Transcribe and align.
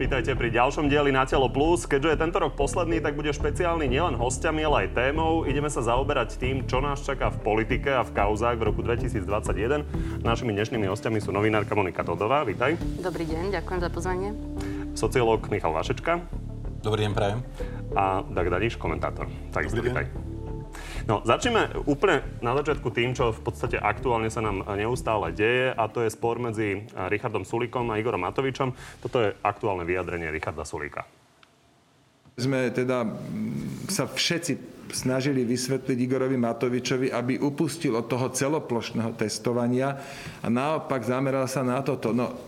Vítajte 0.00 0.32
pri 0.32 0.48
ďalšom 0.48 0.88
dieli 0.88 1.12
Na 1.12 1.28
telo 1.28 1.52
plus. 1.52 1.84
Keďže 1.84 2.16
je 2.16 2.18
tento 2.24 2.40
rok 2.40 2.56
posledný, 2.56 3.04
tak 3.04 3.20
bude 3.20 3.28
špeciálny 3.36 3.84
nielen 3.84 4.16
hostiami, 4.16 4.64
ale 4.64 4.88
aj 4.88 4.96
témou. 4.96 5.44
Ideme 5.44 5.68
sa 5.68 5.84
zaoberať 5.84 6.40
tým, 6.40 6.64
čo 6.64 6.80
nás 6.80 7.04
čaká 7.04 7.28
v 7.28 7.44
politike 7.44 7.92
a 7.92 8.00
v 8.00 8.16
kauzách 8.16 8.56
v 8.56 8.64
roku 8.64 8.80
2021. 8.80 10.24
Našimi 10.24 10.56
dnešnými 10.56 10.88
hostiami 10.88 11.20
sú 11.20 11.36
novinárka 11.36 11.76
Monika 11.76 12.00
Todová. 12.00 12.48
Vítaj. 12.48 12.80
Dobrý 13.04 13.28
deň, 13.28 13.52
ďakujem 13.60 13.80
za 13.84 13.90
pozvanie. 13.92 14.32
Sociológ 14.96 15.52
Michal 15.52 15.76
Vašečka. 15.76 16.24
Dobrý 16.80 17.04
deň, 17.04 17.12
prajem. 17.12 17.44
A 17.92 18.24
Dag 18.24 18.48
Daniš, 18.48 18.80
komentátor. 18.80 19.28
Takisto 19.52 19.84
vítaj. 19.84 20.29
No, 21.10 21.26
začneme 21.26 21.74
úplne 21.90 22.22
na 22.38 22.54
začiatku 22.54 22.86
tým, 22.94 23.18
čo 23.18 23.34
v 23.34 23.42
podstate 23.42 23.74
aktuálne 23.74 24.30
sa 24.30 24.38
nám 24.38 24.62
neustále 24.78 25.34
deje 25.34 25.74
a 25.74 25.90
to 25.90 26.06
je 26.06 26.14
spor 26.14 26.38
medzi 26.38 26.86
Richardom 27.10 27.42
Sulíkom 27.42 27.90
a 27.90 27.98
Igorom 27.98 28.22
Matovičom. 28.22 28.70
Toto 29.02 29.18
je 29.18 29.34
aktuálne 29.42 29.82
vyjadrenie 29.82 30.30
Richarda 30.30 30.62
Sulíka. 30.62 31.02
Sme 32.38 32.70
teda 32.70 33.10
sa 33.90 34.06
všetci 34.06 34.86
snažili 34.94 35.42
vysvetliť 35.42 35.98
Igorovi 35.98 36.38
Matovičovi, 36.38 37.10
aby 37.10 37.42
upustil 37.42 37.98
od 37.98 38.06
toho 38.06 38.30
celoplošného 38.30 39.10
testovania 39.18 39.98
a 40.38 40.46
naopak 40.46 41.02
zameral 41.02 41.50
sa 41.50 41.66
na 41.66 41.82
toto. 41.82 42.14
No, 42.14 42.38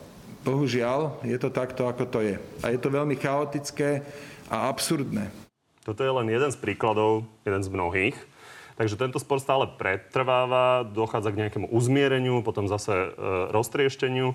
bohužiaľ, 0.46 1.18
je 1.26 1.34
to 1.34 1.50
takto, 1.50 1.90
ako 1.90 2.06
to 2.06 2.22
je. 2.22 2.38
A 2.62 2.70
je 2.70 2.78
to 2.78 2.94
veľmi 2.94 3.18
chaotické 3.18 4.06
a 4.46 4.70
absurdné. 4.70 5.34
Toto 5.82 6.06
je 6.06 6.14
len 6.14 6.30
jeden 6.30 6.50
z 6.54 6.62
príkladov, 6.62 7.26
jeden 7.42 7.58
z 7.58 7.66
mnohých. 7.66 8.14
Takže 8.76 8.96
tento 8.96 9.20
spor 9.20 9.38
stále 9.38 9.68
pretrváva, 9.68 10.84
dochádza 10.86 11.32
k 11.32 11.40
nejakému 11.46 11.68
uzmiereniu, 11.68 12.40
potom 12.40 12.66
zase 12.66 12.92
e, 12.92 13.08
roztriešteniu. 13.52 14.34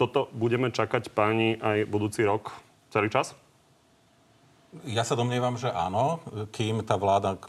Toto 0.00 0.28
budeme 0.32 0.72
čakať 0.72 1.12
páni 1.12 1.60
aj 1.60 1.88
budúci 1.88 2.24
rok 2.24 2.52
celý 2.92 3.12
čas? 3.12 3.36
Ja 4.84 5.04
sa 5.04 5.16
domnievam, 5.16 5.56
že 5.56 5.72
áno, 5.72 6.20
kým 6.52 6.84
tá 6.84 7.00
vláda 7.00 7.40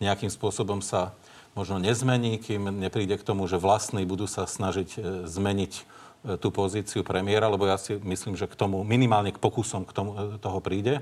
nejakým 0.00 0.28
spôsobom 0.32 0.80
sa 0.80 1.16
možno 1.56 1.80
nezmení, 1.80 2.36
kým 2.36 2.68
nepríde 2.68 3.16
k 3.16 3.24
tomu, 3.24 3.48
že 3.48 3.56
vlastní 3.56 4.04
budú 4.04 4.28
sa 4.28 4.44
snažiť 4.44 4.88
e, 4.96 4.98
zmeniť 5.24 5.72
e, 5.72 5.82
tú 6.36 6.52
pozíciu 6.52 7.00
premiéra, 7.00 7.48
lebo 7.48 7.64
ja 7.64 7.80
si 7.80 7.96
myslím, 7.96 8.36
že 8.36 8.44
k 8.44 8.54
tomu, 8.54 8.84
minimálne 8.84 9.32
k 9.32 9.40
pokusom 9.40 9.88
k 9.88 9.92
tomu, 9.96 10.10
e, 10.12 10.36
toho 10.36 10.60
príde. 10.60 11.00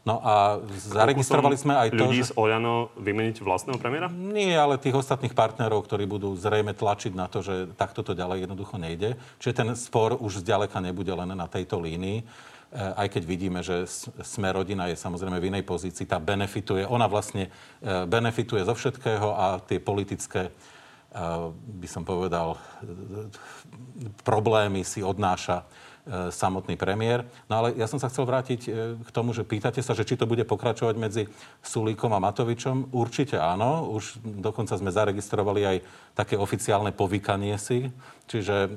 No 0.00 0.16
a 0.24 0.64
zaregistrovali 0.64 1.60
sme 1.60 1.76
aj 1.76 1.92
to, 1.92 2.08
ľudí 2.08 2.24
že... 2.24 2.32
z 2.32 2.36
Oľano 2.40 2.88
vymeniť 2.96 3.44
vlastného 3.44 3.76
premiéra? 3.76 4.08
Nie, 4.08 4.56
ale 4.56 4.80
tých 4.80 4.96
ostatných 4.96 5.36
partnerov, 5.36 5.84
ktorí 5.84 6.08
budú 6.08 6.32
zrejme 6.40 6.72
tlačiť 6.72 7.12
na 7.12 7.28
to, 7.28 7.44
že 7.44 7.76
takto 7.76 8.00
to 8.00 8.16
ďalej 8.16 8.48
jednoducho 8.48 8.80
nejde. 8.80 9.20
Čiže 9.36 9.52
ten 9.60 9.68
spor 9.76 10.16
už 10.16 10.40
zďaleka 10.40 10.80
nebude 10.80 11.12
len 11.12 11.36
na 11.36 11.44
tejto 11.44 11.76
línii. 11.76 12.24
E, 12.24 12.24
aj 12.72 13.12
keď 13.12 13.22
vidíme, 13.28 13.60
že 13.60 13.84
sme 14.24 14.48
rodina 14.48 14.88
je 14.88 14.96
samozrejme 14.96 15.36
v 15.36 15.52
inej 15.52 15.68
pozícii, 15.68 16.08
tá 16.08 16.16
benefituje, 16.16 16.88
ona 16.88 17.04
vlastne 17.04 17.52
e, 17.84 18.08
benefituje 18.08 18.64
zo 18.64 18.72
všetkého 18.72 19.36
a 19.36 19.60
tie 19.60 19.84
politické 19.84 20.48
e, 20.48 20.52
by 21.52 21.88
som 21.92 22.08
povedal, 22.08 22.56
problémy 24.24 24.80
si 24.80 25.04
odnáša 25.04 25.68
samotný 26.08 26.80
premiér. 26.80 27.28
No 27.46 27.60
ale 27.60 27.76
ja 27.76 27.84
som 27.84 28.00
sa 28.00 28.08
chcel 28.08 28.24
vrátiť 28.24 28.60
e, 28.66 28.68
k 29.04 29.10
tomu, 29.12 29.36
že 29.36 29.44
pýtate 29.44 29.84
sa, 29.84 29.92
že 29.92 30.08
či 30.08 30.16
to 30.16 30.24
bude 30.24 30.42
pokračovať 30.48 30.96
medzi 30.96 31.22
Sulíkom 31.60 32.10
a 32.16 32.22
Matovičom. 32.22 32.90
Určite 32.96 33.36
áno. 33.36 33.84
Už 33.92 34.18
dokonca 34.24 34.74
sme 34.80 34.88
zaregistrovali 34.88 35.60
aj 35.62 35.76
také 36.16 36.40
oficiálne 36.40 36.90
povykanie 36.90 37.54
si, 37.60 37.92
čiže 38.26 38.56
e, 38.56 38.68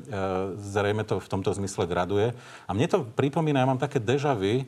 zrejme 0.59 1.07
to 1.07 1.23
v 1.23 1.31
tomto 1.31 1.55
zmysle 1.55 1.87
graduje. 1.87 2.35
A 2.67 2.71
mne 2.75 2.87
to 2.91 3.07
pripomína, 3.07 3.63
ja 3.63 3.69
mám 3.71 3.81
také 3.81 4.03
deja 4.03 4.35
vu, 4.35 4.61
e, 4.61 4.65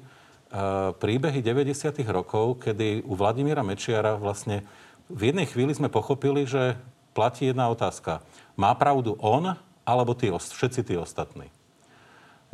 príbehy 0.96 1.44
90. 1.44 1.92
rokov, 2.08 2.64
kedy 2.64 3.04
u 3.04 3.14
Vladimíra 3.20 3.68
Mečiara 3.68 4.16
vlastne 4.16 4.64
v 5.12 5.30
jednej 5.30 5.46
chvíli 5.46 5.76
sme 5.76 5.92
pochopili, 5.92 6.48
že 6.48 6.80
platí 7.14 7.52
jedna 7.52 7.70
otázka. 7.70 8.26
Má 8.58 8.74
pravdu 8.74 9.14
on, 9.22 9.54
alebo 9.86 10.18
tí, 10.18 10.34
všetci 10.34 10.82
tí 10.82 10.96
ostatní? 10.98 11.52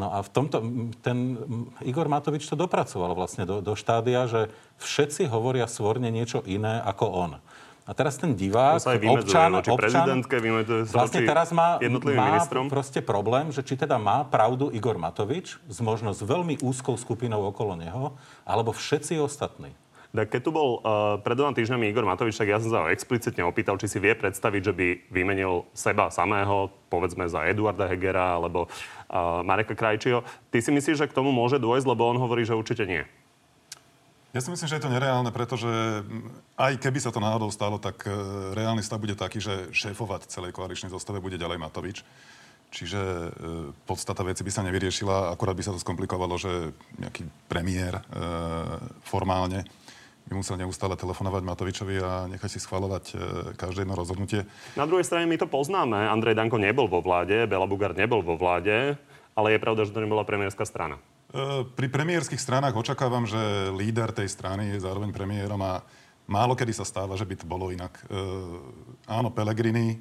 No 0.02 0.10
a 0.10 0.26
v 0.26 0.30
tomto, 0.34 0.58
ten 1.06 1.38
Igor 1.86 2.10
Matovič 2.10 2.50
to 2.50 2.58
dopracoval 2.58 3.14
vlastne 3.14 3.46
do, 3.46 3.62
do 3.62 3.78
štádia, 3.78 4.26
že 4.26 4.50
všetci 4.82 5.30
hovoria 5.30 5.70
svorne 5.70 6.10
niečo 6.10 6.42
iné 6.50 6.82
ako 6.82 7.06
on. 7.06 7.32
A 7.86 7.98
teraz 7.98 8.18
ten 8.18 8.38
divák, 8.38 8.78
sa 8.82 8.94
aj 8.94 9.02
občan, 9.04 9.52
voči 9.58 9.70
občan 9.74 10.22
vlastne 10.90 11.22
teraz 11.26 11.50
má, 11.50 11.82
má 11.82 12.26
ministrom. 12.38 12.70
proste 12.70 13.02
problém, 13.02 13.50
že 13.50 13.66
či 13.66 13.74
teda 13.74 13.98
má 13.98 14.22
pravdu 14.26 14.70
Igor 14.70 15.02
Matovič 15.02 15.58
s 15.66 15.78
možno 15.82 16.14
s 16.14 16.22
veľmi 16.22 16.62
úzkou 16.62 16.94
skupinou 16.94 17.42
okolo 17.50 17.74
neho, 17.78 18.14
alebo 18.46 18.70
všetci 18.74 19.18
ostatní. 19.22 19.74
Tak 20.12 20.28
keď 20.28 20.42
tu 20.44 20.52
bol 20.52 20.84
uh, 20.84 21.24
pred 21.24 21.40
dvoma 21.40 21.56
týždňami 21.56 21.88
Igor 21.88 22.04
Matovič, 22.04 22.36
tak 22.36 22.52
ja 22.52 22.60
som 22.60 22.68
sa 22.68 22.84
ho 22.84 22.92
explicitne 22.92 23.48
opýtal, 23.48 23.80
či 23.80 23.88
si 23.88 23.96
vie 23.96 24.12
predstaviť, 24.12 24.62
že 24.68 24.74
by 24.76 24.88
vymenil 25.08 25.64
seba 25.72 26.12
samého, 26.12 26.68
povedzme 26.92 27.32
za 27.32 27.48
Eduarda 27.48 27.88
Hegera 27.88 28.36
alebo 28.36 28.68
uh, 28.68 29.40
Mareka 29.48 29.72
Krajčího. 29.72 30.28
Ty 30.52 30.60
si 30.60 30.76
myslíš, 30.76 31.00
že 31.00 31.08
k 31.08 31.16
tomu 31.16 31.32
môže 31.32 31.64
dôjsť, 31.64 31.88
lebo 31.88 32.12
on 32.12 32.20
hovorí, 32.20 32.44
že 32.44 32.60
určite 32.60 32.84
nie? 32.84 33.08
Ja 34.32 34.40
si 34.40 34.48
myslím, 34.48 34.68
že 34.68 34.80
je 34.80 34.84
to 34.88 34.96
nereálne, 34.96 35.28
pretože 35.36 35.68
aj 36.56 36.80
keby 36.80 37.04
sa 37.04 37.12
to 37.12 37.20
náhodou 37.20 37.52
stalo, 37.52 37.84
tak 37.84 38.08
e, 38.08 38.12
reálny 38.56 38.80
stav 38.80 39.04
bude 39.04 39.12
taký, 39.12 39.44
že 39.44 39.68
šéfovať 39.76 40.32
celej 40.32 40.56
koaličnej 40.56 40.88
zostave 40.88 41.20
bude 41.20 41.36
ďalej 41.36 41.60
Matovič. 41.60 42.08
Čiže 42.72 43.00
e, 43.00 43.30
podstata 43.84 44.24
veci 44.24 44.48
by 44.48 44.52
sa 44.56 44.64
nevyriešila, 44.64 45.36
akurát 45.36 45.52
by 45.52 45.68
sa 45.68 45.76
to 45.76 45.84
skomplikovalo, 45.84 46.40
že 46.40 46.72
nejaký 46.96 47.28
premiér 47.52 48.00
e, 48.00 48.04
formálne 49.04 49.68
by 50.28 50.34
musel 50.38 50.56
neustále 50.56 50.96
telefonovať 50.96 51.42
Matovičovi 51.44 51.96
a 52.02 52.12
nechať 52.30 52.50
si 52.50 52.60
schvalovať 52.62 53.06
e, 53.12 53.16
každé 53.58 53.84
jedno 53.84 53.98
rozhodnutie. 53.98 54.48
Na 54.78 54.86
druhej 54.86 55.04
strane 55.04 55.28
my 55.28 55.36
to 55.36 55.50
poznáme. 55.50 55.98
Andrej 56.08 56.38
Danko 56.38 56.62
nebol 56.62 56.86
vo 56.88 57.02
vláde, 57.04 57.50
Bela 57.50 57.68
Bugár 57.68 57.98
nebol 57.98 58.24
vo 58.24 58.38
vláde, 58.38 58.96
ale 59.34 59.56
je 59.56 59.64
pravda, 59.64 59.84
že 59.88 59.94
to 59.96 60.04
nebola 60.04 60.28
premiérska 60.28 60.64
strana. 60.64 61.02
E, 61.32 61.64
pri 61.64 61.88
premiérskych 61.88 62.40
stranách 62.40 62.76
očakávam, 62.76 63.24
že 63.24 63.72
líder 63.72 64.12
tej 64.12 64.28
strany 64.28 64.76
je 64.76 64.84
zároveň 64.84 65.16
premiérom 65.16 65.60
a 65.64 65.80
málo 66.28 66.56
kedy 66.56 66.76
sa 66.76 66.84
stáva, 66.88 67.16
že 67.16 67.28
by 67.28 67.36
to 67.40 67.46
bolo 67.48 67.72
inak. 67.72 67.96
E, 68.08 68.22
áno, 69.08 69.32
Pellegrini, 69.32 69.96
e, 69.96 69.98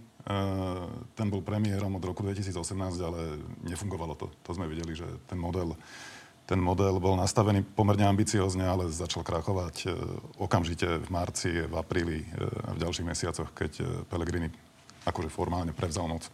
ten 1.14 1.26
bol 1.30 1.42
premiérom 1.42 1.94
od 1.98 2.04
roku 2.06 2.26
2018, 2.26 2.54
ale 3.02 3.38
nefungovalo 3.62 4.14
to. 4.18 4.26
To 4.46 4.50
sme 4.54 4.66
videli, 4.66 4.94
že 4.94 5.06
ten 5.30 5.38
model 5.38 5.74
ten 6.50 6.58
model 6.58 6.98
bol 6.98 7.14
nastavený 7.14 7.62
pomerne 7.62 8.10
ambiciozne, 8.10 8.66
ale 8.66 8.90
začal 8.90 9.22
krachovať 9.22 9.86
e, 9.86 9.94
okamžite 10.42 10.98
v 10.98 11.08
marci, 11.14 11.62
v 11.62 11.74
apríli 11.78 12.26
e, 12.26 12.42
a 12.66 12.74
v 12.74 12.82
ďalších 12.82 13.06
mesiacoch, 13.06 13.54
keď 13.54 13.72
e, 13.78 13.84
Pellegrini 14.10 14.50
akože 15.06 15.30
formálne 15.30 15.70
prevzal 15.70 16.10
moc. 16.10 16.26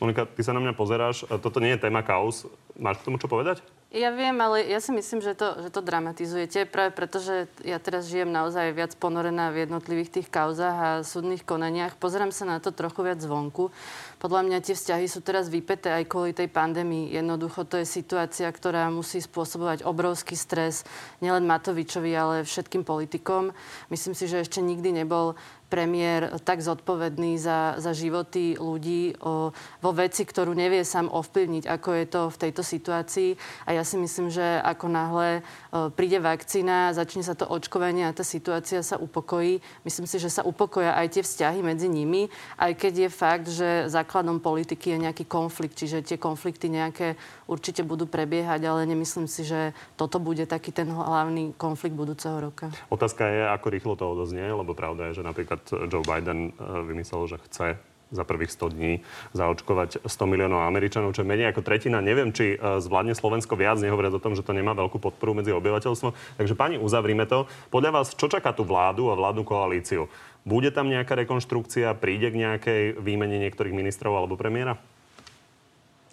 Monika, 0.00 0.24
ty 0.24 0.40
sa 0.40 0.56
na 0.56 0.64
mňa 0.64 0.72
pozeráš. 0.72 1.28
Toto 1.44 1.60
nie 1.60 1.76
je 1.76 1.84
téma 1.84 2.00
kaos. 2.00 2.48
Máš 2.72 3.04
k 3.04 3.12
tomu 3.12 3.20
čo 3.20 3.28
povedať? 3.28 3.60
Ja 3.90 4.14
viem, 4.14 4.38
ale 4.38 4.70
ja 4.70 4.78
si 4.78 4.94
myslím, 4.94 5.18
že 5.18 5.34
to, 5.34 5.66
že 5.66 5.74
to 5.74 5.82
dramatizujete, 5.82 6.62
práve 6.70 6.94
preto, 6.94 7.18
že 7.18 7.50
ja 7.66 7.74
teraz 7.82 8.06
žijem 8.06 8.30
naozaj 8.30 8.70
viac 8.70 8.94
ponorená 8.94 9.50
v 9.50 9.66
jednotlivých 9.66 10.14
tých 10.14 10.28
kauzách 10.30 10.76
a 10.78 10.90
súdnych 11.02 11.42
konaniach. 11.42 11.98
Pozerám 11.98 12.30
sa 12.30 12.46
na 12.46 12.62
to 12.62 12.70
trochu 12.70 13.02
viac 13.02 13.18
zvonku. 13.18 13.74
Podľa 14.22 14.46
mňa 14.46 14.58
tie 14.62 14.78
vzťahy 14.78 15.10
sú 15.10 15.26
teraz 15.26 15.50
vypeté 15.50 15.90
aj 15.90 16.06
kvôli 16.06 16.30
tej 16.30 16.46
pandémii. 16.46 17.10
Jednoducho 17.10 17.66
to 17.66 17.82
je 17.82 17.86
situácia, 17.88 18.46
ktorá 18.46 18.86
musí 18.94 19.18
spôsobovať 19.18 19.82
obrovský 19.82 20.38
stres 20.38 20.86
nielen 21.18 21.50
Matovičovi, 21.50 22.14
ale 22.14 22.46
všetkým 22.46 22.86
politikom. 22.86 23.50
Myslím 23.90 24.14
si, 24.14 24.30
že 24.30 24.46
ešte 24.46 24.62
nikdy 24.62 25.02
nebol 25.02 25.34
premiér 25.70 26.42
tak 26.42 26.58
zodpovedný 26.60 27.38
za, 27.38 27.78
za 27.78 27.94
životy 27.94 28.58
ľudí 28.58 29.14
o, 29.22 29.54
vo 29.54 29.90
veci, 29.94 30.26
ktorú 30.26 30.50
nevie 30.50 30.82
sám 30.82 31.06
ovplyvniť, 31.06 31.70
ako 31.70 31.88
je 31.94 32.06
to 32.10 32.20
v 32.26 32.40
tejto 32.42 32.62
situácii. 32.66 33.30
A 33.70 33.78
ja 33.78 33.86
si 33.86 33.94
myslím, 33.94 34.34
že 34.34 34.42
ako 34.42 34.90
náhle 34.90 35.28
o, 35.70 35.88
príde 35.94 36.18
vakcína, 36.18 36.90
začne 36.90 37.22
sa 37.22 37.38
to 37.38 37.46
očkovanie 37.46 38.10
a 38.10 38.16
tá 38.16 38.26
situácia 38.26 38.82
sa 38.82 38.98
upokojí, 38.98 39.62
myslím 39.86 40.10
si, 40.10 40.18
že 40.18 40.34
sa 40.34 40.42
upokoja 40.42 40.98
aj 40.98 41.06
tie 41.14 41.22
vzťahy 41.22 41.62
medzi 41.62 41.86
nimi, 41.86 42.26
aj 42.58 42.74
keď 42.74 43.06
je 43.06 43.08
fakt, 43.08 43.46
že 43.46 43.86
základom 43.86 44.42
politiky 44.42 44.98
je 44.98 44.98
nejaký 45.06 45.24
konflikt, 45.30 45.78
čiže 45.78 46.02
tie 46.02 46.18
konflikty 46.18 46.66
nejaké 46.66 47.14
určite 47.46 47.86
budú 47.86 48.10
prebiehať, 48.10 48.66
ale 48.66 48.90
nemyslím 48.90 49.30
si, 49.30 49.46
že 49.46 49.70
toto 49.94 50.18
bude 50.18 50.42
taký 50.50 50.74
ten 50.74 50.90
hlavný 50.90 51.54
konflikt 51.54 51.94
budúceho 51.94 52.42
roka. 52.42 52.74
Otázka 52.90 53.22
je, 53.30 53.42
ako 53.46 53.66
rýchlo 53.70 53.94
to 53.94 54.10
odoznie, 54.10 54.42
lebo 54.42 54.74
pravda 54.74 55.10
je, 55.10 55.22
že 55.22 55.26
napríklad 55.26 55.59
napríklad 55.60 55.92
Joe 55.92 56.04
Biden 56.04 56.40
eh, 56.50 56.82
vymyslel, 56.84 57.22
že 57.28 57.38
chce 57.48 57.68
za 58.10 58.26
prvých 58.26 58.50
100 58.50 58.74
dní 58.74 58.92
zaočkovať 59.38 60.02
100 60.02 60.10
miliónov 60.26 60.66
Američanov, 60.66 61.14
čo 61.14 61.22
je 61.22 61.30
menej 61.30 61.54
ako 61.54 61.62
tretina. 61.62 62.02
Neviem, 62.02 62.34
či 62.34 62.56
eh, 62.56 62.58
zvládne 62.58 63.14
Slovensko 63.14 63.54
viac, 63.54 63.78
nehovoriac 63.78 64.16
o 64.16 64.22
tom, 64.22 64.34
že 64.34 64.42
to 64.42 64.56
nemá 64.56 64.74
veľkú 64.74 64.98
podporu 64.98 65.36
medzi 65.36 65.54
obyvateľstvom. 65.54 66.40
Takže 66.40 66.54
pani, 66.58 66.76
uzavrime 66.80 67.28
to. 67.28 67.46
Podľa 67.70 68.02
vás, 68.02 68.16
čo 68.16 68.26
čaká 68.26 68.50
tú 68.56 68.66
vládu 68.66 69.12
a 69.12 69.18
vládnu 69.18 69.46
koalíciu? 69.46 70.10
Bude 70.40 70.72
tam 70.72 70.88
nejaká 70.88 71.14
rekonštrukcia? 71.20 71.92
Príde 72.00 72.32
k 72.32 72.40
nejakej 72.40 72.82
výmene 72.98 73.36
niektorých 73.44 73.76
ministrov 73.76 74.16
alebo 74.16 74.40
premiéra? 74.40 74.80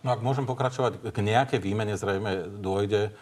No 0.05 0.13
ak 0.13 0.21
môžem 0.21 0.45
pokračovať, 0.45 1.09
k 1.09 1.19
nejakej 1.25 1.59
výmene 1.63 1.97
zrejme 1.97 2.61
dôjde 2.61 3.15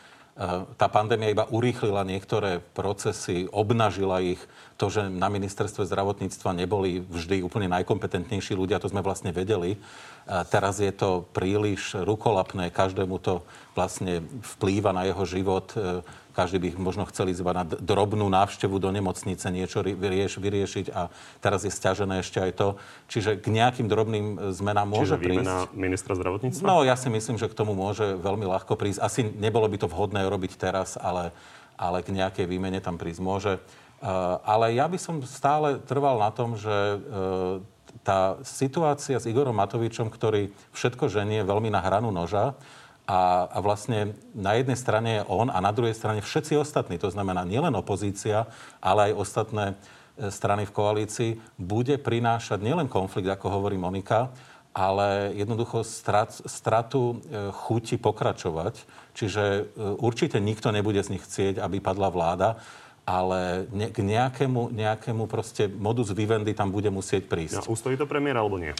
tá 0.75 0.91
pandémia 0.91 1.31
iba 1.31 1.47
urýchlila 1.47 2.03
niektoré 2.03 2.59
procesy, 2.75 3.47
obnažila 3.55 4.19
ich. 4.19 4.41
To, 4.75 4.91
že 4.91 5.07
na 5.07 5.31
ministerstve 5.31 5.87
zdravotníctva 5.87 6.51
neboli 6.51 6.99
vždy 6.99 7.39
úplne 7.47 7.71
najkompetentnejší 7.71 8.59
ľudia, 8.59 8.83
to 8.83 8.91
sme 8.91 8.99
vlastne 8.99 9.31
vedeli. 9.31 9.79
Teraz 10.27 10.83
je 10.83 10.91
to 10.91 11.23
príliš 11.31 11.95
rukolapné, 11.95 12.75
každému 12.75 13.15
to 13.23 13.39
vlastne 13.71 14.19
vplýva 14.59 14.91
na 14.91 15.07
jeho 15.07 15.23
život 15.23 15.71
každý 16.35 16.59
by 16.59 16.69
možno 16.75 17.07
chcel 17.07 17.31
ísť 17.31 17.41
na 17.47 17.63
drobnú 17.63 18.27
návštevu 18.27 18.75
do 18.75 18.91
nemocnice, 18.91 19.47
niečo 19.47 19.79
vyrieš, 19.79 20.43
vyriešiť 20.43 20.91
a 20.91 21.07
teraz 21.39 21.63
je 21.63 21.71
stiažené 21.71 22.19
ešte 22.19 22.43
aj 22.43 22.51
to. 22.59 22.67
Čiže 23.07 23.39
k 23.39 23.47
nejakým 23.47 23.87
drobným 23.87 24.51
zmenám 24.51 24.91
môže 24.91 25.15
Čiže 25.15 25.23
prísť. 25.23 25.71
ministra 25.71 26.13
zdravotníctva? 26.19 26.67
No, 26.67 26.83
ja 26.83 26.99
si 26.99 27.07
myslím, 27.07 27.39
že 27.39 27.47
k 27.47 27.55
tomu 27.55 27.71
môže 27.71 28.19
veľmi 28.19 28.43
ľahko 28.51 28.75
prísť. 28.75 28.99
Asi 28.99 29.23
nebolo 29.23 29.71
by 29.71 29.79
to 29.79 29.87
vhodné 29.87 30.27
robiť 30.27 30.59
teraz, 30.59 30.99
ale, 30.99 31.31
ale 31.79 32.03
k 32.03 32.11
nejakej 32.11 32.45
výmene 32.51 32.83
tam 32.83 32.99
prísť 32.99 33.23
môže. 33.23 33.53
Uh, 34.03 34.37
ale 34.43 34.75
ja 34.75 34.85
by 34.85 34.97
som 34.99 35.23
stále 35.23 35.81
trval 35.87 36.19
na 36.19 36.29
tom, 36.29 36.59
že 36.59 36.69
uh, 36.69 37.63
tá 38.05 38.37
situácia 38.45 39.17
s 39.17 39.25
Igorom 39.25 39.55
Matovičom, 39.57 40.13
ktorý 40.13 40.53
všetko 40.75 41.09
ženie 41.09 41.41
veľmi 41.41 41.73
na 41.73 41.81
hranu 41.81 42.13
noža, 42.13 42.53
a, 43.05 43.45
a 43.53 43.57
vlastne 43.61 44.17
na 44.33 44.57
jednej 44.57 44.77
strane 44.77 45.21
je 45.21 45.27
on 45.29 45.53
a 45.53 45.61
na 45.61 45.69
druhej 45.69 45.93
strane 45.93 46.25
všetci 46.25 46.57
ostatní, 46.57 46.97
to 46.97 47.13
znamená 47.13 47.45
nielen 47.45 47.73
opozícia, 47.77 48.49
ale 48.81 49.13
aj 49.13 49.21
ostatné 49.21 49.65
e, 49.69 49.75
strany 50.33 50.65
v 50.65 50.73
koalícii, 50.73 51.31
bude 51.53 52.01
prinášať 52.01 52.65
nielen 52.65 52.89
konflikt, 52.89 53.29
ako 53.29 53.61
hovorí 53.61 53.77
Monika, 53.77 54.33
ale 54.73 55.37
jednoducho 55.37 55.85
strat, 55.85 56.33
stratu 56.49 57.21
e, 57.21 57.53
chuti 57.53 58.01
pokračovať. 58.01 58.73
Čiže 59.13 59.43
e, 59.45 59.61
určite 60.01 60.41
nikto 60.41 60.73
nebude 60.73 61.05
z 61.05 61.13
nich 61.13 61.21
chcieť, 61.21 61.61
aby 61.61 61.77
padla 61.77 62.09
vláda 62.09 62.57
ale 63.05 63.69
ne, 63.69 63.93
k 63.93 64.01
nejakému, 64.01 64.73
nejakému 64.73 65.29
proste 65.29 65.69
modus 65.69 66.09
vivendi 66.09 66.57
tam 66.57 66.73
bude 66.73 66.89
musieť 66.89 67.29
prísť. 67.29 67.61
Ja, 67.61 67.69
ustojí 67.69 67.93
to 68.01 68.09
premiér 68.09 68.41
alebo 68.41 68.57
nie? 68.57 68.73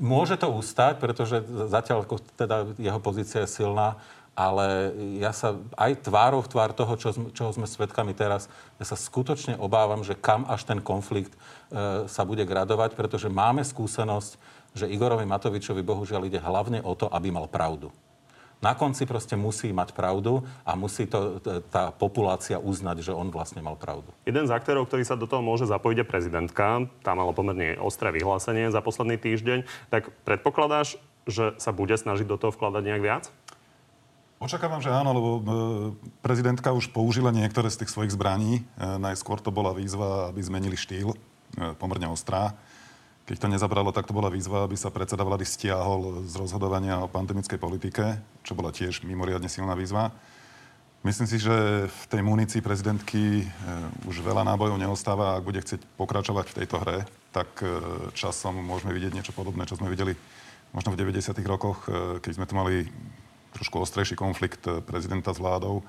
Môže 0.00 0.40
to 0.40 0.48
ustať, 0.48 0.96
pretože 0.96 1.44
zatiaľ 1.68 2.08
teda 2.40 2.72
jeho 2.80 2.96
pozícia 2.96 3.44
je 3.44 3.52
silná, 3.52 4.00
ale 4.32 4.92
ja 5.16 5.32
sa 5.32 5.56
aj 5.76 6.08
tvárov 6.08 6.44
tvár 6.48 6.72
toho, 6.72 6.96
čo, 6.96 7.12
čoho 7.32 7.50
sme 7.52 7.68
svedkami 7.68 8.16
teraz, 8.16 8.48
ja 8.80 8.84
sa 8.84 8.96
skutočne 8.96 9.56
obávam, 9.60 10.00
že 10.00 10.16
kam 10.16 10.44
až 10.48 10.64
ten 10.64 10.80
konflikt 10.80 11.32
e, 11.32 12.04
sa 12.04 12.22
bude 12.24 12.44
gradovať, 12.44 12.96
pretože 12.96 13.32
máme 13.32 13.64
skúsenosť, 13.64 14.36
že 14.76 14.92
Igorovi 14.92 15.24
Matovičovi 15.24 15.80
bohužiaľ 15.80 16.28
ide 16.28 16.36
hlavne 16.36 16.84
o 16.84 16.92
to, 16.92 17.08
aby 17.08 17.32
mal 17.32 17.48
pravdu. 17.48 17.88
Na 18.64 18.72
konci 18.72 19.04
proste 19.04 19.36
musí 19.36 19.68
mať 19.68 19.92
pravdu 19.92 20.40
a 20.64 20.72
musí 20.72 21.04
to 21.04 21.38
tá 21.68 21.92
populácia 21.92 22.56
uznať, 22.56 23.04
že 23.04 23.12
on 23.12 23.28
vlastne 23.28 23.60
mal 23.60 23.76
pravdu. 23.76 24.08
Jeden 24.24 24.48
z 24.48 24.54
aktérov, 24.56 24.88
ktorý 24.88 25.04
sa 25.04 25.12
do 25.12 25.28
toho 25.28 25.44
môže 25.44 25.68
zapojiť, 25.68 26.02
je 26.02 26.06
prezidentka. 26.08 26.88
Tá 27.04 27.12
mala 27.12 27.36
pomerne 27.36 27.76
ostré 27.76 28.08
vyhlásenie 28.16 28.72
za 28.72 28.80
posledný 28.80 29.20
týždeň. 29.20 29.68
Tak 29.92 30.08
predpokladáš, 30.24 30.96
že 31.28 31.52
sa 31.60 31.70
bude 31.76 31.92
snažiť 31.92 32.24
do 32.24 32.40
toho 32.40 32.54
vkladať 32.54 32.82
nejak 32.86 33.02
viac? 33.04 33.24
Očakávam, 34.36 34.84
že 34.84 34.92
áno, 34.92 35.16
lebo 35.16 35.30
e, 35.32 35.40
prezidentka 36.20 36.68
už 36.76 36.92
použila 36.92 37.32
niektoré 37.32 37.72
z 37.72 37.80
tých 37.84 37.92
svojich 37.92 38.12
zbraní. 38.12 38.60
E, 38.60 38.84
najskôr 39.00 39.40
to 39.40 39.48
bola 39.48 39.72
výzva, 39.72 40.28
aby 40.28 40.44
zmenili 40.44 40.76
štýl, 40.76 41.12
e, 41.12 41.18
pomerne 41.80 42.12
ostrá. 42.12 42.52
Keď 43.26 43.42
to 43.42 43.50
nezabralo, 43.50 43.90
tak 43.90 44.06
to 44.06 44.14
bola 44.14 44.30
výzva, 44.30 44.62
aby 44.62 44.78
sa 44.78 44.94
predseda 44.94 45.26
vlády 45.26 45.42
stiahol 45.42 46.22
z 46.30 46.38
rozhodovania 46.38 47.02
o 47.02 47.10
pandemickej 47.10 47.58
politike, 47.58 48.22
čo 48.46 48.54
bola 48.54 48.70
tiež 48.70 49.02
mimoriadne 49.02 49.50
silná 49.50 49.74
výzva. 49.74 50.14
Myslím 51.02 51.26
si, 51.26 51.42
že 51.42 51.90
v 51.90 52.02
tej 52.06 52.22
munícii 52.22 52.62
prezidentky 52.62 53.42
e, 53.42 53.44
už 54.06 54.22
veľa 54.22 54.46
nábojov 54.46 54.78
neostáva. 54.78 55.34
Ak 55.34 55.46
bude 55.46 55.58
chcieť 55.58 55.82
pokračovať 55.98 56.46
v 56.50 56.56
tejto 56.62 56.76
hre, 56.82 57.02
tak 57.34 57.50
e, 57.66 57.66
časom 58.14 58.62
môžeme 58.62 58.94
vidieť 58.94 59.14
niečo 59.14 59.34
podobné, 59.34 59.66
čo 59.66 59.74
sme 59.74 59.90
videli 59.90 60.14
možno 60.70 60.94
v 60.94 61.02
90. 61.02 61.34
rokoch, 61.50 61.90
e, 61.90 62.22
keď 62.22 62.30
sme 62.30 62.46
tu 62.46 62.54
mali 62.54 62.86
trošku 63.58 63.82
ostrejší 63.82 64.14
konflikt 64.14 64.70
prezidenta 64.86 65.34
s 65.34 65.42
vládou 65.42 65.82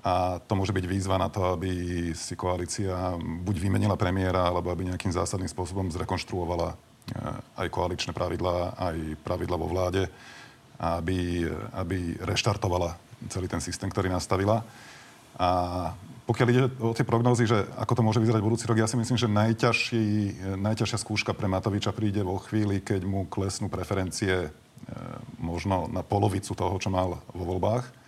a 0.00 0.40
to 0.40 0.56
môže 0.56 0.72
byť 0.72 0.84
výzva 0.88 1.20
na 1.20 1.28
to, 1.28 1.52
aby 1.52 1.72
si 2.16 2.32
koalícia 2.32 3.20
buď 3.20 3.56
vymenila 3.60 4.00
premiéra, 4.00 4.48
alebo 4.48 4.72
aby 4.72 4.88
nejakým 4.88 5.12
zásadným 5.12 5.52
spôsobom 5.52 5.92
zrekonštruovala 5.92 6.72
eh, 6.72 7.60
aj 7.60 7.68
koaličné 7.68 8.16
pravidlá, 8.16 8.80
aj 8.80 8.96
pravidla 9.20 9.56
vo 9.60 9.68
vláde, 9.68 10.08
aby, 10.80 11.44
aby 11.76 12.16
reštartovala 12.24 12.96
celý 13.28 13.52
ten 13.52 13.60
systém, 13.60 13.92
ktorý 13.92 14.08
nastavila. 14.08 14.64
A 15.36 15.48
pokiaľ 16.24 16.48
ide 16.48 16.64
o 16.80 16.96
tie 16.96 17.04
prognózy, 17.04 17.44
že 17.44 17.68
ako 17.76 18.00
to 18.00 18.06
môže 18.06 18.20
vyzerať 18.24 18.40
budúci 18.40 18.64
rok, 18.64 18.80
ja 18.80 18.88
si 18.88 18.96
myslím, 18.96 19.20
že 19.20 19.28
najťažší, 19.28 20.06
najťažšia 20.56 20.98
skúška 21.02 21.36
pre 21.36 21.50
Matoviča 21.52 21.92
príde 21.92 22.24
vo 22.24 22.40
chvíli, 22.40 22.80
keď 22.80 23.04
mu 23.04 23.28
klesnú 23.28 23.68
preferencie 23.68 24.48
eh, 24.48 24.50
možno 25.36 25.92
na 25.92 26.00
polovicu 26.00 26.56
toho, 26.56 26.80
čo 26.80 26.88
mal 26.88 27.20
vo 27.36 27.44
voľbách 27.44 27.99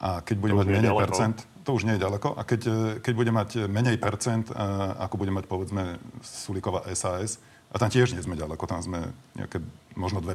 a 0.00 0.24
keď 0.24 0.36
bude 0.40 0.56
mať 0.56 0.66
menej 0.66 0.90
ďaleko. 0.90 1.04
percent, 1.04 1.36
to 1.60 1.70
už 1.76 1.84
nie 1.84 1.94
je 2.00 2.02
ďaleko, 2.02 2.28
a 2.34 2.42
keď, 2.42 2.60
e, 2.66 2.74
keď 3.04 3.12
bude 3.14 3.32
mať 3.36 3.48
menej 3.68 3.96
percent, 4.00 4.48
e, 4.48 4.54
ako 4.96 5.14
bude 5.20 5.32
mať 5.32 5.44
povedzme 5.44 6.00
Sulíková 6.24 6.88
SAS, 6.96 7.36
a 7.70 7.76
tam 7.78 7.86
tiež 7.86 8.16
nie 8.16 8.22
sme 8.24 8.34
ďaleko, 8.34 8.66
tam 8.66 8.82
sme 8.82 9.14
nejaké 9.38 9.62
možno 9.94 10.18
2% 10.18 10.34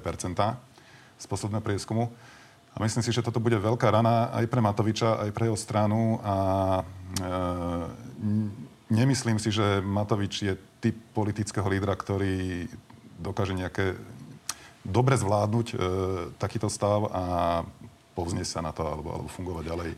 z 1.19 1.25
posledného 1.27 1.63
prieskumu. 1.63 2.07
A 2.75 2.83
myslím 2.83 3.03
si, 3.03 3.12
že 3.12 3.23
toto 3.23 3.39
bude 3.39 3.56
veľká 3.56 3.88
rana 3.88 4.31
aj 4.35 4.45
pre 4.51 4.59
Matoviča, 4.59 5.23
aj 5.23 5.31
pre 5.31 5.47
jeho 5.47 5.59
stranu 5.59 6.19
a 6.23 6.35
e, 6.79 6.83
nemyslím 8.91 9.39
si, 9.39 9.51
že 9.51 9.79
Matovič 9.79 10.44
je 10.44 10.53
typ 10.83 10.95
politického 11.15 11.63
lídra, 11.67 11.95
ktorý 11.95 12.67
dokáže 13.19 13.56
nejaké 13.56 13.95
dobre 14.83 15.15
zvládnuť 15.15 15.67
e, 15.71 15.75
takýto 16.35 16.67
stav 16.67 17.07
a 17.15 17.23
povznieť 18.15 18.47
sa 18.47 18.59
na 18.63 18.71
to 18.71 18.88
alebo, 18.88 19.12
alebo 19.12 19.29
fungovať 19.29 19.63
ďalej. 19.67 19.89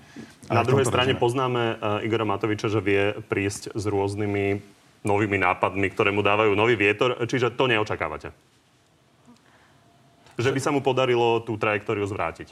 Na 0.49 0.65
druhej 0.65 0.89
strane 0.89 1.13
režime. 1.13 1.21
poznáme 1.21 1.63
uh, 1.77 2.05
Igora 2.05 2.25
Matoviča, 2.25 2.67
že 2.67 2.81
vie 2.81 3.13
prísť 3.29 3.77
s 3.77 3.83
rôznymi 3.85 4.59
novými 5.05 5.37
nápadmi, 5.37 5.87
ktoré 5.93 6.09
mu 6.09 6.25
dávajú 6.25 6.57
nový 6.57 6.73
vietor, 6.73 7.15
čiže 7.29 7.53
to 7.53 7.69
neočakávate. 7.69 8.33
Že 10.37 10.49
by 10.49 10.59
sa 10.59 10.73
mu 10.73 10.81
podarilo 10.81 11.39
tú 11.45 11.55
trajektóriu 11.55 12.03
zvrátiť. 12.09 12.51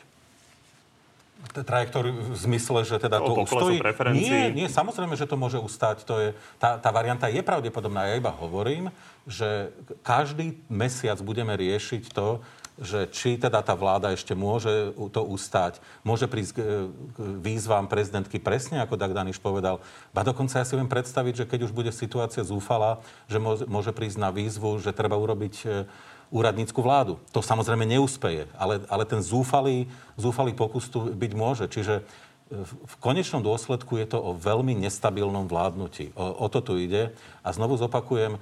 Trajektóriu 1.45 2.33
v 2.33 2.37
zmysle, 2.41 2.81
že 2.81 2.97
teda 2.97 3.21
to 3.21 3.45
ustojí? 3.45 3.77
Nie, 4.17 4.49
nie, 4.49 4.65
samozrejme, 4.65 5.13
že 5.13 5.29
to 5.29 5.37
môže 5.37 5.61
ustať. 5.61 6.01
To 6.09 6.13
je, 6.17 6.29
tá, 6.57 6.81
tá 6.81 6.89
varianta 6.89 7.29
je 7.29 7.45
pravdepodobná. 7.45 8.09
Ja 8.09 8.17
iba 8.17 8.33
hovorím, 8.33 8.89
že 9.29 9.69
každý 10.01 10.57
mesiac 10.73 11.21
budeme 11.21 11.53
riešiť 11.53 12.09
to, 12.09 12.41
že 12.75 13.07
či 13.07 13.39
teda 13.39 13.63
tá 13.63 13.71
vláda 13.71 14.11
ešte 14.11 14.35
môže 14.35 14.91
to 15.15 15.23
ustať, 15.23 15.79
môže 16.03 16.27
prísť 16.27 16.51
k 16.55 16.59
výzvam 17.39 17.87
prezidentky 17.87 18.35
presne, 18.35 18.83
ako 18.83 18.99
Dag 18.99 19.15
Daniš 19.15 19.39
povedal. 19.39 19.79
Ba 20.11 20.27
dokonca 20.27 20.59
ja 20.59 20.67
si 20.67 20.75
viem 20.75 20.91
predstaviť, 20.91 21.33
že 21.43 21.47
keď 21.47 21.59
už 21.67 21.75
bude 21.75 21.91
situácia 21.95 22.43
zúfala, 22.43 22.99
že 23.31 23.39
môže 23.43 23.95
prísť 23.95 24.19
na 24.19 24.29
výzvu, 24.29 24.83
že 24.83 24.91
treba 24.91 25.15
urobiť 25.15 25.55
e, 25.63 25.65
úradnícku 26.35 26.79
vládu. 26.83 27.15
To 27.31 27.39
samozrejme 27.39 27.87
neúspeje, 27.87 28.51
ale, 28.59 28.83
ale 28.91 29.07
ten 29.07 29.23
zúfalý, 29.23 29.87
zúfalý 30.19 30.51
pokus 30.51 30.91
tu 30.91 31.07
byť 31.07 31.31
môže. 31.31 31.71
Čiže 31.71 32.03
v 32.53 32.95
konečnom 33.01 33.41
dôsledku 33.41 33.97
je 33.97 34.05
to 34.05 34.21
o 34.21 34.37
veľmi 34.37 34.77
nestabilnom 34.77 35.49
vládnutí. 35.49 36.13
O, 36.13 36.45
o 36.45 36.47
to 36.47 36.61
tu 36.61 36.77
ide. 36.77 37.09
A 37.41 37.49
znovu 37.49 37.73
zopakujem, 37.73 38.37
e, 38.37 38.39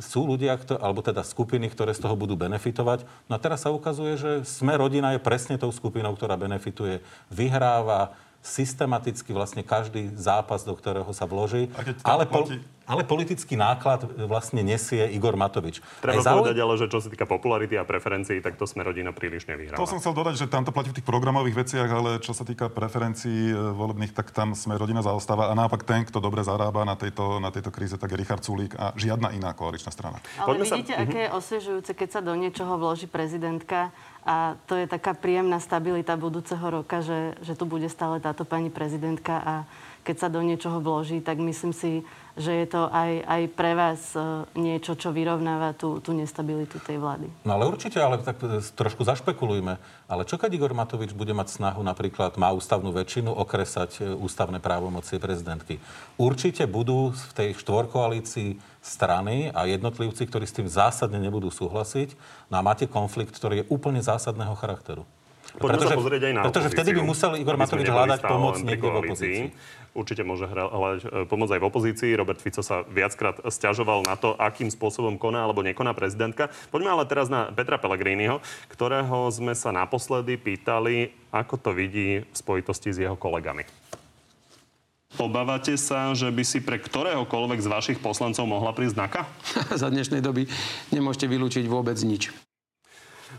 sú 0.00 0.24
ľudia, 0.24 0.56
alebo 0.80 1.04
teda 1.04 1.20
skupiny, 1.20 1.68
ktoré 1.68 1.92
z 1.92 2.00
toho 2.00 2.16
budú 2.16 2.32
benefitovať. 2.32 3.04
No 3.28 3.36
a 3.36 3.42
teraz 3.42 3.64
sa 3.64 3.74
ukazuje, 3.74 4.16
že 4.16 4.30
sme 4.48 4.72
rodina 4.80 5.12
je 5.12 5.20
presne 5.20 5.60
tou 5.60 5.68
skupinou, 5.68 6.16
ktorá 6.16 6.40
benefituje, 6.40 7.04
vyhráva, 7.28 8.16
systematicky 8.38 9.34
vlastne 9.34 9.66
každý 9.66 10.14
zápas, 10.14 10.62
do 10.62 10.72
ktorého 10.72 11.10
sa 11.10 11.26
vloží. 11.26 11.68
Ale, 12.06 12.24
platí... 12.24 12.62
ale 12.86 13.02
politický 13.02 13.58
náklad 13.58 14.06
vlastne 14.24 14.62
nesie 14.62 15.04
Igor 15.10 15.34
Matovič. 15.34 15.82
Treba 16.00 16.22
Aj 16.22 16.38
povedať 16.38 16.56
ale, 16.62 16.74
že 16.78 16.86
čo 16.86 17.02
sa 17.02 17.10
týka 17.10 17.26
popularity 17.26 17.74
a 17.76 17.84
preferencií, 17.84 18.38
tak 18.40 18.56
to 18.56 18.64
sme 18.64 18.86
rodina 18.86 19.10
príliš 19.10 19.44
nevyhráva. 19.50 19.76
To 19.76 19.90
som 19.90 20.00
chcel 20.00 20.14
dodať, 20.14 20.34
že 20.38 20.46
tam 20.46 20.62
to 20.62 20.70
platí 20.70 20.94
v 20.94 21.02
tých 21.02 21.08
programových 21.08 21.66
veciach, 21.66 21.88
ale 21.90 22.10
čo 22.22 22.32
sa 22.32 22.46
týka 22.46 22.70
preferencií 22.70 23.52
e, 23.52 23.54
volebných, 23.54 24.14
tak 24.14 24.30
tam 24.30 24.54
sme 24.54 24.78
rodina 24.78 25.04
zaostáva. 25.04 25.50
A 25.50 25.58
naopak 25.58 25.84
ten, 25.84 26.06
kto 26.06 26.22
dobre 26.22 26.40
zarába 26.46 26.86
na 26.86 26.94
tejto, 26.94 27.42
na 27.42 27.50
tejto 27.52 27.74
kríze, 27.74 27.98
tak 27.98 28.14
je 28.14 28.22
Richard 28.22 28.46
Sulík 28.46 28.78
a 28.78 28.94
žiadna 28.94 29.34
iná 29.34 29.52
koaličná 29.52 29.90
strana. 29.90 30.22
Ale 30.40 30.56
Poďme 30.56 30.64
vidíte, 30.64 30.94
sa... 30.94 31.02
aké 31.04 31.18
je 31.26 31.30
osviežujúce, 31.34 31.90
keď 31.92 32.08
sa 32.08 32.20
do 32.22 32.32
niečoho 32.38 32.78
vloží 32.80 33.10
prezidentka 33.10 33.92
a 34.28 34.60
to 34.68 34.76
je 34.76 34.84
taká 34.84 35.16
príjemná 35.16 35.56
stabilita 35.56 36.12
budúceho 36.20 36.60
roka, 36.60 37.00
že, 37.00 37.32
že 37.40 37.56
tu 37.56 37.64
bude 37.64 37.88
stále 37.88 38.20
táto 38.20 38.44
pani 38.44 38.68
prezidentka 38.68 39.40
a 39.40 39.54
keď 40.08 40.16
sa 40.16 40.32
do 40.32 40.40
niečoho 40.40 40.80
vloží, 40.80 41.20
tak 41.20 41.36
myslím 41.36 41.76
si, 41.76 42.00
že 42.40 42.64
je 42.64 42.66
to 42.72 42.88
aj, 42.88 43.28
aj 43.28 43.42
pre 43.52 43.76
vás 43.76 44.16
e, 44.16 44.48
niečo, 44.56 44.96
čo 44.96 45.12
vyrovnáva 45.12 45.76
tú, 45.76 46.00
tú 46.00 46.16
nestabilitu 46.16 46.80
tej 46.80 46.96
vlády. 46.96 47.28
No 47.44 47.60
ale 47.60 47.68
určite, 47.68 48.00
ale 48.00 48.16
tak 48.24 48.40
e, 48.40 48.64
trošku 48.64 49.04
zašpekulujme. 49.04 49.76
Ale 50.08 50.24
čo 50.24 50.40
keď 50.40 50.56
Igor 50.56 50.72
Matovič 50.72 51.12
bude 51.12 51.36
mať 51.36 51.60
snahu, 51.60 51.84
napríklad 51.84 52.40
má 52.40 52.56
ústavnú 52.56 52.88
väčšinu, 52.88 53.28
okresať 53.36 53.90
e, 54.00 54.02
ústavné 54.16 54.64
právomoci 54.64 55.20
prezidentky? 55.20 55.76
Určite 56.16 56.64
budú 56.64 57.12
v 57.12 57.32
tej 57.36 57.48
štvorkoalícii 57.60 58.80
strany 58.80 59.52
a 59.52 59.68
jednotlivci, 59.68 60.24
ktorí 60.24 60.48
s 60.48 60.56
tým 60.56 60.72
zásadne 60.72 61.20
nebudú 61.20 61.52
súhlasiť. 61.52 62.16
No 62.48 62.56
a 62.56 62.64
máte 62.64 62.88
konflikt, 62.88 63.36
ktorý 63.36 63.60
je 63.60 63.68
úplne 63.68 64.00
zásadného 64.00 64.56
charakteru. 64.56 65.04
Poďme 65.56 65.80
pretože, 65.80 65.88
sa 65.88 65.96
pozrieť 65.96 66.22
aj 66.28 66.32
na 66.36 66.42
Pretože 66.44 66.68
vtedy 66.76 66.90
by 66.92 67.02
musel 67.08 67.30
Igor 67.40 67.56
Matovič 67.56 67.88
hľadať 67.88 68.20
pomoc 68.20 68.54
niekde 68.60 68.84
v 68.84 68.96
opozícii. 69.00 69.46
Určite 69.96 70.22
môže 70.22 70.44
hľadať 70.46 71.00
e, 71.02 71.08
pomoc 71.26 71.48
aj 71.48 71.60
v 71.60 71.68
opozícii. 71.68 72.18
Robert 72.18 72.38
Fico 72.38 72.60
sa 72.60 72.84
viackrát 72.86 73.40
stiažoval 73.48 74.04
na 74.04 74.14
to, 74.14 74.36
akým 74.36 74.68
spôsobom 74.68 75.16
koná 75.16 75.42
alebo 75.44 75.64
nekoná 75.64 75.96
prezidentka. 75.96 76.52
Poďme 76.68 76.92
ale 76.92 77.08
teraz 77.08 77.32
na 77.32 77.48
Petra 77.50 77.80
Pellegriniho, 77.80 78.38
ktorého 78.68 79.28
sme 79.32 79.56
sa 79.56 79.72
naposledy 79.72 80.36
pýtali, 80.36 81.12
ako 81.32 81.54
to 81.58 81.70
vidí 81.72 82.22
v 82.22 82.34
spojitosti 82.36 82.92
s 82.92 83.00
jeho 83.02 83.16
kolegami. 83.16 83.64
Obávate 85.16 85.74
sa, 85.80 86.12
že 86.12 86.28
by 86.28 86.44
si 86.44 86.60
pre 86.60 86.76
ktoréhokoľvek 86.76 87.64
z 87.64 87.68
vašich 87.72 87.98
poslancov 87.98 88.44
mohla 88.44 88.76
prísť 88.76 88.94
znaka? 89.00 89.20
Za 89.80 89.88
dnešnej 89.88 90.20
doby 90.20 90.44
nemôžete 90.92 91.24
vylúčiť 91.24 91.64
vôbec 91.64 91.96
nič. 92.04 92.28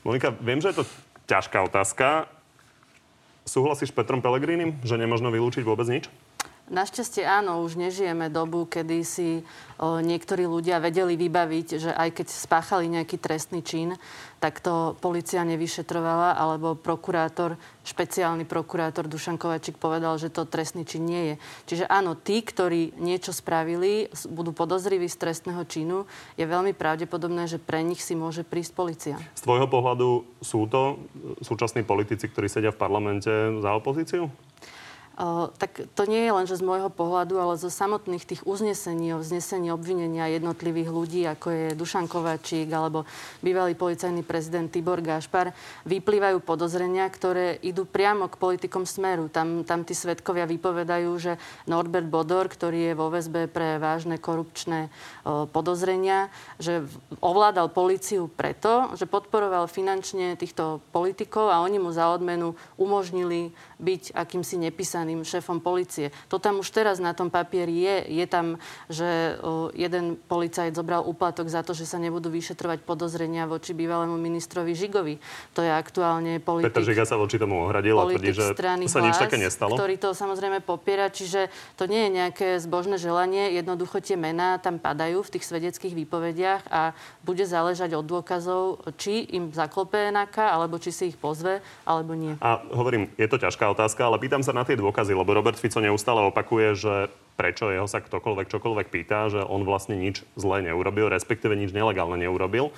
Monika, 0.01 0.33
viem, 0.41 0.57
že 0.57 0.73
je 0.73 0.81
to 0.81 0.85
ťažká 1.29 1.61
otázka. 1.69 2.25
Súhlasíš 3.45 3.93
s 3.93 3.97
Petrom 3.97 4.21
Pelegrínim, 4.21 4.81
že 4.81 4.97
nemožno 4.97 5.29
vylúčiť 5.29 5.61
vôbec 5.61 5.85
nič? 5.85 6.09
Našťastie 6.69 7.25
áno, 7.25 7.65
už 7.65 7.81
nežijeme 7.81 8.29
dobu, 8.29 8.69
kedy 8.69 9.01
si 9.01 9.41
niektorí 9.81 10.45
ľudia 10.45 10.77
vedeli 10.77 11.17
vybaviť, 11.17 11.67
že 11.81 11.91
aj 11.91 12.21
keď 12.21 12.27
spáchali 12.29 12.85
nejaký 12.85 13.17
trestný 13.17 13.65
čin, 13.65 13.97
tak 14.37 14.63
to 14.63 14.95
policia 15.03 15.43
nevyšetrovala, 15.43 16.37
alebo 16.37 16.77
prokurátor, 16.77 17.59
špeciálny 17.83 18.47
prokurátor 18.47 19.09
Dušan 19.09 19.35
Kovačík 19.35 19.75
povedal, 19.75 20.15
že 20.15 20.31
to 20.31 20.47
trestný 20.47 20.87
čin 20.87 21.03
nie 21.09 21.23
je. 21.33 21.35
Čiže 21.73 21.85
áno, 21.91 22.15
tí, 22.15 22.39
ktorí 22.39 22.95
niečo 23.01 23.35
spravili, 23.35 24.07
budú 24.31 24.55
podozriví 24.55 25.11
z 25.11 25.19
trestného 25.19 25.65
činu, 25.67 26.07
je 26.39 26.47
veľmi 26.47 26.71
pravdepodobné, 26.77 27.51
že 27.51 27.59
pre 27.59 27.83
nich 27.83 27.99
si 27.99 28.15
môže 28.15 28.47
prísť 28.47 28.71
policia. 28.77 29.15
Z 29.35 29.43
tvojho 29.43 29.67
pohľadu 29.67 30.23
sú 30.39 30.69
to 30.71 31.03
súčasní 31.43 31.83
politici, 31.83 32.31
ktorí 32.31 32.47
sedia 32.47 32.71
v 32.71 32.79
parlamente 32.79 33.31
za 33.59 33.75
opozíciu? 33.75 34.31
Tak 35.59 35.83
to 35.99 36.07
nie 36.07 36.23
je 36.23 36.31
len, 36.31 36.47
že 36.47 36.55
z 36.55 36.63
môjho 36.63 36.87
pohľadu, 36.87 37.35
ale 37.43 37.59
zo 37.59 37.67
samotných 37.67 38.23
tých 38.23 38.41
uznesení 38.47 39.11
o 39.11 39.19
vznesení 39.19 39.67
obvinenia 39.67 40.31
jednotlivých 40.31 40.87
ľudí, 40.87 41.27
ako 41.27 41.47
je 41.51 41.65
Dušan 41.75 42.07
Kovačík 42.07 42.71
alebo 42.71 43.03
bývalý 43.43 43.75
policajný 43.75 44.23
prezident 44.23 44.71
Tibor 44.71 45.03
Gašpar, 45.03 45.51
vyplývajú 45.83 46.39
podozrenia, 46.39 47.03
ktoré 47.11 47.59
idú 47.59 47.83
priamo 47.83 48.31
k 48.31 48.39
politikom 48.39 48.87
Smeru. 48.87 49.27
Tam, 49.27 49.67
tam 49.67 49.83
tí 49.83 49.91
svetkovia 49.91 50.47
vypovedajú, 50.47 51.11
že 51.19 51.35
Norbert 51.67 52.07
Bodor, 52.07 52.47
ktorý 52.47 52.91
je 52.91 52.93
vo 52.95 53.11
väzbe 53.11 53.51
pre 53.51 53.75
vážne 53.75 54.23
korupčné 54.23 54.87
podozrenia, 55.51 56.31
že 56.63 56.87
ovládal 57.19 57.75
policiu 57.75 58.31
preto, 58.31 58.95
že 58.95 59.03
podporoval 59.03 59.67
finančne 59.67 60.39
týchto 60.39 60.79
politikov 60.95 61.51
a 61.51 61.59
oni 61.59 61.75
mu 61.75 61.91
za 61.91 62.07
odmenu 62.07 62.55
umožnili 62.79 63.51
byť 63.79 64.13
akýmsi 64.13 64.59
nepísaným 64.69 65.08
šéfom 65.25 65.57
policie. 65.63 66.13
To 66.29 66.37
tam 66.37 66.61
už 66.61 66.69
teraz 66.69 67.01
na 67.01 67.17
tom 67.17 67.33
papieri 67.33 67.73
je. 67.73 67.95
Je 68.21 68.25
tam, 68.29 68.61
že 68.89 69.37
jeden 69.77 70.17
policajt 70.17 70.75
zobral 70.75 71.05
úplatok 71.05 71.49
za 71.49 71.63
to, 71.63 71.73
že 71.73 71.87
sa 71.87 71.97
nebudú 71.97 72.27
vyšetrovať 72.29 72.83
podozrenia 72.83 73.47
voči 73.47 73.71
bývalému 73.71 74.19
ministrovi 74.19 74.75
Žigovi. 74.75 75.15
To 75.55 75.63
je 75.63 75.71
aktuálne 75.71 76.37
politik... 76.43 76.75
Petr 76.75 76.83
Žiga 76.83 77.07
sa 77.07 77.15
voči 77.15 77.39
tomu 77.39 77.63
ohradil 77.63 77.95
a 77.95 78.05
tvrdí, 78.11 78.35
že 78.35 78.51
sa 78.91 78.99
nič 78.99 79.15
také 79.15 79.39
nestalo. 79.39 79.79
Ktorý 79.79 79.95
to 79.95 80.11
samozrejme 80.11 80.59
popiera, 80.59 81.07
čiže 81.07 81.47
to 81.79 81.87
nie 81.87 82.05
je 82.05 82.09
nejaké 82.19 82.47
zbožné 82.59 82.99
želanie. 82.99 83.55
Jednoducho 83.55 84.03
tie 84.03 84.19
mená 84.19 84.59
tam 84.59 84.75
padajú 84.75 85.23
v 85.23 85.31
tých 85.39 85.47
svedeckých 85.47 85.95
výpovediach 85.95 86.67
a 86.67 86.91
bude 87.23 87.47
záležať 87.47 87.95
od 87.95 88.03
dôkazov, 88.03 88.83
či 88.99 89.23
im 89.31 89.55
zaklope 89.55 89.95
NAKA, 90.11 90.51
alebo 90.51 90.75
či 90.75 90.91
si 90.91 91.15
ich 91.15 91.15
pozve, 91.15 91.63
alebo 91.87 92.11
nie. 92.19 92.35
A 92.43 92.59
hovorím, 92.75 93.07
je 93.15 93.31
to 93.31 93.39
ťažká 93.39 93.71
otázka, 93.71 94.03
ale 94.03 94.19
pýtam 94.19 94.43
sa 94.43 94.51
na 94.51 94.67
tie 94.67 94.75
dôkazy, 94.75 94.98
lebo 95.07 95.31
Robert 95.31 95.55
Fico 95.55 95.79
neustále 95.79 96.19
opakuje, 96.27 96.75
že 96.75 96.93
prečo 97.39 97.71
jeho 97.71 97.87
sa 97.87 98.03
ktokoľvek 98.03 98.51
čokoľvek 98.51 98.87
pýta, 98.91 99.31
že 99.31 99.39
on 99.39 99.63
vlastne 99.63 99.95
nič 99.95 100.27
zlé 100.35 100.67
neurobil, 100.67 101.07
respektíve 101.07 101.55
nič 101.55 101.71
nelegálne 101.71 102.19
neurobil. 102.19 102.75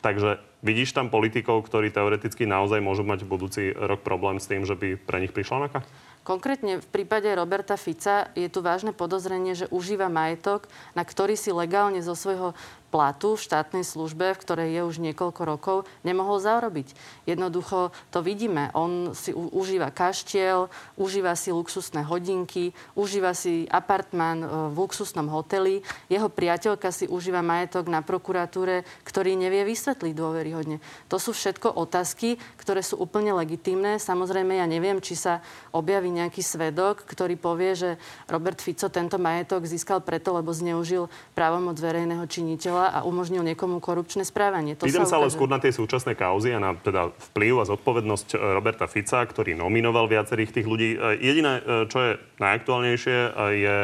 Takže 0.00 0.40
vidíš 0.64 0.96
tam 0.96 1.12
politikov, 1.12 1.66
ktorí 1.66 1.92
teoreticky 1.92 2.48
naozaj 2.48 2.80
môžu 2.80 3.04
mať 3.04 3.26
v 3.26 3.30
budúci 3.36 3.62
rok 3.74 4.00
problém 4.00 4.40
s 4.40 4.48
tým, 4.48 4.64
že 4.64 4.78
by 4.78 4.96
pre 4.96 5.20
nich 5.20 5.34
prišla 5.34 5.68
naka? 5.68 5.84
Konkrétne 6.20 6.84
v 6.84 6.88
prípade 6.88 7.32
Roberta 7.32 7.80
Fica 7.80 8.28
je 8.36 8.48
tu 8.52 8.60
vážne 8.60 8.92
podozrenie, 8.92 9.56
že 9.56 9.68
užíva 9.72 10.12
majetok, 10.12 10.68
na 10.92 11.00
ktorý 11.00 11.32
si 11.32 11.48
legálne 11.48 12.04
zo 12.04 12.12
svojho 12.12 12.52
platu 12.90 13.38
v 13.38 13.44
štátnej 13.46 13.86
službe, 13.86 14.34
v 14.34 14.42
ktorej 14.42 14.68
je 14.74 14.82
už 14.82 14.96
niekoľko 14.98 15.42
rokov, 15.46 15.76
nemohol 16.02 16.42
zarobiť. 16.42 16.92
Jednoducho 17.24 17.94
to 18.10 18.18
vidíme. 18.20 18.74
On 18.74 19.14
si 19.14 19.30
u- 19.30 19.48
užíva 19.54 19.94
kaštiel, 19.94 20.66
užíva 20.98 21.38
si 21.38 21.54
luxusné 21.54 22.02
hodinky, 22.02 22.74
užíva 22.98 23.30
si 23.32 23.70
apartmán 23.70 24.42
e, 24.42 24.46
v 24.74 24.76
luxusnom 24.76 25.30
hoteli. 25.30 25.86
Jeho 26.10 26.26
priateľka 26.26 26.90
si 26.90 27.06
užíva 27.06 27.46
majetok 27.46 27.86
na 27.86 28.02
prokuratúre, 28.02 28.82
ktorý 29.06 29.38
nevie 29.38 29.62
vysvetliť 29.62 30.12
dôveryhodne. 30.12 30.82
To 31.06 31.16
sú 31.22 31.30
všetko 31.30 31.78
otázky, 31.78 32.42
ktoré 32.58 32.82
sú 32.82 32.98
úplne 32.98 33.30
legitímne. 33.38 34.02
Samozrejme, 34.02 34.58
ja 34.58 34.66
neviem, 34.66 34.98
či 34.98 35.14
sa 35.14 35.38
objaví 35.70 36.10
nejaký 36.10 36.42
svedok, 36.42 37.06
ktorý 37.06 37.38
povie, 37.38 37.78
že 37.78 37.90
Robert 38.26 38.58
Fico 38.58 38.90
tento 38.90 39.14
majetok 39.22 39.62
získal 39.62 40.02
preto, 40.02 40.34
lebo 40.34 40.50
zneužil 40.50 41.06
právomoc 41.38 41.78
verejného 41.78 42.26
činiteľa 42.26 42.79
a 42.88 43.00
umožnil 43.04 43.44
niekomu 43.44 43.82
korupčné 43.82 44.24
správanie. 44.24 44.78
To 44.78 44.88
Pýtam 44.88 45.04
sa, 45.04 45.20
ale 45.20 45.28
skôr 45.28 45.50
na 45.50 45.60
tie 45.60 45.74
súčasné 45.74 46.16
kauzy 46.16 46.54
a 46.54 46.62
na 46.62 46.72
teda 46.72 47.12
vplyv 47.32 47.60
a 47.60 47.68
zodpovednosť 47.68 48.28
e, 48.32 48.36
Roberta 48.56 48.88
Fica, 48.88 49.20
ktorý 49.20 49.52
nominoval 49.58 50.08
viacerých 50.08 50.56
tých 50.56 50.66
ľudí. 50.66 50.96
E, 50.96 51.20
jediné, 51.20 51.60
e, 51.60 51.62
čo 51.90 51.98
je 52.00 52.10
najaktuálnejšie, 52.40 53.18
je 53.50 53.74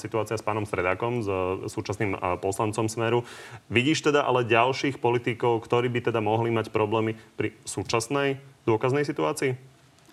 situácia 0.00 0.40
s 0.40 0.44
pánom 0.44 0.64
Stredákom, 0.64 1.20
s 1.20 1.28
súčasným 1.68 2.16
poslancom 2.40 2.88
Smeru. 2.88 3.26
Vidíš 3.68 4.08
teda 4.08 4.24
ale 4.24 4.48
ďalších 4.48 4.96
politikov, 4.96 5.60
ktorí 5.68 5.92
by 5.92 6.08
teda 6.08 6.24
mohli 6.24 6.48
mať 6.48 6.72
problémy 6.72 7.20
pri 7.36 7.52
súčasnej 7.68 8.40
dôkaznej 8.64 9.04
situácii? 9.04 9.52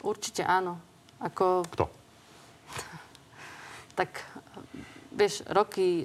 Určite 0.03 0.43
áno. 0.43 0.75
Ako... 1.23 1.63
Kto? 1.71 1.87
Tak, 3.95 4.11
vieš, 5.15 5.47
roky 5.47 6.03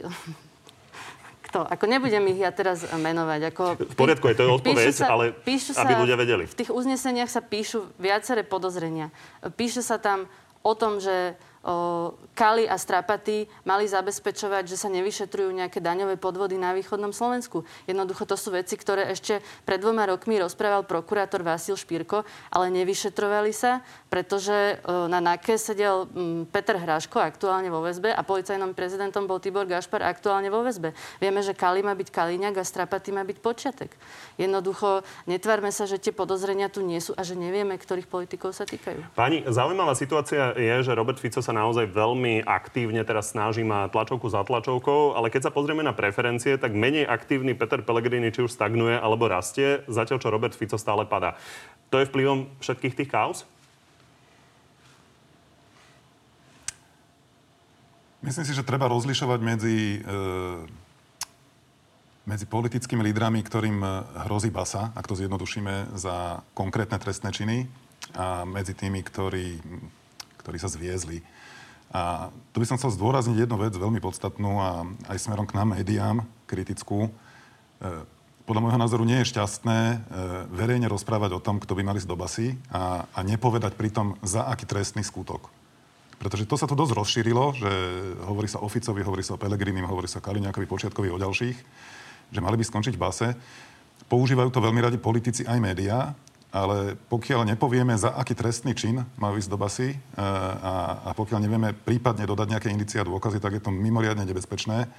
kto? 1.50 1.66
Ako 1.66 1.90
nebudem 1.90 2.22
ich 2.30 2.38
ja 2.38 2.54
teraz 2.54 2.86
menovať. 2.86 3.40
Ako, 3.50 3.64
v 3.82 3.96
poriadku, 3.98 4.30
je 4.30 4.36
to 4.38 4.44
odpoveď, 4.54 4.94
sa, 4.94 5.10
ale 5.10 5.34
píšu 5.34 5.74
sa, 5.74 5.82
aby 5.82 5.98
ľudia 5.98 6.14
vedeli. 6.14 6.46
V 6.46 6.54
tých 6.54 6.70
uzneseniach 6.70 7.26
sa 7.26 7.42
píšu 7.42 7.90
viaceré 7.98 8.46
podozrenia. 8.46 9.10
Píše 9.58 9.82
sa 9.82 9.98
tam 9.98 10.30
o 10.62 10.72
tom, 10.78 11.02
že 11.02 11.34
Kali 12.32 12.64
a 12.64 12.80
Strapaty 12.80 13.44
mali 13.68 13.84
zabezpečovať, 13.84 14.64
že 14.64 14.80
sa 14.80 14.88
nevyšetrujú 14.88 15.52
nejaké 15.52 15.76
daňové 15.76 16.16
podvody 16.16 16.56
na 16.56 16.72
východnom 16.72 17.12
Slovensku. 17.12 17.68
Jednoducho 17.84 18.24
to 18.24 18.32
sú 18.32 18.56
veci, 18.56 18.80
ktoré 18.80 19.12
ešte 19.12 19.44
pred 19.68 19.76
dvoma 19.76 20.08
rokmi 20.08 20.40
rozprával 20.40 20.88
prokurátor 20.88 21.44
Vasil 21.44 21.76
Špírko, 21.76 22.24
ale 22.48 22.72
nevyšetrovali 22.72 23.52
sa, 23.52 23.84
pretože 24.08 24.80
na 24.88 25.20
NAKE 25.20 25.60
sedel 25.60 26.08
Peter 26.48 26.80
Hráško 26.80 27.20
aktuálne 27.20 27.68
vo 27.68 27.84
väzbe 27.84 28.08
a 28.08 28.24
policajnom 28.24 28.72
prezidentom 28.72 29.28
bol 29.28 29.36
Tibor 29.36 29.68
Gašpar 29.68 30.00
aktuálne 30.00 30.48
vo 30.48 30.64
väzbe. 30.64 30.96
Vieme, 31.20 31.44
že 31.44 31.52
Kali 31.52 31.84
má 31.84 31.92
byť 31.92 32.08
Kaliňák 32.08 32.56
a 32.56 32.64
Strapaty 32.64 33.12
má 33.12 33.20
byť 33.20 33.36
počiatek. 33.36 33.92
Jednoducho 34.40 35.04
netvárme 35.28 35.68
sa, 35.68 35.84
že 35.84 36.00
tie 36.00 36.16
podozrenia 36.16 36.72
tu 36.72 36.80
nie 36.80 37.04
sú 37.04 37.12
a 37.12 37.20
že 37.20 37.36
nevieme, 37.36 37.76
ktorých 37.76 38.08
politikov 38.08 38.56
sa 38.56 38.64
týkajú. 38.64 39.12
Pani, 39.12 39.44
zaujímavá 39.44 39.92
situácia 39.92 40.56
je, 40.56 40.88
že 40.88 40.96
Robert 40.96 41.20
Fico 41.20 41.44
sa 41.44 41.49
sa 41.50 41.58
naozaj 41.58 41.90
veľmi 41.90 42.46
aktívne 42.46 43.02
teraz 43.02 43.34
snaží 43.34 43.66
má 43.66 43.90
tlačovku 43.90 44.30
za 44.30 44.46
tlačovkou, 44.46 45.18
ale 45.18 45.34
keď 45.34 45.50
sa 45.50 45.54
pozrieme 45.54 45.82
na 45.82 45.90
preferencie, 45.90 46.54
tak 46.54 46.78
menej 46.78 47.10
aktívny 47.10 47.58
Peter 47.58 47.82
Pellegrini 47.82 48.30
či 48.30 48.46
už 48.46 48.54
stagnuje 48.54 48.94
alebo 48.94 49.26
rastie, 49.26 49.82
zatiaľ 49.90 50.22
čo 50.22 50.30
Robert 50.30 50.54
Fico 50.54 50.78
stále 50.78 51.02
padá. 51.10 51.34
To 51.90 51.98
je 51.98 52.06
vplyvom 52.06 52.46
všetkých 52.62 52.94
tých 53.02 53.10
kaos? 53.10 53.42
Myslím 58.22 58.46
si, 58.46 58.54
že 58.54 58.62
treba 58.62 58.86
rozlišovať 58.86 59.40
medzi, 59.42 59.98
e, 59.98 60.22
medzi 62.30 62.46
politickými 62.46 63.02
lídrami, 63.10 63.42
ktorým 63.42 63.82
hrozí 64.30 64.54
basa, 64.54 64.94
ak 64.94 65.10
to 65.10 65.18
zjednodušíme, 65.18 65.98
za 65.98 66.46
konkrétne 66.54 67.02
trestné 67.02 67.34
činy 67.34 67.66
a 68.14 68.46
medzi 68.46 68.78
tými, 68.78 69.02
ktorí, 69.02 69.58
ktorí 70.40 70.56
sa 70.56 70.72
zviezli 70.72 71.20
A 71.90 72.30
tu 72.54 72.62
by 72.62 72.66
som 72.70 72.78
chcel 72.78 72.94
zdôrazniť 72.94 73.44
jednu 73.44 73.58
vec 73.58 73.74
veľmi 73.74 73.98
podstatnú 73.98 74.62
a 74.62 74.86
aj 75.10 75.26
smerom 75.26 75.42
k 75.42 75.58
nám 75.58 75.74
médiám 75.74 76.22
kritickú. 76.46 77.10
E, 77.10 77.10
podľa 78.46 78.62
môjho 78.62 78.78
názoru 78.78 79.02
nie 79.02 79.18
je 79.22 79.34
šťastné 79.34 79.78
e, 79.78 79.96
verejne 80.54 80.86
rozprávať 80.86 81.34
o 81.34 81.42
tom, 81.42 81.58
kto 81.58 81.74
by 81.74 81.82
mali 81.82 81.98
ísť 81.98 82.06
do 82.06 82.14
basy 82.14 82.54
a, 82.70 83.10
a 83.10 83.20
nepovedať 83.26 83.74
pritom, 83.74 84.14
za 84.22 84.46
aký 84.46 84.70
trestný 84.70 85.02
skutok. 85.02 85.50
Pretože 86.22 86.46
to 86.46 86.54
sa 86.54 86.70
tu 86.70 86.78
dosť 86.78 86.94
rozšírilo, 86.94 87.58
že 87.58 87.70
hovorí 88.22 88.46
sa 88.46 88.62
o 88.62 88.70
Ficovi, 88.70 89.02
hovorí 89.02 89.26
sa 89.26 89.34
o 89.34 89.42
Pelegrinim, 89.42 89.82
hovorí 89.82 90.06
sa 90.06 90.22
o 90.22 90.26
Kaliňákovi, 90.30 90.70
Počiatkovi, 90.70 91.10
o 91.10 91.18
ďalších, 91.18 91.58
že 92.30 92.38
mali 92.38 92.54
by 92.54 92.64
skončiť 92.70 92.94
v 92.94 93.02
base. 93.02 93.28
Používajú 94.06 94.54
to 94.54 94.62
veľmi 94.62 94.78
radi 94.78 94.98
politici 95.00 95.42
aj 95.42 95.58
médiá, 95.58 96.14
ale 96.50 96.98
pokiaľ 97.06 97.46
nepovieme, 97.54 97.94
za 97.94 98.10
aký 98.10 98.34
trestný 98.34 98.74
čin 98.74 99.06
má 99.18 99.30
ísť 99.34 99.50
do 99.50 99.58
basy 99.58 99.94
e, 99.94 99.96
a, 100.18 101.06
a 101.06 101.10
pokiaľ 101.14 101.38
nevieme 101.46 101.70
prípadne 101.70 102.26
dodať 102.26 102.46
nejaké 102.50 102.68
indicie 102.74 102.98
a 102.98 103.06
dôkazy, 103.06 103.38
tak 103.38 103.54
je 103.54 103.62
to 103.62 103.70
mimoriadne 103.70 104.26
nebezpečné. 104.26 104.90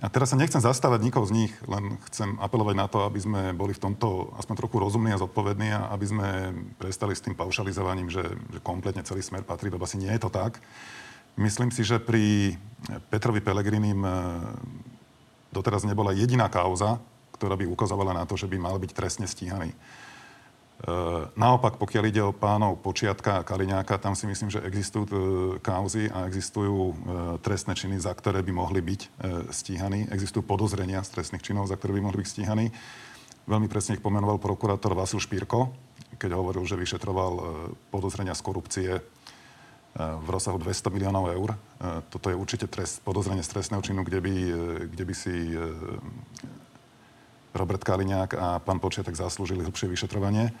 A 0.00 0.06
teraz 0.08 0.32
sa 0.32 0.40
nechcem 0.40 0.58
zastávať 0.58 1.04
nikoho 1.04 1.28
z 1.28 1.44
nich, 1.44 1.52
len 1.68 2.00
chcem 2.08 2.34
apelovať 2.40 2.74
na 2.74 2.86
to, 2.88 3.04
aby 3.04 3.20
sme 3.20 3.42
boli 3.52 3.76
v 3.76 3.84
tomto 3.84 4.32
aspoň 4.40 4.54
trochu 4.66 4.76
rozumní 4.80 5.12
a 5.12 5.20
zodpovední 5.20 5.76
a 5.76 5.92
aby 5.92 6.06
sme 6.08 6.28
prestali 6.80 7.12
s 7.12 7.20
tým 7.20 7.36
paušalizovaním, 7.36 8.08
že, 8.08 8.24
že 8.50 8.58
kompletne 8.64 9.04
celý 9.04 9.20
smer 9.20 9.44
patrí 9.44 9.68
do 9.68 9.76
basy. 9.76 10.00
Nie 10.00 10.16
je 10.16 10.24
to 10.26 10.30
tak. 10.32 10.58
Myslím 11.36 11.70
si, 11.70 11.86
že 11.86 12.02
pri 12.02 12.56
Petrovi 13.12 13.44
Pelegrinim 13.44 14.02
e, 14.02 14.10
doteraz 15.54 15.86
nebola 15.86 16.16
jediná 16.16 16.50
kauza, 16.50 16.98
ktorá 17.36 17.54
by 17.54 17.68
ukazovala 17.68 18.16
na 18.16 18.24
to, 18.24 18.34
že 18.34 18.50
by 18.50 18.56
mal 18.58 18.80
byť 18.80 18.90
trestne 18.96 19.26
stíhaný. 19.28 19.70
E, 20.80 20.88
naopak, 21.36 21.76
pokiaľ 21.76 22.04
ide 22.08 22.22
o 22.24 22.32
pánov 22.32 22.80
Počiatka 22.80 23.36
a 23.36 23.44
Kaliňáka, 23.44 24.00
tam 24.00 24.16
si 24.16 24.24
myslím, 24.24 24.48
že 24.48 24.64
existujú 24.64 25.04
e, 25.04 25.16
kauzy 25.60 26.08
a 26.08 26.24
existujú 26.24 26.72
e, 26.72 26.94
trestné 27.44 27.76
činy, 27.76 28.00
za 28.00 28.16
ktoré 28.16 28.40
by 28.40 28.52
mohli 28.56 28.80
byť 28.80 29.00
stíhaní. 29.52 30.08
Existujú 30.08 30.40
podozrenia 30.40 31.04
z 31.04 31.20
trestných 31.20 31.44
činov, 31.44 31.68
za 31.68 31.76
ktoré 31.76 32.00
by 32.00 32.08
mohli 32.08 32.24
byť 32.24 32.28
stíhaní. 32.32 32.72
Veľmi 33.44 33.68
presne 33.68 34.00
ich 34.00 34.04
pomenoval 34.04 34.40
prokurátor 34.40 34.96
Vasil 34.96 35.20
Špírko, 35.20 35.68
keď 36.16 36.32
hovoril, 36.32 36.64
že 36.64 36.80
vyšetroval 36.80 37.32
podozrenia 37.92 38.36
z 38.36 38.44
korupcie 38.44 38.90
v 39.96 40.28
rozsahu 40.28 40.60
200 40.60 40.92
miliónov 40.92 41.34
eur. 41.34 41.50
Toto 42.12 42.30
je 42.30 42.36
určite 42.38 42.70
trest, 42.70 43.02
podozrenie 43.02 43.42
z 43.42 43.50
trestného 43.58 43.82
činu, 43.82 44.06
kde 44.06 44.22
by, 44.22 44.34
kde 44.86 45.04
by 45.08 45.14
si 45.16 45.34
Robert 47.54 47.82
Kaliňák 47.82 48.30
a 48.38 48.46
pán 48.62 48.78
Počiatek 48.78 49.18
zaslúžili 49.18 49.66
hĺbšie 49.66 49.90
vyšetrovanie. 49.90 50.54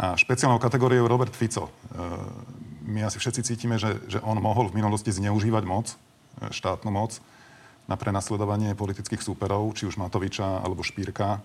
A 0.00 0.16
špeciálnou 0.16 0.56
kategóriou 0.56 1.04
Robert 1.04 1.36
Fico. 1.36 1.68
E, 1.68 1.72
my 2.88 3.04
asi 3.04 3.20
všetci 3.20 3.44
cítime, 3.44 3.76
že, 3.76 4.00
že 4.08 4.18
on 4.24 4.40
mohol 4.40 4.72
v 4.72 4.80
minulosti 4.80 5.12
zneužívať 5.12 5.64
moc, 5.68 5.92
e, 5.92 5.96
štátnu 6.48 6.88
moc, 6.88 7.20
na 7.84 8.00
prenasledovanie 8.00 8.72
politických 8.78 9.20
súperov, 9.20 9.76
či 9.76 9.84
už 9.84 10.00
Matoviča, 10.00 10.64
alebo 10.64 10.86
Špírka, 10.86 11.42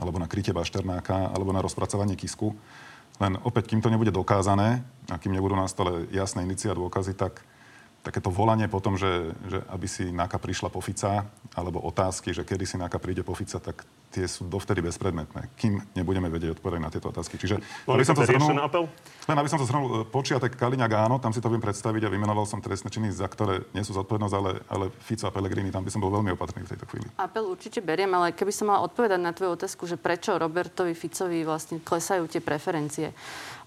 alebo 0.00 0.18
na 0.18 0.26
krytie 0.26 0.56
Bašternáka, 0.56 1.30
alebo 1.30 1.54
na 1.54 1.62
rozpracovanie 1.62 2.18
Kisku. 2.18 2.56
Len 3.20 3.36
opäť, 3.44 3.70
kým 3.70 3.84
to 3.84 3.92
nebude 3.92 4.10
dokázané, 4.10 4.80
a 5.12 5.20
kým 5.20 5.36
nebudú 5.36 5.52
na 5.54 5.68
stole 5.68 6.08
jasné 6.10 6.42
inicia 6.42 6.72
a 6.72 6.78
dôkazy, 6.78 7.12
tak 7.12 7.44
takéto 8.00 8.32
volanie 8.32 8.64
potom, 8.66 8.96
že, 8.96 9.36
že 9.48 9.60
aby 9.68 9.86
si 9.86 10.08
NAKA 10.08 10.40
prišla 10.40 10.68
po 10.72 10.80
Fica, 10.80 11.28
alebo 11.52 11.84
otázky, 11.84 12.32
že 12.32 12.48
kedy 12.48 12.64
si 12.64 12.76
NAKA 12.80 12.98
príde 12.98 13.20
po 13.20 13.36
Fica, 13.36 13.60
tak 13.60 13.84
tie 14.10 14.26
sú 14.26 14.50
dovtedy 14.50 14.82
bezpredmetné, 14.82 15.54
kým 15.54 15.78
nebudeme 15.94 16.26
vedieť 16.26 16.58
odpovedať 16.58 16.80
na 16.82 16.90
tieto 16.90 17.14
otázky. 17.14 17.38
Čiže, 17.38 17.62
aby 17.86 18.02
som 18.02 18.18
to 18.18 18.26
zhrnul, 18.26 18.50
len 19.30 19.36
aby 19.38 19.46
som 19.46 19.60
to 19.62 19.66
zhrnul, 19.70 19.86
e, 19.86 19.94
počiatek 20.02 20.58
Kaliňák 20.58 20.92
áno, 20.98 21.22
tam 21.22 21.30
si 21.30 21.38
to 21.38 21.46
viem 21.46 21.62
predstaviť 21.62 22.08
a 22.08 22.10
vymenoval 22.10 22.42
som 22.42 22.58
trestné 22.58 22.90
činy, 22.90 23.14
za 23.14 23.30
ktoré 23.30 23.62
nie 23.70 23.86
sú 23.86 23.94
zodpovednosť, 23.94 24.34
ale, 24.34 24.50
ale 24.66 24.84
Fico 25.06 25.30
a 25.30 25.34
Pellegrini, 25.34 25.70
tam 25.70 25.86
by 25.86 25.94
som 25.94 26.02
bol 26.02 26.10
veľmi 26.10 26.34
opatrný 26.34 26.66
v 26.66 26.70
tejto 26.74 26.90
chvíli. 26.90 27.06
Apel 27.22 27.46
určite 27.46 27.78
beriem, 27.78 28.10
ale 28.10 28.34
keby 28.34 28.50
som 28.50 28.66
mala 28.66 28.82
odpovedať 28.82 29.20
na 29.22 29.30
tvoju 29.30 29.54
otázku, 29.54 29.86
že 29.86 29.94
prečo 29.94 30.34
Robertovi 30.34 30.98
Ficovi 30.98 31.46
vlastne 31.46 31.78
klesajú 31.78 32.26
tie 32.26 32.42
preferencie. 32.42 33.14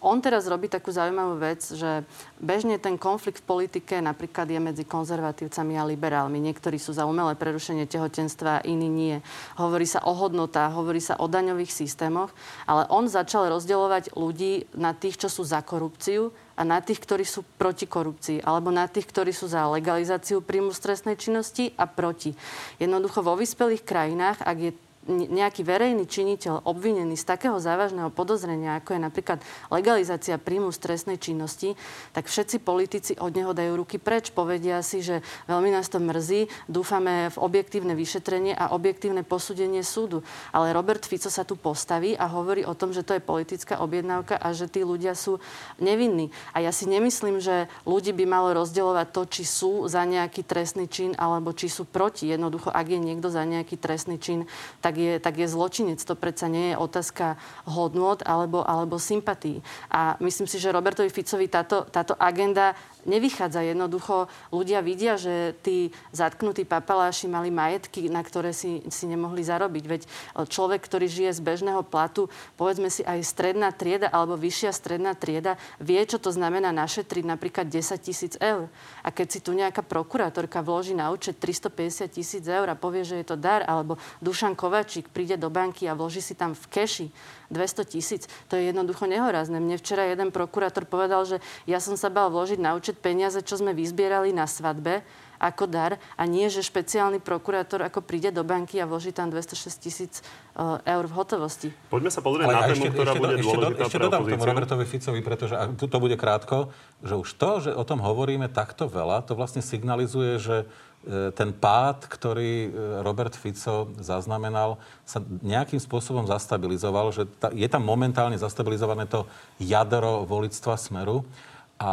On 0.03 0.19
teraz 0.19 0.43
robí 0.51 0.67
takú 0.67 0.91
zaujímavú 0.91 1.39
vec, 1.39 1.63
že 1.63 2.03
bežne 2.35 2.75
ten 2.75 2.99
konflikt 2.99 3.39
v 3.39 3.47
politike 3.55 4.03
napríklad 4.03 4.51
je 4.51 4.59
medzi 4.59 4.83
konzervatívcami 4.83 5.79
a 5.79 5.87
liberálmi. 5.87 6.43
Niektorí 6.43 6.75
sú 6.75 6.91
za 6.91 7.07
umelé 7.07 7.39
prerušenie 7.39 7.87
tehotenstva, 7.87 8.67
iní 8.67 8.91
nie. 8.91 9.15
Hovorí 9.55 9.87
sa 9.87 10.03
o 10.03 10.11
hodnotách, 10.11 10.75
hovorí 10.75 10.99
sa 10.99 11.15
o 11.23 11.31
daňových 11.31 11.71
systémoch, 11.71 12.35
ale 12.67 12.83
on 12.91 13.07
začal 13.07 13.47
rozdeľovať 13.47 14.11
ľudí 14.19 14.67
na 14.75 14.91
tých, 14.91 15.23
čo 15.23 15.31
sú 15.31 15.47
za 15.47 15.63
korupciu 15.63 16.35
a 16.53 16.61
na 16.61 16.83
tých, 16.83 17.01
ktorí 17.01 17.23
sú 17.23 17.41
proti 17.57 17.87
korupcii, 17.87 18.43
alebo 18.45 18.69
na 18.69 18.85
tých, 18.85 19.07
ktorí 19.09 19.33
sú 19.33 19.49
za 19.49 19.65
legalizáciu 19.71 20.43
príjmu 20.43 20.75
stresnej 20.75 21.17
činnosti 21.17 21.73
a 21.79 21.87
proti. 21.87 22.35
Jednoducho 22.77 23.25
vo 23.25 23.39
vyspelých 23.39 23.81
krajinách, 23.87 24.43
ak 24.43 24.57
je 24.59 24.71
nejaký 25.09 25.67
verejný 25.67 26.07
činiteľ 26.07 26.63
obvinený 26.63 27.19
z 27.19 27.27
takého 27.27 27.59
závažného 27.59 28.09
podozrenia, 28.11 28.79
ako 28.79 28.95
je 28.95 29.01
napríklad 29.03 29.39
legalizácia 29.67 30.39
príjmu 30.39 30.71
stresnej 30.71 31.19
činnosti, 31.19 31.75
tak 32.15 32.31
všetci 32.31 32.63
politici 32.63 33.11
od 33.19 33.35
neho 33.35 33.51
dajú 33.51 33.79
ruky 33.79 33.99
preč. 33.99 34.31
Povedia 34.31 34.79
si, 34.79 35.03
že 35.03 35.19
veľmi 35.47 35.69
nás 35.71 35.91
to 35.91 35.99
mrzí, 35.99 36.47
dúfame 36.71 37.27
v 37.31 37.37
objektívne 37.37 37.93
vyšetrenie 37.93 38.55
a 38.55 38.71
objektívne 38.71 39.27
posúdenie 39.27 39.83
súdu. 39.83 40.23
Ale 40.55 40.71
Robert 40.71 41.03
Fico 41.03 41.27
sa 41.27 41.43
tu 41.43 41.59
postaví 41.59 42.15
a 42.15 42.31
hovorí 42.31 42.63
o 42.63 42.75
tom, 42.77 42.95
že 42.95 43.03
to 43.03 43.15
je 43.15 43.23
politická 43.23 43.83
objednávka 43.83 44.39
a 44.39 44.55
že 44.55 44.71
tí 44.71 44.81
ľudia 44.87 45.13
sú 45.13 45.43
nevinní. 45.83 46.31
A 46.55 46.63
ja 46.63 46.71
si 46.71 46.87
nemyslím, 46.87 47.43
že 47.43 47.67
ľudí 47.83 48.15
by 48.15 48.25
malo 48.25 48.55
rozdeľovať 48.63 49.07
to, 49.11 49.21
či 49.27 49.43
sú 49.43 49.71
za 49.91 50.07
nejaký 50.07 50.47
trestný 50.47 50.87
čin 50.87 51.11
alebo 51.19 51.51
či 51.51 51.67
sú 51.67 51.83
proti. 51.83 52.31
Jednoducho, 52.31 52.71
ak 52.71 52.87
je 52.87 52.99
niekto 52.99 53.27
za 53.27 53.43
nejaký 53.43 53.75
trestný 53.75 54.17
čin, 54.17 54.47
tak 54.79 54.92
tak 54.93 55.01
je, 55.01 55.13
tak 55.17 55.36
je 55.41 55.49
zločinec. 55.49 55.97
To 56.06 56.13
predsa 56.13 56.45
nie 56.45 56.69
je 56.69 56.77
otázka 56.77 57.41
hodnot 57.65 58.21
alebo, 58.29 58.62
alebo 58.62 59.01
sympatí. 59.01 59.65
A 59.89 60.13
myslím 60.21 60.45
si, 60.45 60.62
že 60.62 60.69
Robertovi 60.69 61.10
Ficovi 61.10 61.49
táto, 61.49 61.89
táto 61.89 62.13
agenda 62.21 62.77
nevychádza. 63.05 63.63
Jednoducho 63.63 64.27
ľudia 64.51 64.83
vidia, 64.83 65.19
že 65.19 65.55
tí 65.63 65.93
zatknutí 66.11 66.67
papaláši 66.67 67.31
mali 67.31 67.53
majetky, 67.53 68.07
na 68.07 68.23
ktoré 68.23 68.55
si, 68.55 68.83
si 68.87 69.05
nemohli 69.07 69.43
zarobiť. 69.43 69.83
Veď 69.87 70.01
človek, 70.47 70.83
ktorý 70.83 71.07
žije 71.07 71.31
z 71.37 71.41
bežného 71.43 71.83
platu, 71.85 72.31
povedzme 72.55 72.87
si 72.87 73.03
aj 73.03 73.23
stredná 73.25 73.71
trieda 73.75 74.09
alebo 74.09 74.39
vyššia 74.39 74.71
stredná 74.73 75.13
trieda, 75.13 75.55
vie, 75.79 75.99
čo 76.03 76.19
to 76.19 76.31
znamená 76.31 76.71
našetriť 76.71 77.23
napríklad 77.27 77.69
10 77.69 77.99
tisíc 78.01 78.33
eur. 78.39 78.67
A 79.03 79.09
keď 79.11 79.27
si 79.27 79.39
tu 79.43 79.51
nejaká 79.53 79.83
prokurátorka 79.83 80.63
vloží 80.63 80.95
na 80.97 81.11
účet 81.11 81.37
350 81.37 82.07
tisíc 82.11 82.43
eur 82.47 82.67
a 82.67 82.79
povie, 82.79 83.03
že 83.03 83.19
je 83.21 83.25
to 83.29 83.37
dar, 83.37 83.63
alebo 83.67 83.99
Dušan 84.23 84.55
Kovačík 84.55 85.11
príde 85.11 85.35
do 85.35 85.51
banky 85.51 85.85
a 85.85 85.97
vloží 85.97 86.23
si 86.23 86.33
tam 86.33 86.55
v 86.55 86.65
keši 86.71 87.07
200 87.49 87.84
tisíc, 87.88 88.29
to 88.47 88.56
je 88.56 88.69
jednoducho 88.69 89.10
nehorázne. 89.10 89.60
Mne 89.60 89.82
včera 89.82 90.08
jeden 90.08 90.29
prokurátor 90.29 90.86
povedal, 90.88 91.25
že 91.27 91.41
ja 91.67 91.82
som 91.82 91.97
sa 91.99 92.13
bal 92.13 92.29
vložiť 92.29 92.60
na 92.60 92.77
účet 92.77 92.99
peniaze, 92.99 93.41
čo 93.43 93.60
sme 93.60 93.75
vyzbierali 93.75 94.32
na 94.32 94.47
svadbe, 94.47 95.03
ako 95.43 95.67
dar 95.67 95.99
a 96.15 96.23
nie, 96.23 96.47
že 96.47 96.63
špeciálny 96.63 97.19
prokurátor 97.19 97.84
ako 97.84 97.99
príde 97.99 98.32
do 98.32 98.47
banky 98.47 98.79
a 98.79 98.88
vloží 98.88 99.12
tam 99.12 99.27
206 99.27 99.75
tisíc 99.84 100.13
uh, 100.56 100.79
eur 100.88 101.03
v 101.03 101.13
hotovosti. 101.19 101.69
Poďme 101.91 102.08
sa 102.08 102.23
pozrieť 102.23 102.47
Ale 102.47 102.56
na 102.56 102.63
tému, 102.71 102.86
ktorá 102.95 103.12
ešte, 103.12 103.19
bude 103.19 103.36
ešte, 103.36 103.58
dôležitá 103.60 103.84
ešte, 103.84 103.99
dodám 103.99 104.23
tomu 104.23 104.45
Robertovi 104.47 104.86
Ficovi, 104.88 105.19
pretože 105.19 105.56
to 105.75 105.97
bude 105.99 106.15
krátko, 106.15 106.71
že 107.03 107.19
už 107.19 107.29
to, 107.36 107.51
že 107.60 107.71
o 107.75 107.84
tom 107.84 107.99
hovoríme 107.99 108.47
takto 108.47 108.88
veľa, 108.88 109.27
to 109.27 109.36
vlastne 109.36 109.60
signalizuje, 109.60 110.39
že 110.39 110.56
E, 110.63 110.92
ten 111.35 111.51
pád, 111.51 112.07
ktorý 112.07 112.51
e, 112.67 112.69
Robert 113.03 113.35
Fico 113.35 113.91
zaznamenal, 113.99 114.79
sa 115.03 115.19
nejakým 115.43 115.79
spôsobom 115.79 116.23
zastabilizoval, 116.23 117.11
že 117.11 117.27
ta, 117.39 117.51
je 117.51 117.67
tam 117.67 117.83
momentálne 117.83 118.39
zastabilizované 118.39 119.03
to 119.11 119.27
jadro 119.59 120.23
volictva 120.23 120.79
Smeru. 120.79 121.27
A 121.75 121.91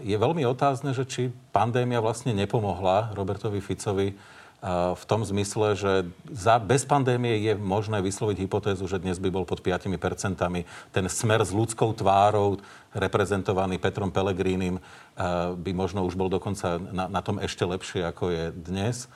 je 0.00 0.16
veľmi 0.16 0.48
otázne, 0.48 0.96
že 0.96 1.04
či 1.04 1.22
pandémia 1.52 2.00
vlastne 2.00 2.32
nepomohla 2.32 3.12
Robertovi 3.12 3.60
Ficovi 3.60 4.16
v 4.66 5.04
tom 5.06 5.22
zmysle, 5.22 5.78
že 5.78 5.92
za, 6.26 6.58
bez 6.58 6.82
pandémie 6.82 7.38
je 7.38 7.54
možné 7.54 8.02
vysloviť 8.02 8.42
hypotézu, 8.42 8.90
že 8.90 8.98
dnes 8.98 9.14
by 9.22 9.30
bol 9.30 9.46
pod 9.46 9.62
5%. 9.62 9.86
Ten 10.90 11.06
smer 11.06 11.40
s 11.46 11.54
ľudskou 11.54 11.94
tvárou, 11.94 12.58
reprezentovaný 12.90 13.78
Petrom 13.78 14.10
Pelegrínim, 14.10 14.82
by 15.54 15.70
možno 15.70 16.02
už 16.02 16.18
bol 16.18 16.26
dokonca 16.26 16.82
na, 16.82 17.06
na 17.06 17.20
tom 17.22 17.38
ešte 17.38 17.62
lepšie, 17.62 18.02
ako 18.10 18.34
je 18.34 18.44
dnes. 18.58 19.06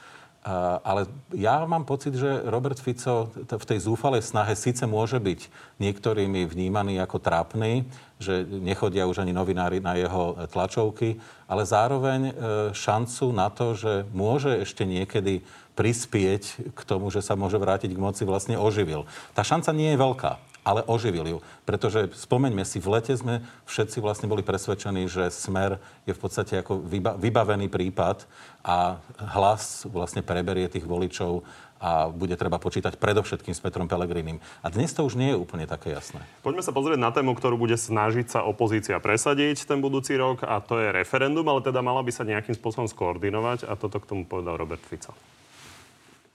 Ale 0.81 1.05
ja 1.37 1.61
mám 1.68 1.85
pocit, 1.85 2.16
že 2.16 2.48
Robert 2.48 2.81
Fico 2.81 3.29
v 3.44 3.68
tej 3.68 3.85
zúfalej 3.85 4.24
snahe 4.24 4.57
síce 4.57 4.88
môže 4.88 5.20
byť 5.20 5.53
niektorými 5.76 6.48
vnímaný 6.48 6.96
ako 7.05 7.20
trápny, 7.20 7.85
že 8.16 8.48
nechodia 8.48 9.05
už 9.05 9.20
ani 9.20 9.37
novinári 9.37 9.85
na 9.85 10.00
jeho 10.00 10.40
tlačovky, 10.48 11.20
ale 11.44 11.68
zároveň 11.68 12.20
e, 12.29 12.33
šancu 12.72 13.37
na 13.37 13.53
to, 13.53 13.76
že 13.76 14.09
môže 14.16 14.64
ešte 14.64 14.88
niekedy 14.88 15.44
prispieť 15.76 16.72
k 16.72 16.81
tomu, 16.88 17.12
že 17.12 17.20
sa 17.20 17.37
môže 17.37 17.61
vrátiť 17.61 17.92
k 17.92 18.00
moci, 18.00 18.24
vlastne 18.24 18.57
oživil. 18.57 19.05
Tá 19.37 19.44
šanca 19.44 19.76
nie 19.76 19.92
je 19.92 20.00
veľká 20.00 20.50
ale 20.70 20.87
oživil 20.87 21.26
ju. 21.26 21.38
Pretože 21.66 22.14
spomeňme 22.14 22.62
si, 22.62 22.78
v 22.78 22.94
lete 22.94 23.11
sme 23.18 23.42
všetci 23.66 23.98
vlastne 23.98 24.30
boli 24.30 24.46
presvedčení, 24.46 25.11
že 25.11 25.35
Smer 25.35 25.83
je 26.06 26.14
v 26.14 26.22
podstate 26.22 26.62
ako 26.62 26.87
vybavený 27.18 27.66
prípad 27.66 28.30
a 28.62 29.02
hlas 29.35 29.90
vlastne 29.90 30.22
preberie 30.22 30.70
tých 30.70 30.87
voličov 30.87 31.42
a 31.80 32.12
bude 32.12 32.37
treba 32.37 32.61
počítať 32.61 33.00
predovšetkým 33.00 33.56
s 33.56 33.64
Petrom 33.64 33.88
Pelegrinim. 33.88 34.37
A 34.61 34.68
dnes 34.68 34.92
to 34.92 35.00
už 35.00 35.16
nie 35.16 35.33
je 35.33 35.40
úplne 35.40 35.64
také 35.64 35.96
jasné. 35.96 36.20
Poďme 36.44 36.61
sa 36.61 36.76
pozrieť 36.76 37.00
na 37.00 37.09
tému, 37.09 37.33
ktorú 37.33 37.56
bude 37.56 37.74
snažiť 37.80 38.28
sa 38.28 38.40
opozícia 38.44 39.00
presadiť 39.00 39.64
ten 39.64 39.80
budúci 39.80 40.12
rok 40.20 40.44
a 40.44 40.61
to 40.61 40.76
je 40.76 40.92
referendum, 40.92 41.48
ale 41.48 41.64
teda 41.64 41.80
mala 41.80 42.04
by 42.04 42.12
sa 42.12 42.28
nejakým 42.28 42.52
spôsobom 42.52 42.85
skoordinovať 42.85 43.64
a 43.64 43.72
toto 43.80 43.96
k 43.96 44.09
tomu 44.12 44.28
povedal 44.28 44.61
Robert 44.61 44.85
Fico. 44.85 45.16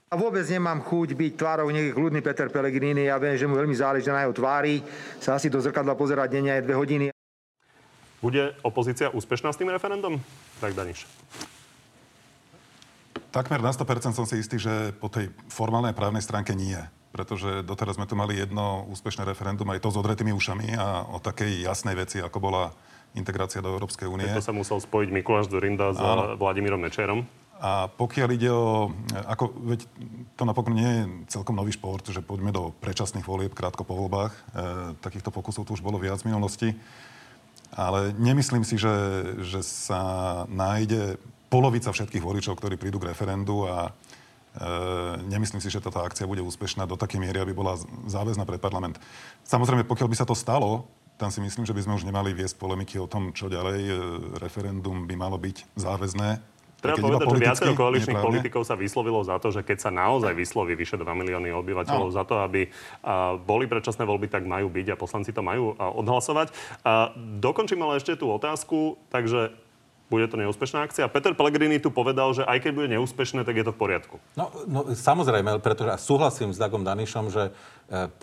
A 0.06 0.14
vôbec 0.14 0.46
nemám 0.46 0.86
chuť 0.86 1.18
byť 1.18 1.32
tvárou 1.34 1.66
nieký 1.66 1.90
kľudný 1.90 2.22
Peter 2.22 2.46
Pellegrini. 2.46 3.10
Ja 3.10 3.18
viem, 3.18 3.34
že 3.34 3.50
mu 3.50 3.58
veľmi 3.58 3.74
záleží 3.74 4.06
na 4.06 4.22
jeho 4.22 4.30
tvári. 4.38 4.78
Sa 5.18 5.34
asi 5.34 5.50
do 5.50 5.58
zrkadla 5.58 5.98
pozerať 5.98 6.30
denne 6.30 6.54
aj 6.54 6.62
dve 6.62 6.78
hodiny. 6.78 7.06
Bude 8.22 8.54
opozícia 8.62 9.10
úspešná 9.10 9.50
s 9.50 9.58
tým 9.58 9.66
referendum? 9.66 10.22
Tak 10.62 10.78
Daniš. 10.78 11.10
Takmer 13.34 13.58
na 13.58 13.74
100% 13.74 14.14
som 14.14 14.30
si 14.30 14.38
istý, 14.38 14.62
že 14.62 14.94
po 14.94 15.10
tej 15.10 15.26
formálnej 15.50 15.90
právnej 15.90 16.22
stránke 16.22 16.54
nie. 16.54 16.78
Pretože 17.10 17.66
doteraz 17.66 17.98
sme 17.98 18.06
tu 18.06 18.14
mali 18.14 18.38
jedno 18.38 18.86
úspešné 18.86 19.26
referendum, 19.26 19.66
aj 19.74 19.82
to 19.82 19.90
s 19.90 19.98
odretými 19.98 20.30
ušami 20.30 20.78
a 20.78 21.02
o 21.12 21.18
takej 21.18 21.66
jasnej 21.66 21.98
veci, 21.98 22.22
ako 22.22 22.38
bola 22.38 22.70
integrácia 23.18 23.58
do 23.58 23.74
Európskej 23.74 24.06
únie. 24.06 24.30
To 24.30 24.44
sa 24.44 24.54
musel 24.54 24.78
spojiť 24.78 25.08
Mikuláš 25.10 25.50
Zurinda 25.50 25.90
s 25.90 25.98
Áno. 25.98 26.38
Vladimírom 26.38 26.78
Mečerom. 26.78 27.26
A 27.56 27.88
pokiaľ 27.88 28.28
ide 28.36 28.52
o... 28.52 28.92
Ako, 29.32 29.48
veď 29.64 29.88
to 30.36 30.44
napokon 30.44 30.76
nie 30.76 30.84
je 30.84 31.02
celkom 31.32 31.56
nový 31.56 31.72
šport, 31.72 32.04
že 32.04 32.20
poďme 32.20 32.52
do 32.52 32.76
predčasných 32.84 33.24
volieb 33.24 33.56
krátko 33.56 33.80
po 33.80 33.96
voľbách. 33.96 34.32
E, 34.32 34.40
takýchto 35.00 35.32
pokusov 35.32 35.64
tu 35.64 35.72
už 35.72 35.80
bolo 35.80 35.96
viac 35.96 36.20
v 36.20 36.28
minulosti. 36.28 36.76
Ale 37.72 38.12
nemyslím 38.20 38.60
si, 38.60 38.76
že, 38.76 38.92
že 39.40 39.64
sa 39.64 40.44
nájde 40.52 41.16
polovica 41.48 41.88
všetkých 41.88 42.20
voličov, 42.20 42.60
ktorí 42.60 42.76
prídu 42.76 43.00
k 43.00 43.08
referendu 43.16 43.64
a 43.64 43.88
e, 43.88 43.90
nemyslím 45.24 45.64
si, 45.64 45.72
že 45.72 45.80
táto 45.80 46.04
akcia 46.04 46.28
bude 46.28 46.44
úspešná 46.44 46.84
do 46.84 47.00
takej 47.00 47.24
miery, 47.24 47.40
aby 47.40 47.56
bola 47.56 47.80
záväzná 48.04 48.44
pre 48.44 48.60
parlament. 48.60 49.00
Samozrejme, 49.48 49.88
pokiaľ 49.88 50.12
by 50.12 50.16
sa 50.20 50.28
to 50.28 50.36
stalo, 50.36 50.84
tam 51.16 51.32
si 51.32 51.40
myslím, 51.40 51.64
že 51.64 51.72
by 51.72 51.80
sme 51.88 51.96
už 51.96 52.04
nemali 52.04 52.36
viesť 52.36 52.60
polemiky 52.60 53.00
o 53.00 53.08
tom, 53.08 53.32
čo 53.32 53.48
ďalej. 53.48 53.80
E, 53.80 53.92
referendum 54.44 55.08
by 55.08 55.16
malo 55.16 55.40
byť 55.40 55.80
záväzné 55.80 56.55
Treba 56.76 57.00
povedať, 57.00 57.26
že 57.32 57.40
viacero 57.40 57.72
koaličných 57.72 58.20
politikov 58.20 58.62
sa 58.68 58.76
vyslovilo 58.76 59.24
za 59.24 59.40
to, 59.40 59.48
že 59.48 59.64
keď 59.64 59.88
sa 59.88 59.90
naozaj 59.90 60.36
vysloví 60.36 60.76
vyše 60.76 61.00
2 61.00 61.08
milióny 61.08 61.48
obyvateľov 61.56 62.08
no. 62.08 62.14
za 62.14 62.22
to, 62.28 62.44
aby 62.44 62.68
boli 63.48 63.64
predčasné 63.64 64.04
voľby, 64.04 64.28
tak 64.28 64.44
majú 64.44 64.68
byť 64.68 64.92
a 64.92 65.00
poslanci 65.00 65.32
to 65.32 65.40
majú 65.40 65.72
odhlasovať. 65.72 66.52
Dokončím 67.40 67.80
ale 67.80 67.98
ešte 67.98 68.20
tú 68.20 68.28
otázku, 68.28 69.00
takže 69.08 69.56
bude 70.06 70.30
to 70.30 70.38
neúspešná 70.38 70.86
akcia. 70.86 71.10
Peter 71.10 71.34
Pellegrini 71.34 71.82
tu 71.82 71.90
povedal, 71.90 72.30
že 72.30 72.46
aj 72.46 72.62
keď 72.62 72.72
bude 72.72 72.88
neúspešné, 72.94 73.42
tak 73.42 73.58
je 73.58 73.64
to 73.66 73.74
v 73.74 73.78
poriadku. 73.78 74.16
No, 74.38 74.54
no 74.70 74.80
samozrejme, 74.94 75.58
pretože 75.58 75.98
súhlasím 76.06 76.54
s 76.54 76.62
Dagom 76.62 76.86
Danišom, 76.86 77.26
že 77.34 77.50
e, 77.50 77.50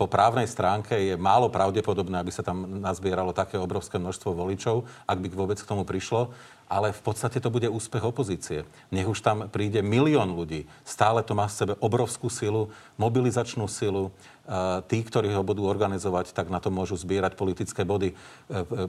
po 0.00 0.08
právnej 0.08 0.48
stránke 0.48 0.96
je 0.96 1.14
málo 1.20 1.52
pravdepodobné, 1.52 2.24
aby 2.24 2.32
sa 2.32 2.40
tam 2.40 2.80
nazbieralo 2.80 3.36
také 3.36 3.60
obrovské 3.60 4.00
množstvo 4.00 4.32
voličov, 4.32 4.88
ak 5.04 5.18
by 5.20 5.28
vôbec 5.28 5.60
k 5.60 5.68
tomu 5.68 5.84
prišlo 5.84 6.32
ale 6.64 6.96
v 6.96 7.02
podstate 7.04 7.38
to 7.40 7.52
bude 7.52 7.68
úspech 7.68 8.02
opozície. 8.02 8.64
Nech 8.88 9.06
už 9.06 9.20
tam 9.20 9.46
príde 9.52 9.84
milión 9.84 10.32
ľudí. 10.32 10.64
Stále 10.82 11.20
to 11.20 11.36
má 11.36 11.46
v 11.46 11.54
sebe 11.54 11.74
obrovskú 11.78 12.32
silu, 12.32 12.72
mobilizačnú 12.96 13.68
silu. 13.68 14.10
Tí, 14.92 14.98
ktorí 15.00 15.32
ho 15.32 15.40
budú 15.40 15.64
organizovať, 15.64 16.36
tak 16.36 16.52
na 16.52 16.60
to 16.60 16.68
môžu 16.68 17.00
zbierať 17.00 17.32
politické 17.32 17.80
body. 17.80 18.12
E, 18.12 18.14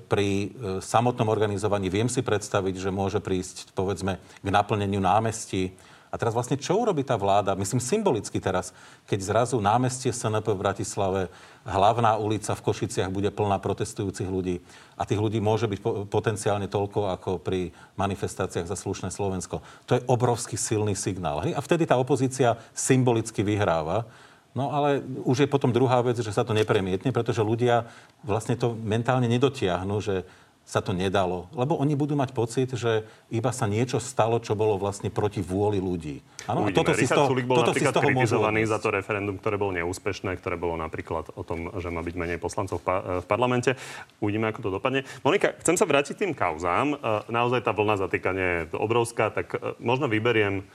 pri 0.04 0.28
e, 0.28 0.48
samotnom 0.84 1.32
organizovaní 1.32 1.88
viem 1.88 2.12
si 2.12 2.20
predstaviť, 2.20 2.76
že 2.76 2.91
môže 2.91 3.24
prísť, 3.24 3.72
povedzme, 3.72 4.20
k 4.20 4.48
naplneniu 4.52 5.00
námestí, 5.00 5.72
a 6.15 6.15
teraz 6.15 6.32
vlastne 6.32 6.56
čo 6.56 6.80
urobí 6.80 7.04
tá 7.04 7.20
vláda? 7.20 7.60
Myslím 7.60 7.84
symbolicky 7.84 8.39
teraz, 8.39 8.72
keď 9.04 9.20
zrazu 9.20 9.60
námestie 9.60 10.15
SNP 10.15 10.48
v 10.48 10.63
Bratislave, 10.63 11.22
hlavná 11.68 12.15
ulica 12.15 12.56
v 12.56 12.63
Košiciach 12.72 13.12
bude 13.12 13.28
plná 13.36 13.60
protestujúcich 13.60 14.32
ľudí. 14.32 14.63
A 14.96 15.04
tých 15.04 15.20
ľudí 15.20 15.44
môže 15.44 15.68
byť 15.68 16.08
potenciálne 16.08 16.72
toľko, 16.72 17.12
ako 17.20 17.44
pri 17.44 17.76
manifestáciách 18.00 18.63
za 18.63 18.80
slušné 18.80 19.12
Slovensko. 19.12 19.60
To 19.91 20.00
je 20.00 20.06
obrovský 20.08 20.56
silný 20.56 20.96
signál. 20.96 21.44
Hej? 21.44 21.52
A 21.52 21.60
vtedy 21.60 21.84
tá 21.84 22.00
opozícia 22.00 22.56
symbolicky 22.72 23.44
vyhráva. 23.44 24.08
No 24.56 24.72
ale 24.72 25.04
už 25.28 25.44
je 25.44 25.52
potom 25.52 25.76
druhá 25.76 26.00
vec, 26.00 26.15
že 26.15 26.32
sa 26.32 26.48
to 26.48 26.56
nepremietne, 26.56 27.12
pretože 27.12 27.44
ľudia 27.44 27.91
vlastne 28.24 28.56
to 28.56 28.72
mentálne 28.72 29.28
nedotiahnu, 29.28 30.00
že 30.00 30.24
sa 30.65 30.82
to 30.82 30.98
nedalo. 30.98 31.46
Lebo 31.54 31.78
oni 31.78 31.94
budú 31.94 32.18
mať 32.18 32.34
pocit, 32.34 32.74
že 32.74 33.06
iba 33.30 33.54
sa 33.54 33.70
niečo 33.70 34.02
stalo, 34.02 34.41
čo 34.41 34.58
bolo 34.58 34.82
vlastne 34.82 35.13
proti 35.13 35.38
vôli 35.38 35.78
ľudí. 35.78 36.26
Ano, 36.50 36.65
a 36.65 36.74
toto 36.74 36.98
si 36.98 37.06
toho, 37.06 37.30
Sulik 37.30 37.46
bol 37.46 37.62
toto 37.62 37.78
napríklad 37.78 37.94
si 37.94 38.02
kritizovaný 38.02 38.65
za 38.65 38.82
to 38.82 38.89
referendum, 38.89 39.38
ktoré 39.38 39.62
bolo 39.62 39.78
neúspešné, 39.78 40.41
ktoré 40.41 40.58
bolo 40.58 40.74
napríklad 40.82 41.38
o 41.38 41.46
tom, 41.46 41.70
že 41.78 41.94
má 41.94 42.02
byť 42.02 42.15
menej 42.18 42.41
poslancov 42.41 42.82
v, 42.82 43.22
v 43.22 43.26
parlamente. 43.30 43.78
Uvidíme, 44.18 44.50
ako 44.50 44.65
to 44.65 44.70
dopadne. 44.74 45.06
Monika, 45.22 45.54
chcem 45.62 45.78
sa 45.78 45.86
vrátiť 45.86 46.26
tým 46.26 46.34
kauzám. 46.34 46.98
E, 46.98 47.30
naozaj 47.30 47.62
tá 47.62 47.70
vlna 47.70 48.02
zatýkania 48.02 48.48
je 48.65 48.74
obrovská, 48.74 49.30
tak 49.30 49.54
e, 49.54 49.78
možno 49.78 50.10
vyberiem 50.10 50.65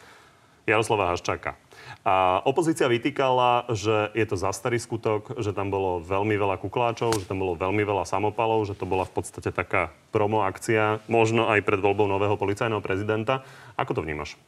Jaroslava 0.71 1.11
Haščáka. 1.11 1.59
A 2.01 2.41
opozícia 2.49 2.89
vytýkala, 2.89 3.69
že 3.77 4.09
je 4.17 4.25
to 4.25 4.41
zastarý 4.41 4.81
skutok, 4.81 5.37
že 5.37 5.53
tam 5.53 5.69
bolo 5.69 6.01
veľmi 6.01 6.33
veľa 6.33 6.57
kukláčov, 6.57 7.21
že 7.21 7.29
tam 7.29 7.45
bolo 7.45 7.59
veľmi 7.61 7.85
veľa 7.85 8.09
samopalov, 8.09 8.65
že 8.65 8.79
to 8.79 8.89
bola 8.89 9.05
v 9.05 9.13
podstate 9.21 9.53
taká 9.53 9.93
promo 10.09 10.47
akcia, 10.47 11.05
možno 11.13 11.53
aj 11.53 11.61
pred 11.61 11.83
voľbou 11.83 12.09
nového 12.09 12.41
policajného 12.41 12.81
prezidenta. 12.81 13.45
Ako 13.77 13.93
to 13.93 14.01
vnímaš? 14.01 14.41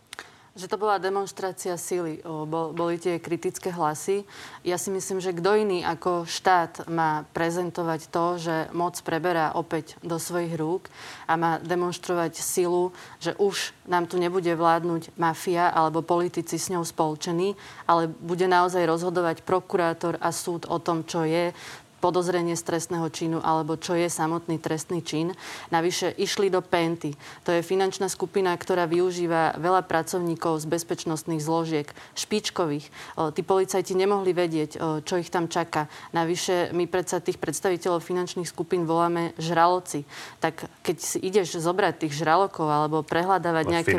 Že 0.52 0.68
to 0.68 0.76
bola 0.76 1.00
demonstrácia 1.00 1.80
sily. 1.80 2.20
Bol, 2.24 2.76
boli 2.76 3.00
tie 3.00 3.16
kritické 3.16 3.72
hlasy. 3.72 4.28
Ja 4.60 4.76
si 4.76 4.92
myslím, 4.92 5.16
že 5.16 5.32
kto 5.32 5.56
iný 5.56 5.80
ako 5.80 6.28
štát 6.28 6.92
má 6.92 7.24
prezentovať 7.32 8.12
to, 8.12 8.24
že 8.36 8.56
moc 8.76 8.92
preberá 9.00 9.56
opäť 9.56 9.96
do 10.04 10.20
svojich 10.20 10.52
rúk 10.60 10.92
a 11.24 11.40
má 11.40 11.56
demonstrovať 11.56 12.36
silu, 12.44 12.92
že 13.16 13.32
už 13.40 13.72
nám 13.88 14.04
tu 14.04 14.20
nebude 14.20 14.52
vládnuť 14.52 15.16
mafia 15.16 15.72
alebo 15.72 16.04
politici 16.04 16.60
s 16.60 16.68
ňou 16.68 16.84
spolčení, 16.84 17.56
ale 17.88 18.12
bude 18.12 18.44
naozaj 18.44 18.84
rozhodovať 18.84 19.48
prokurátor 19.48 20.20
a 20.20 20.28
súd 20.36 20.68
o 20.68 20.76
tom, 20.76 21.08
čo 21.08 21.24
je 21.24 21.56
podozrenie 22.02 22.58
z 22.58 22.66
trestného 22.66 23.06
činu 23.14 23.38
alebo 23.38 23.78
čo 23.78 23.94
je 23.94 24.10
samotný 24.10 24.58
trestný 24.58 25.06
čin. 25.06 25.38
Navyše 25.70 26.18
išli 26.18 26.50
do 26.50 26.58
Penty. 26.58 27.14
To 27.46 27.54
je 27.54 27.62
finančná 27.62 28.10
skupina, 28.10 28.50
ktorá 28.58 28.90
využíva 28.90 29.54
veľa 29.62 29.86
pracovníkov 29.86 30.58
z 30.58 30.66
bezpečnostných 30.66 31.38
zložiek, 31.38 31.86
špičkových. 32.18 32.90
Tí 33.38 33.40
policajti 33.46 33.94
nemohli 33.94 34.34
vedieť, 34.34 35.04
čo 35.06 35.14
ich 35.22 35.30
tam 35.30 35.46
čaká. 35.46 35.86
Navyše 36.10 36.74
my 36.74 36.90
predsa 36.90 37.22
tých 37.22 37.38
predstaviteľov 37.38 38.02
finančných 38.02 38.50
skupín 38.50 38.82
voláme 38.82 39.30
žraloci. 39.38 40.02
Tak 40.42 40.66
keď 40.82 40.96
si 40.98 41.22
ideš 41.22 41.62
zobrať 41.62 42.02
tých 42.02 42.18
žralokov 42.18 42.66
alebo 42.66 43.06
prehľadávať 43.06 43.64
nejaké 43.70 43.94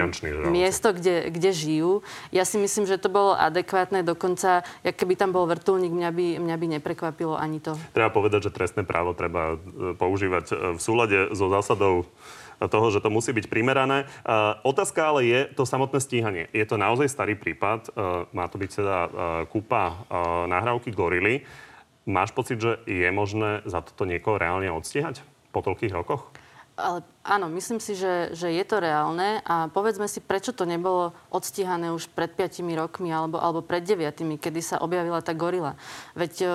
miesto, 0.52 0.92
kde, 0.92 1.32
kde 1.32 1.52
žijú, 1.56 1.92
ja 2.36 2.44
si 2.44 2.60
myslím, 2.60 2.84
že 2.84 3.00
to 3.00 3.08
bolo 3.08 3.32
adekvátne. 3.38 4.04
Dokonca, 4.04 4.68
keby 4.84 5.16
tam 5.16 5.32
bol 5.32 5.48
vrtulník, 5.48 5.94
mňa 5.94 6.10
by, 6.12 6.26
mňa 6.42 6.56
by 6.58 6.66
neprekvapilo 6.82 7.38
ani 7.38 7.64
to. 7.64 7.78
Treba 7.94 8.10
povedať, 8.10 8.50
že 8.50 8.56
trestné 8.56 8.82
právo 8.82 9.14
treba 9.14 9.56
e, 9.56 9.94
používať 9.94 10.46
e, 10.50 10.54
v 10.76 10.80
súlade 10.82 11.30
so 11.32 11.48
zásadou 11.48 12.10
toho, 12.58 12.88
že 12.92 13.04
to 13.04 13.10
musí 13.12 13.36
byť 13.36 13.52
primerané. 13.52 14.08
Uh, 14.24 14.56
otázka 14.64 15.12
ale 15.12 15.28
je 15.28 15.42
to 15.52 15.68
samotné 15.68 16.00
stíhanie. 16.00 16.48
Je 16.56 16.64
to 16.64 16.80
naozaj 16.80 17.12
starý 17.12 17.36
prípad, 17.36 17.92
má 18.32 18.46
to 18.48 18.56
byť 18.56 18.72
teda 18.72 18.98
kúpa 19.52 20.08
nahrávky 20.48 20.94
gorily. 20.96 21.44
Máš 22.08 22.32
pocit, 22.32 22.64
že 22.64 22.80
je 22.88 23.10
možné 23.12 23.66
za 23.68 23.84
toto 23.84 24.08
niekoho 24.08 24.40
reálne 24.40 24.72
odstíhať 24.72 25.26
po 25.52 25.60
toľkých 25.60 25.92
rokoch? 25.92 26.32
Ale 26.74 27.06
áno, 27.22 27.54
myslím 27.54 27.78
si, 27.78 27.94
že, 27.94 28.34
že 28.34 28.50
je 28.50 28.66
to 28.66 28.82
reálne 28.82 29.46
a 29.46 29.70
povedzme 29.70 30.10
si, 30.10 30.18
prečo 30.18 30.58
to 30.58 30.66
nebolo 30.66 31.14
odstíhané 31.30 31.94
už 31.94 32.10
pred 32.10 32.34
5 32.34 32.66
rokmi 32.74 33.14
alebo, 33.14 33.38
alebo 33.38 33.62
pred 33.62 33.86
9, 33.86 34.42
kedy 34.42 34.60
sa 34.66 34.82
objavila 34.82 35.22
tá 35.22 35.38
gorila. 35.38 35.78
Veď 36.18 36.34
e, 36.42 36.48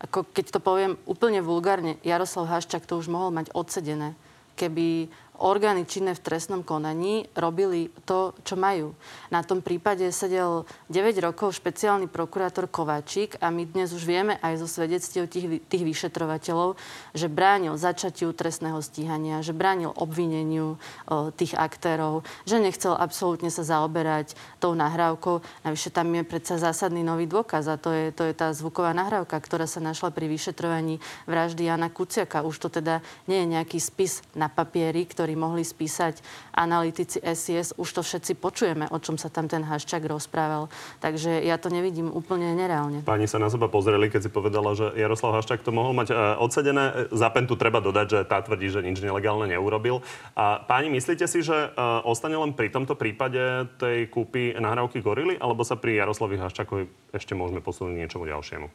ako 0.00 0.24
keď 0.32 0.56
to 0.56 0.60
poviem 0.64 0.92
úplne 1.04 1.44
vulgárne, 1.44 2.00
Jaroslav 2.00 2.48
Haščák 2.48 2.88
to 2.88 2.96
už 2.96 3.12
mohol 3.12 3.28
mať 3.36 3.52
odsedené 3.52 4.16
keby 4.56 5.12
orgány 5.40 5.84
činné 5.88 6.14
v 6.14 6.24
trestnom 6.24 6.62
konaní 6.62 7.26
robili 7.34 7.90
to, 8.04 8.36
čo 8.46 8.54
majú. 8.54 8.94
Na 9.32 9.42
tom 9.42 9.64
prípade 9.64 10.04
sedel 10.12 10.68
9 10.86 11.16
rokov 11.24 11.58
špeciálny 11.58 12.06
prokurátor 12.06 12.70
Kováčik 12.70 13.40
a 13.42 13.50
my 13.50 13.66
dnes 13.66 13.90
už 13.96 14.04
vieme 14.06 14.38
aj 14.44 14.62
zo 14.62 14.68
svedectiev 14.70 15.26
tých, 15.26 15.64
tých 15.66 15.82
vyšetrovateľov, 15.82 16.78
že 17.16 17.26
bránil 17.26 17.74
začatiu 17.74 18.30
trestného 18.36 18.78
stíhania, 18.78 19.42
že 19.42 19.56
bránil 19.56 19.90
obvineniu 19.96 20.76
o, 21.10 21.32
tých 21.32 21.56
aktérov, 21.58 22.22
že 22.46 22.62
nechcel 22.62 22.94
absolútne 22.94 23.50
sa 23.50 23.66
zaoberať 23.66 24.38
tou 24.62 24.76
nahrávkou. 24.76 25.42
Navyše 25.66 25.90
tam 25.90 26.12
je 26.14 26.22
predsa 26.22 26.60
zásadný 26.60 27.02
nový 27.02 27.26
dôkaz 27.26 27.66
a 27.66 27.80
to 27.80 27.90
je, 27.90 28.14
to 28.14 28.22
je 28.28 28.34
tá 28.36 28.54
zvuková 28.54 28.94
nahrávka, 28.94 29.34
ktorá 29.40 29.66
sa 29.66 29.82
našla 29.82 30.14
pri 30.14 30.30
vyšetrovaní 30.30 31.02
vraždy 31.26 31.66
Jana 31.66 31.90
Kuciaka. 31.90 32.46
Už 32.46 32.62
to 32.62 32.68
teda 32.70 33.02
nie 33.26 33.42
je 33.42 33.46
nejaký 33.58 33.78
spis 33.82 34.22
na 34.38 34.46
papieri, 34.46 35.02
ktorý 35.02 35.25
ktorí 35.26 35.34
mohli 35.34 35.66
spísať 35.66 36.22
analytici 36.54 37.18
SIS, 37.18 37.74
už 37.74 37.98
to 37.98 38.06
všetci 38.06 38.38
počujeme, 38.38 38.86
o 38.94 38.98
čom 39.02 39.18
sa 39.18 39.26
tam 39.26 39.50
ten 39.50 39.66
Haščák 39.66 40.06
rozprával. 40.06 40.70
Takže 41.02 41.42
ja 41.42 41.58
to 41.58 41.66
nevidím 41.66 42.14
úplne 42.14 42.54
nereálne. 42.54 43.02
Pani 43.02 43.26
sa 43.26 43.42
na 43.42 43.50
seba 43.50 43.66
pozreli, 43.66 44.06
keď 44.06 44.22
si 44.22 44.30
povedala, 44.30 44.78
že 44.78 44.94
Jaroslav 44.94 45.34
Haščák 45.34 45.66
to 45.66 45.74
mohol 45.74 45.98
mať 45.98 46.14
uh, 46.14 46.38
odsedené. 46.38 47.10
Za 47.10 47.34
pentu 47.34 47.58
treba 47.58 47.82
dodať, 47.82 48.06
že 48.06 48.18
tá 48.22 48.38
tvrdí, 48.38 48.70
že 48.70 48.86
nič 48.86 49.02
nelegálne 49.02 49.50
neurobil. 49.50 49.98
A 50.38 50.62
páni, 50.62 50.94
myslíte 50.94 51.26
si, 51.26 51.42
že 51.42 51.74
uh, 51.74 52.06
ostane 52.06 52.38
len 52.38 52.54
pri 52.54 52.70
tomto 52.70 52.94
prípade 52.94 53.66
tej 53.82 54.06
kúpy 54.06 54.54
nahrávky 54.54 55.02
gorily, 55.02 55.34
alebo 55.42 55.66
sa 55.66 55.74
pri 55.74 56.06
Jaroslavi 56.06 56.38
Haščákovi 56.38 56.86
ešte 57.18 57.34
môžeme 57.34 57.58
posunúť 57.58 57.98
niečomu 57.98 58.30
ďalšiemu? 58.30 58.70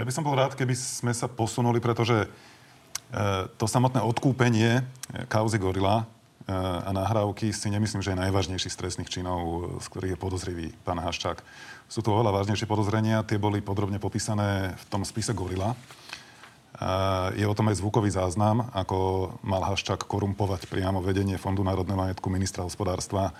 Ja 0.00 0.08
by 0.08 0.12
som 0.16 0.24
bol 0.24 0.32
rád, 0.32 0.56
keby 0.56 0.72
sme 0.72 1.12
sa 1.12 1.28
posunuli, 1.28 1.84
pretože 1.84 2.24
E, 2.24 2.63
to 3.58 3.64
samotné 3.70 4.02
odkúpenie 4.02 4.80
e, 4.80 4.82
kauzy 5.30 5.58
Gorila 5.58 6.02
e, 6.02 6.04
a 6.54 6.90
nahrávky 6.90 7.54
si 7.54 7.70
nemyslím, 7.70 8.02
že 8.02 8.12
je 8.12 8.22
najvážnejší 8.26 8.68
z 8.70 8.78
trestných 8.80 9.10
činov, 9.10 9.70
z 9.78 9.86
ktorých 9.90 10.12
je 10.14 10.22
podozrivý 10.22 10.66
pán 10.82 10.98
Haščák. 10.98 11.38
Sú 11.86 12.02
tu 12.02 12.10
oveľa 12.10 12.42
vážnejšie 12.42 12.66
podozrenia, 12.66 13.22
tie 13.22 13.38
boli 13.38 13.62
podrobne 13.62 14.02
popísané 14.02 14.74
v 14.74 14.84
tom 14.90 15.06
spise 15.06 15.30
Gorila. 15.36 15.76
Je 17.38 17.46
o 17.46 17.54
tom 17.54 17.70
aj 17.70 17.78
zvukový 17.78 18.10
záznam, 18.10 18.66
ako 18.74 19.30
mal 19.46 19.62
Haščák 19.62 20.10
korumpovať 20.10 20.66
priamo 20.66 20.98
vedenie 20.98 21.38
Fondu 21.38 21.62
národného 21.62 21.94
majetku 21.94 22.26
ministra 22.32 22.66
hospodárstva. 22.66 23.30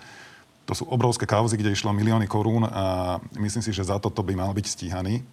To 0.65 0.73
sú 0.77 0.87
obrovské 0.87 1.27
kauzy, 1.27 1.59
kde 1.59 1.75
išlo 1.75 1.91
milióny 1.91 2.31
korún 2.31 2.63
a 2.63 3.17
myslím 3.35 3.65
si, 3.65 3.75
že 3.75 3.83
za 3.83 3.99
toto 3.99 4.23
by 4.23 4.39
mal 4.39 4.55
byť 4.55 4.65
stíhaný. 4.65 5.25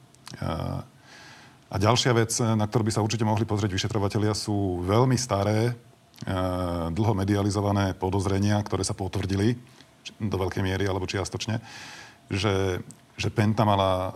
A 1.73 1.81
ďalšia 1.81 2.13
vec, 2.13 2.37
na 2.37 2.69
ktorú 2.69 2.85
by 2.85 2.93
sa 2.93 3.01
určite 3.01 3.25
mohli 3.25 3.49
pozrieť 3.49 3.73
vyšetrovatelia, 3.73 4.37
sú 4.37 4.85
veľmi 4.85 5.17
staré, 5.17 5.73
e, 5.73 5.75
dlho 6.93 7.17
medializované 7.17 7.97
podozrenia, 7.97 8.61
ktoré 8.61 8.85
sa 8.85 8.93
potvrdili 8.93 9.57
do 10.21 10.37
veľkej 10.37 10.61
miery 10.61 10.85
alebo 10.85 11.09
čiastočne, 11.09 11.65
že, 12.29 12.85
že 13.17 13.29
Penta 13.33 13.65
mala 13.65 14.13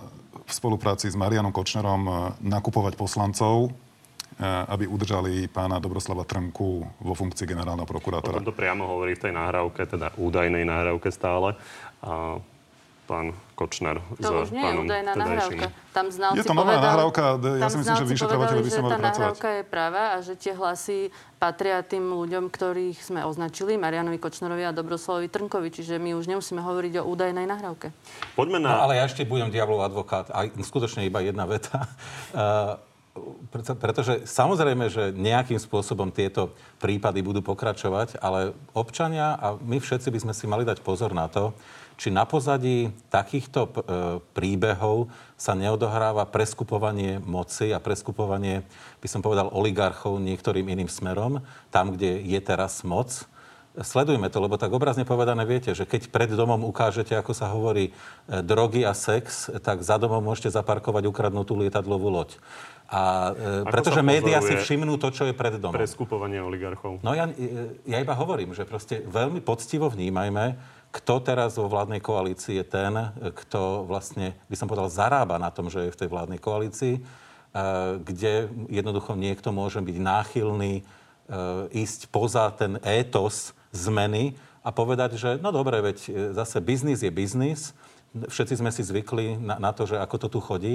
v 0.47 0.53
spolupráci 0.53 1.09
s 1.09 1.17
Marianom 1.17 1.49
Kočnerom 1.49 2.03
e, 2.05 2.13
nakupovať 2.45 2.93
poslancov, 3.01 3.73
aby 4.45 4.85
udržali 4.85 5.49
pána 5.49 5.81
Dobroslava 5.81 6.29
Trnku 6.29 6.85
vo 6.85 7.15
funkcii 7.17 7.49
generálneho 7.49 7.89
prokurátora. 7.89 8.45
O 8.45 8.45
to 8.45 8.53
priamo 8.53 8.85
hovorí 8.85 9.17
v 9.17 9.29
tej 9.29 9.33
nahrávke, 9.33 9.89
teda 9.89 10.13
údajnej 10.21 10.61
nahrávke 10.61 11.09
stále. 11.09 11.57
A 12.05 12.37
pán 13.07 13.33
Kočner 13.55 14.03
to 14.21 14.45
už 14.45 14.53
nie 14.53 14.61
je 14.61 14.75
údajná 14.83 15.13
nahrávka. 15.17 15.73
Tam 15.95 16.13
znalci 16.13 16.43
je 16.43 16.45
to 16.45 16.53
nová 16.53 16.77
nahrávka, 16.77 17.41
ja 17.57 17.73
si 17.73 17.79
myslím, 17.81 17.97
že 17.97 18.07
vyšetrovateľi 18.13 18.61
by 18.61 18.71
sa 18.71 18.81
mali 18.85 18.93
tá 18.93 19.01
nahrávka 19.01 19.49
je 19.49 19.63
práva 19.65 20.03
a 20.13 20.17
že 20.21 20.35
tie 20.37 20.53
hlasy 20.53 21.15
patria 21.41 21.81
tým 21.81 22.05
ľuďom, 22.05 22.53
ktorých 22.53 22.99
sme 23.01 23.25
označili, 23.25 23.81
Marianovi 23.81 24.21
Kočnerovi 24.21 24.67
a 24.67 24.77
Dobroslavovi 24.77 25.31
Trnkovi. 25.33 25.69
Čiže 25.73 25.97
my 25.97 26.13
už 26.19 26.29
nemusíme 26.29 26.61
hovoriť 26.61 27.01
o 27.01 27.09
údajnej 27.09 27.49
nahrávke. 27.49 27.95
Poďme 28.37 28.61
na... 28.61 28.77
No, 28.77 28.89
ale 28.89 29.01
ja 29.01 29.09
ešte 29.09 29.25
budem 29.25 29.49
diablov 29.49 29.85
advokát. 29.85 30.29
A 30.33 30.49
skutočne 30.49 31.05
iba 31.09 31.21
jedna 31.25 31.45
veta. 31.49 31.89
Uh, 32.37 32.77
preto, 33.53 33.73
pretože 33.77 34.25
samozrejme, 34.29 34.89
že 34.93 35.13
nejakým 35.15 35.57
spôsobom 35.61 36.13
tieto 36.13 36.53
prípady 36.81 37.25
budú 37.25 37.41
pokračovať, 37.45 38.21
ale 38.21 38.53
občania 38.77 39.37
a 39.37 39.57
my 39.57 39.81
všetci 39.81 40.09
by 40.13 40.19
sme 40.29 40.33
si 40.37 40.45
mali 40.45 40.65
dať 40.67 40.85
pozor 40.85 41.17
na 41.17 41.29
to, 41.29 41.57
či 41.97 42.13
na 42.13 42.29
pozadí 42.29 42.93
takýchto 43.09 43.61
e, 43.65 43.71
príbehov 44.37 45.09
sa 45.37 45.57
neodohráva 45.57 46.29
preskupovanie 46.29 47.21
moci 47.25 47.73
a 47.73 47.81
preskupovanie, 47.81 48.65
by 49.01 49.09
som 49.09 49.25
povedal, 49.25 49.49
oligarchov 49.53 50.21
niektorým 50.21 50.69
iným 50.69 50.93
smerom, 50.93 51.41
tam, 51.73 51.97
kde 51.97 52.21
je 52.21 52.41
teraz 52.41 52.85
moc. 52.85 53.25
Sledujme 53.77 54.33
to, 54.33 54.41
lebo 54.41 54.57
tak 54.57 54.73
obrazne 54.73 55.05
povedané 55.05 55.45
viete, 55.45 55.77
že 55.77 55.85
keď 55.85 56.09
pred 56.09 56.33
domom 56.33 56.65
ukážete, 56.65 57.13
ako 57.13 57.33
sa 57.37 57.53
hovorí, 57.53 57.93
e, 57.93 57.93
drogy 58.41 58.85
a 58.85 58.97
sex, 58.97 59.53
tak 59.61 59.85
za 59.85 60.01
domom 60.01 60.25
môžete 60.25 60.53
zaparkovať 60.53 61.05
ukradnutú 61.09 61.57
lietadlovú 61.57 62.09
loď. 62.09 62.41
A, 62.87 63.35
e, 63.67 63.69
pretože 63.69 63.99
médiá 63.99 64.39
si 64.39 64.55
všimnú 64.55 64.95
to, 64.97 65.11
čo 65.11 65.27
je 65.27 65.35
pred 65.35 65.59
domom. 65.59 65.75
Preskupovanie 65.75 66.39
oligarchov. 66.39 67.03
No 67.03 67.13
ja, 67.13 67.27
e, 67.29 67.83
ja 67.83 67.99
iba 67.99 68.15
hovorím, 68.15 68.55
že 68.55 68.63
proste 68.63 69.03
veľmi 69.03 69.43
poctivo 69.43 69.91
vnímajme, 69.91 70.76
kto 70.93 71.21
teraz 71.21 71.61
vo 71.61 71.69
vládnej 71.69 72.01
koalícii 72.01 72.63
je 72.63 72.67
ten, 72.67 72.93
kto 73.21 73.85
vlastne, 73.85 74.33
by 74.49 74.57
som 74.57 74.69
povedal, 74.69 74.89
zarába 74.89 75.37
na 75.37 75.53
tom, 75.53 75.69
že 75.69 75.89
je 75.89 75.95
v 75.95 76.01
tej 76.05 76.09
vládnej 76.09 76.41
koalícii, 76.41 76.95
eh, 76.99 77.03
kde 78.01 78.49
jednoducho 78.73 79.13
niekto 79.19 79.53
môže 79.53 79.83
byť 79.83 79.97
náchylný 79.97 80.75
eh, 80.81 81.85
ísť 81.85 82.09
poza 82.09 82.49
ten 82.55 82.81
étos 82.81 83.53
zmeny 83.77 84.39
a 84.65 84.73
povedať, 84.73 85.21
že 85.21 85.31
no 85.39 85.53
dobre, 85.53 85.85
veď 85.85 85.99
eh, 86.09 86.13
zase 86.33 86.65
biznis 86.65 87.05
je 87.05 87.13
biznis, 87.13 87.77
všetci 88.17 88.65
sme 88.65 88.73
si 88.73 88.81
zvykli 88.81 89.37
na, 89.37 89.61
na 89.61 89.71
to, 89.77 89.85
že 89.85 90.01
ako 90.01 90.17
to 90.17 90.29
tu 90.33 90.41
chodí 90.41 90.75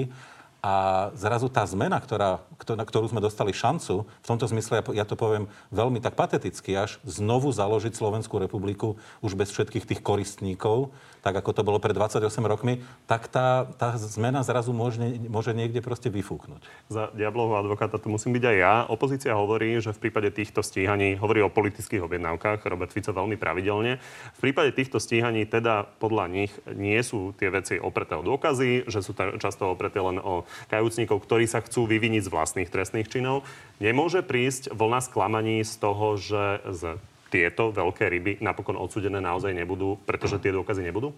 a 0.62 1.10
zrazu 1.18 1.50
tá 1.50 1.66
zmena, 1.66 1.98
ktorá, 1.98 2.46
na 2.78 2.86
ktorú 2.86 3.10
sme 3.10 3.18
dostali 3.18 3.50
šancu, 3.50 4.06
v 4.06 4.26
tomto 4.30 4.46
zmysle 4.46 4.78
ja, 4.94 5.02
to 5.02 5.18
poviem 5.18 5.50
veľmi 5.74 5.98
tak 5.98 6.14
pateticky, 6.14 6.78
až 6.78 7.02
znovu 7.02 7.50
založiť 7.50 7.90
Slovenskú 7.98 8.38
republiku 8.38 8.94
už 9.26 9.34
bez 9.34 9.50
všetkých 9.50 9.90
tých 9.90 10.00
koristníkov, 10.06 10.94
tak 11.22 11.38
ako 11.38 11.54
to 11.54 11.62
bolo 11.62 11.78
pred 11.78 11.94
28 11.94 12.18
rokmi, 12.42 12.82
tak 13.06 13.30
tá, 13.30 13.70
tá 13.78 13.94
zmena 13.94 14.42
zrazu 14.42 14.74
môže, 14.74 14.98
môže 15.30 15.54
niekde 15.54 15.78
proste 15.78 16.10
vyfúknuť. 16.10 16.62
Za 16.90 17.14
diablovho 17.14 17.62
advokáta 17.62 18.02
to 18.02 18.10
musím 18.10 18.34
byť 18.34 18.44
aj 18.44 18.56
ja. 18.58 18.74
Opozícia 18.90 19.38
hovorí, 19.38 19.78
že 19.78 19.94
v 19.94 20.02
prípade 20.10 20.34
týchto 20.34 20.66
stíhaní, 20.66 21.14
hovorí 21.14 21.38
o 21.46 21.48
politických 21.48 22.02
objednávkach, 22.02 22.66
Robert 22.66 22.90
Fico 22.90 23.14
veľmi 23.14 23.38
pravidelne, 23.38 24.02
v 24.34 24.40
prípade 24.42 24.74
týchto 24.74 24.98
stíhaní 24.98 25.46
teda 25.46 25.86
podľa 26.02 26.26
nich 26.26 26.52
nie 26.74 26.98
sú 27.06 27.30
tie 27.38 27.54
veci 27.54 27.78
opreté 27.78 28.18
o 28.18 28.26
dôkazy, 28.26 28.90
že 28.90 29.00
sú 29.00 29.14
často 29.38 29.70
opreté 29.70 30.02
len 30.02 30.18
o 30.18 30.42
kajúcnikov, 30.66 31.22
ktorí 31.22 31.46
sa 31.46 31.62
chcú 31.62 31.86
vyviniť 31.86 32.26
z 32.26 32.32
vlastných 32.34 32.72
trestných 32.72 33.06
činov. 33.06 33.46
Nemôže 33.78 34.26
prísť 34.26 34.74
vlna 34.74 34.98
sklamaní 35.06 35.62
z 35.62 35.74
toho, 35.78 36.18
že 36.18 36.66
z 36.66 36.98
tieto 37.32 37.72
veľké 37.72 38.12
ryby 38.12 38.32
napokon 38.44 38.76
odsudené 38.76 39.16
naozaj 39.24 39.56
nebudú, 39.56 39.96
pretože 40.04 40.36
tie 40.36 40.52
dôkazy 40.52 40.84
nebudú? 40.84 41.16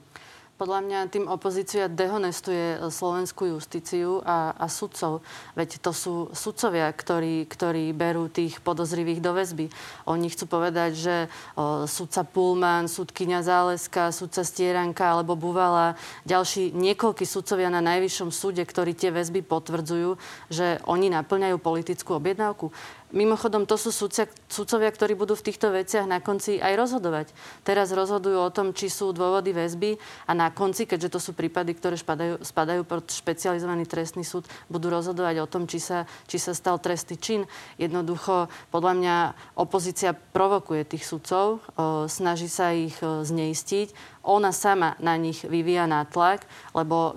Podľa 0.55 0.87
mňa 0.87 0.99
tým 1.11 1.27
opozícia 1.27 1.91
dehonestuje 1.91 2.79
slovenskú 2.87 3.59
justíciu 3.59 4.23
a, 4.23 4.55
a 4.55 4.71
sudcov. 4.71 5.19
Veď 5.59 5.83
to 5.83 5.91
sú 5.91 6.15
sudcovia, 6.31 6.87
ktorí, 6.95 7.43
ktorí 7.51 7.91
berú 7.91 8.31
tých 8.31 8.63
podozrivých 8.63 9.19
do 9.19 9.35
väzby. 9.35 9.67
Oni 10.07 10.31
chcú 10.31 10.47
povedať, 10.47 10.91
že 10.95 11.17
o, 11.59 11.91
sudca 11.91 12.23
Pullman, 12.23 12.87
sudkynia 12.87 13.43
Záleska, 13.43 14.15
sudca 14.15 14.47
Stieranka 14.47 15.11
alebo 15.11 15.35
Buvala, 15.35 15.99
ďalší 16.23 16.71
niekoľkí 16.71 17.27
sudcovia 17.27 17.67
na 17.67 17.83
najvyššom 17.83 18.31
súde, 18.31 18.63
ktorí 18.63 18.95
tie 18.95 19.11
väzby 19.11 19.43
potvrdzujú, 19.43 20.15
že 20.55 20.79
oni 20.87 21.11
naplňajú 21.11 21.59
politickú 21.59 22.15
objednávku. 22.15 22.71
Mimochodom, 23.15 23.63
to 23.63 23.79
sú 23.79 23.95
sudcia, 23.95 24.27
sudcovia, 24.51 24.91
ktorí 24.91 25.15
budú 25.15 25.39
v 25.39 25.47
týchto 25.47 25.71
veciach 25.71 26.03
na 26.03 26.19
konci 26.19 26.59
aj 26.59 26.75
rozhodovať. 26.75 27.31
Teraz 27.63 27.95
rozhodujú 27.95 28.43
o 28.43 28.51
tom, 28.51 28.75
či 28.75 28.91
sú 28.91 29.15
dôvody 29.15 29.55
väzby 29.55 29.95
a 30.27 30.35
na 30.35 30.51
konci, 30.51 30.83
keďže 30.83 31.15
to 31.15 31.21
sú 31.23 31.31
prípady, 31.31 31.79
ktoré 31.79 31.95
spadajú, 31.95 32.43
spadajú 32.43 32.83
pod 32.83 33.07
špecializovaný 33.07 33.87
trestný 33.87 34.27
súd, 34.27 34.51
budú 34.67 34.91
rozhodovať 34.91 35.47
o 35.47 35.47
tom, 35.47 35.71
či 35.71 35.79
sa, 35.79 36.11
či 36.27 36.43
sa 36.43 36.59
stal 36.59 36.83
trestný 36.83 37.15
čin. 37.15 37.47
Jednoducho, 37.79 38.51
podľa 38.75 38.93
mňa 38.99 39.17
opozícia 39.63 40.11
provokuje 40.11 40.83
tých 40.83 41.07
sudcov, 41.07 41.63
snaží 42.11 42.51
sa 42.51 42.75
ich 42.75 42.99
zneistiť 42.99 44.14
ona 44.25 44.51
sama 44.57 44.97
na 44.99 45.15
nich 45.21 45.45
vyvíja 45.45 45.85
nátlak, 45.85 46.49
lebo 46.73 47.13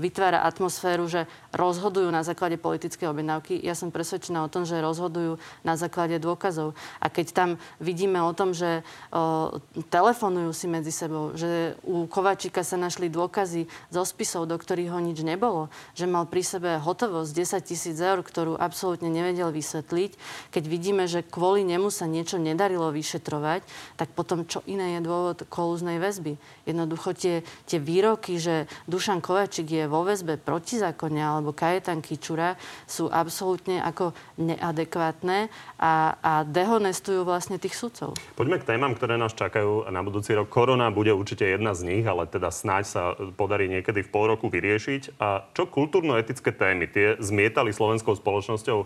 vytvára 0.00 0.40
atmosféru, 0.48 1.04
že 1.04 1.28
rozhodujú 1.52 2.08
na 2.08 2.24
základe 2.24 2.56
politickej 2.56 3.12
objednávky. 3.12 3.60
Ja 3.60 3.76
som 3.76 3.92
presvedčená 3.92 4.40
o 4.46 4.52
tom, 4.52 4.64
že 4.64 4.80
rozhodujú 4.80 5.36
na 5.62 5.76
základe 5.76 6.16
dôkazov. 6.16 6.72
A 6.98 7.12
keď 7.12 7.26
tam 7.34 7.50
vidíme 7.82 8.22
o 8.22 8.32
tom, 8.32 8.56
že 8.56 8.80
o, 9.12 9.60
telefonujú 9.92 10.50
si 10.56 10.66
medzi 10.70 10.94
sebou, 10.94 11.36
že 11.36 11.76
u 11.84 12.06
Kovačika 12.06 12.64
sa 12.64 12.80
našli 12.80 13.12
dôkazy 13.12 13.66
zo 13.92 14.02
spisov, 14.06 14.48
do 14.48 14.56
ktorých 14.56 14.90
ho 14.94 15.00
nič 15.02 15.20
nebolo, 15.20 15.68
že 15.92 16.08
mal 16.08 16.24
pri 16.24 16.42
sebe 16.46 16.70
hotovosť 16.78 17.30
10 17.34 17.68
tisíc 17.68 17.96
eur, 17.98 18.22
ktorú 18.22 18.56
absolútne 18.56 19.10
nevedel 19.10 19.50
vysvetliť, 19.50 20.10
keď 20.54 20.64
vidíme, 20.64 21.04
že 21.10 21.26
kvôli 21.26 21.66
nemu 21.66 21.90
sa 21.90 22.06
niečo 22.06 22.38
nedarilo 22.38 22.88
vyšetrovať, 22.94 23.66
tak 23.98 24.14
potom 24.14 24.46
čo 24.46 24.62
iné 24.70 24.98
je 24.98 25.06
dôvod 25.06 25.42
kolúznej 25.50 25.98
väzby? 25.98 26.29
Jednoducho 26.68 27.16
tie, 27.16 27.46
tie 27.64 27.78
výroky, 27.80 28.36
že 28.36 28.68
Dušan 28.90 29.24
Kovačik 29.24 29.70
je 29.70 29.84
vo 29.88 30.04
väzbe 30.04 30.36
protizákonne 30.36 31.22
alebo 31.22 31.56
Kajetan 31.56 32.04
Kičura 32.04 32.58
sú 32.84 33.08
absolútne 33.08 33.80
ako 33.80 34.12
neadekvátne 34.36 35.48
a, 35.80 36.18
a 36.20 36.32
dehonestujú 36.44 37.24
vlastne 37.24 37.56
tých 37.56 37.78
sudcov. 37.78 38.18
Poďme 38.36 38.60
k 38.60 38.76
témam, 38.76 38.92
ktoré 38.92 39.16
nás 39.16 39.32
čakajú 39.32 39.88
na 39.88 40.04
budúci 40.04 40.36
rok. 40.36 40.52
Korona 40.52 40.92
bude 40.92 41.14
určite 41.14 41.46
jedna 41.46 41.72
z 41.72 41.86
nich, 41.86 42.04
ale 42.04 42.28
teda 42.28 42.52
snáď 42.52 42.84
sa 42.84 43.02
podarí 43.38 43.70
niekedy 43.70 44.04
v 44.04 44.12
pol 44.12 44.28
roku 44.30 44.50
vyriešiť. 44.52 45.16
A 45.22 45.46
čo 45.54 45.70
kultúrno-etické 45.70 46.52
témy? 46.52 46.90
Tie 46.90 47.16
zmietali 47.22 47.70
slovenskou 47.70 48.18
spoločnosťou 48.18 48.78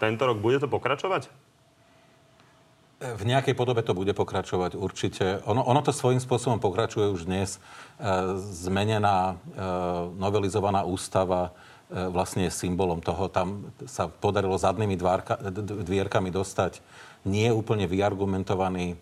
tento 0.00 0.22
rok. 0.24 0.36
Bude 0.40 0.58
to 0.58 0.66
pokračovať? 0.66 1.28
V 3.04 3.28
nejakej 3.28 3.52
podobe 3.52 3.84
to 3.84 3.92
bude 3.92 4.16
pokračovať 4.16 4.80
určite. 4.80 5.44
Ono, 5.44 5.60
ono 5.60 5.84
to 5.84 5.92
svojím 5.92 6.24
spôsobom 6.24 6.56
pokračuje 6.56 7.12
už 7.12 7.28
dnes. 7.28 7.60
E, 7.60 7.60
zmenená, 8.40 9.36
e, 9.36 9.60
novelizovaná 10.16 10.88
ústava 10.88 11.52
e, 11.92 12.08
vlastne 12.08 12.48
je 12.48 12.56
symbolom 12.56 13.04
toho. 13.04 13.28
Tam 13.28 13.68
sa 13.84 14.08
podarilo 14.08 14.56
zadnými 14.56 14.96
dvárka, 14.96 15.36
dvierkami 15.84 16.32
dostať 16.32 16.80
nie 17.28 17.52
úplne 17.52 17.84
vyargumentovaný 17.88 18.96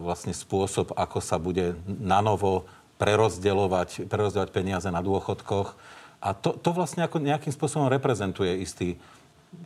vlastne 0.00 0.32
spôsob, 0.32 0.96
ako 0.96 1.20
sa 1.20 1.36
bude 1.36 1.76
nanovo 1.84 2.64
prerozdeľovať, 2.96 4.08
prerozdeľovať 4.08 4.50
peniaze 4.56 4.88
na 4.88 5.04
dôchodkoch. 5.04 5.76
A 6.24 6.32
to, 6.32 6.56
to 6.56 6.72
vlastne 6.72 7.04
ako 7.04 7.20
nejakým 7.20 7.52
spôsobom 7.52 7.92
reprezentuje 7.92 8.64
istý 8.64 8.96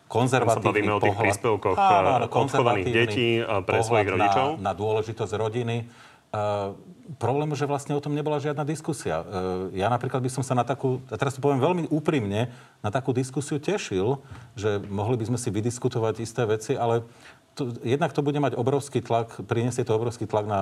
konzervatívny 0.08 0.62
sa 0.62 0.70
bavíme 0.70 0.92
o 0.94 1.00
tých 1.00 1.16
príspevkoch 1.16 1.76
áno, 1.76 2.08
áno, 2.22 2.26
odchovaných 2.28 2.88
detí 2.90 3.28
pre 3.42 3.82
svojich 3.82 4.08
rodičov. 4.08 4.46
Na, 4.60 4.70
na 4.70 4.72
dôležitosť 4.72 5.32
rodiny. 5.36 5.88
Uh, 6.34 6.74
problém, 7.22 7.46
že 7.54 7.62
vlastne 7.62 7.94
o 7.94 8.02
tom 8.02 8.10
nebola 8.10 8.42
žiadna 8.42 8.66
diskusia. 8.66 9.22
Uh, 9.22 9.70
ja 9.70 9.86
napríklad 9.86 10.18
by 10.18 10.30
som 10.34 10.42
sa 10.42 10.58
na 10.58 10.66
takú, 10.66 10.98
a 11.06 11.14
teraz 11.14 11.38
to 11.38 11.44
poviem 11.44 11.62
veľmi 11.62 11.84
úprimne, 11.94 12.50
na 12.82 12.90
takú 12.90 13.14
diskusiu 13.14 13.62
tešil, 13.62 14.18
že 14.58 14.82
mohli 14.90 15.14
by 15.14 15.30
sme 15.30 15.38
si 15.38 15.54
vydiskutovať 15.54 16.14
isté 16.18 16.42
veci, 16.42 16.72
ale 16.74 17.06
to, 17.54 17.70
jednak 17.86 18.10
to 18.10 18.18
bude 18.18 18.34
mať 18.42 18.58
obrovský 18.58 18.98
tlak, 18.98 19.46
priniesie 19.46 19.86
to 19.86 19.94
obrovský 19.94 20.26
tlak 20.26 20.50
na, 20.50 20.60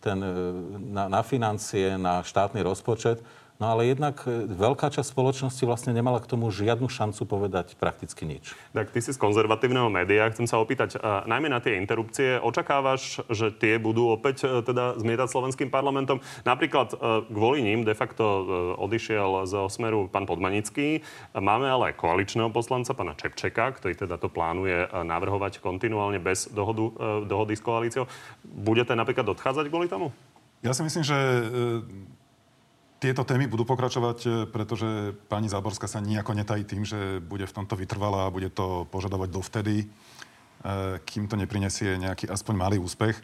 ten, 0.00 0.16
na, 0.88 1.12
na 1.12 1.20
financie, 1.20 2.00
na 2.00 2.24
štátny 2.24 2.64
rozpočet. 2.64 3.20
No 3.60 3.76
ale 3.76 3.92
jednak 3.92 4.24
e, 4.24 4.48
veľká 4.48 4.88
časť 4.88 5.12
spoločnosti 5.12 5.60
vlastne 5.68 5.92
nemala 5.92 6.16
k 6.24 6.32
tomu 6.32 6.48
žiadnu 6.48 6.88
šancu 6.88 7.28
povedať 7.28 7.76
prakticky 7.76 8.24
nič. 8.24 8.56
Tak 8.72 8.88
ty 8.88 9.04
si 9.04 9.12
z 9.12 9.20
konzervatívneho 9.20 9.92
média. 9.92 10.24
Chcem 10.32 10.48
sa 10.48 10.56
opýtať, 10.56 10.96
uh, 10.96 11.28
najmä 11.28 11.52
na 11.52 11.60
tie 11.60 11.76
interrupcie, 11.76 12.40
očakávaš, 12.40 13.20
že 13.28 13.52
tie 13.52 13.76
budú 13.76 14.08
opäť 14.08 14.48
uh, 14.48 14.64
teda 14.64 14.96
zmietať 14.96 15.28
slovenským 15.28 15.68
parlamentom? 15.68 16.24
Napríklad 16.48 16.96
uh, 16.96 17.20
kvôli 17.28 17.60
ním 17.60 17.84
de 17.84 17.92
facto 17.92 18.24
uh, 18.24 18.42
odišiel 18.80 19.44
z 19.44 19.52
Osmeru 19.60 20.08
pán 20.08 20.24
Podmanický. 20.24 21.04
Máme 21.36 21.68
ale 21.68 21.92
koaličného 21.92 22.48
poslanca, 22.48 22.96
pána 22.96 23.12
Čepčeka, 23.12 23.76
ktorý 23.76 23.92
teda 23.92 24.16
to 24.16 24.32
plánuje 24.32 24.88
uh, 24.88 25.04
navrhovať 25.04 25.60
kontinuálne 25.60 26.16
bez 26.16 26.48
dohodu, 26.48 26.84
uh, 26.88 26.92
dohody 27.28 27.52
s 27.52 27.60
koalíciou. 27.60 28.08
Budete 28.40 28.96
napríklad 28.96 29.28
odchádzať 29.28 29.68
kvôli 29.68 29.92
tomu? 29.92 30.08
Ja 30.64 30.72
si 30.72 30.80
myslím, 30.80 31.04
že 31.04 31.16
uh 31.20 32.18
tieto 33.00 33.24
témy 33.24 33.48
budú 33.48 33.64
pokračovať, 33.64 34.18
e, 34.22 34.28
pretože 34.44 35.16
pani 35.32 35.48
Záborská 35.48 35.88
sa 35.88 36.04
nejako 36.04 36.36
netají 36.36 36.68
tým, 36.68 36.84
že 36.84 37.18
bude 37.24 37.48
v 37.48 37.56
tomto 37.56 37.74
vytrvalá 37.74 38.28
a 38.28 38.34
bude 38.34 38.52
to 38.52 38.84
požadovať 38.92 39.28
dovtedy, 39.32 39.76
e, 39.82 39.86
kým 41.08 41.24
to 41.24 41.40
neprinesie 41.40 41.96
nejaký 41.96 42.28
aspoň 42.28 42.54
malý 42.60 42.76
úspech. 42.76 43.16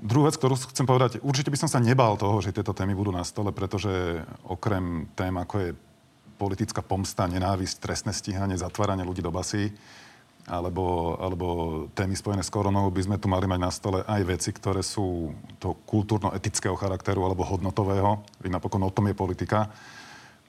Druhú 0.00 0.32
vec, 0.32 0.40
ktorú 0.40 0.56
chcem 0.56 0.88
povedať, 0.88 1.20
určite 1.20 1.52
by 1.52 1.60
som 1.60 1.68
sa 1.68 1.76
nebal 1.76 2.16
toho, 2.16 2.40
že 2.40 2.56
tieto 2.56 2.72
témy 2.72 2.96
budú 2.96 3.12
na 3.12 3.20
stole, 3.20 3.52
pretože 3.52 4.24
okrem 4.48 5.04
tém, 5.12 5.36
ako 5.36 5.54
je 5.60 5.70
politická 6.40 6.80
pomsta, 6.80 7.28
nenávisť, 7.28 7.84
trestné 7.84 8.16
stíhanie, 8.16 8.56
zatváranie 8.56 9.04
ľudí 9.04 9.20
do 9.20 9.28
basy, 9.28 9.76
alebo, 10.50 11.14
alebo 11.22 11.46
témy 11.94 12.18
spojené 12.18 12.42
s 12.42 12.50
koronou, 12.50 12.90
by 12.90 13.06
sme 13.06 13.16
tu 13.22 13.30
mali 13.30 13.46
mať 13.46 13.60
na 13.62 13.70
stole 13.70 14.02
aj 14.02 14.22
veci, 14.26 14.50
ktoré 14.50 14.82
sú 14.82 15.30
to 15.62 15.78
kultúrno-etického 15.86 16.74
charakteru 16.74 17.22
alebo 17.22 17.46
hodnotového. 17.46 18.26
Veď 18.42 18.58
napokon 18.58 18.82
o 18.82 18.90
tom 18.90 19.06
je 19.06 19.14
politika. 19.14 19.70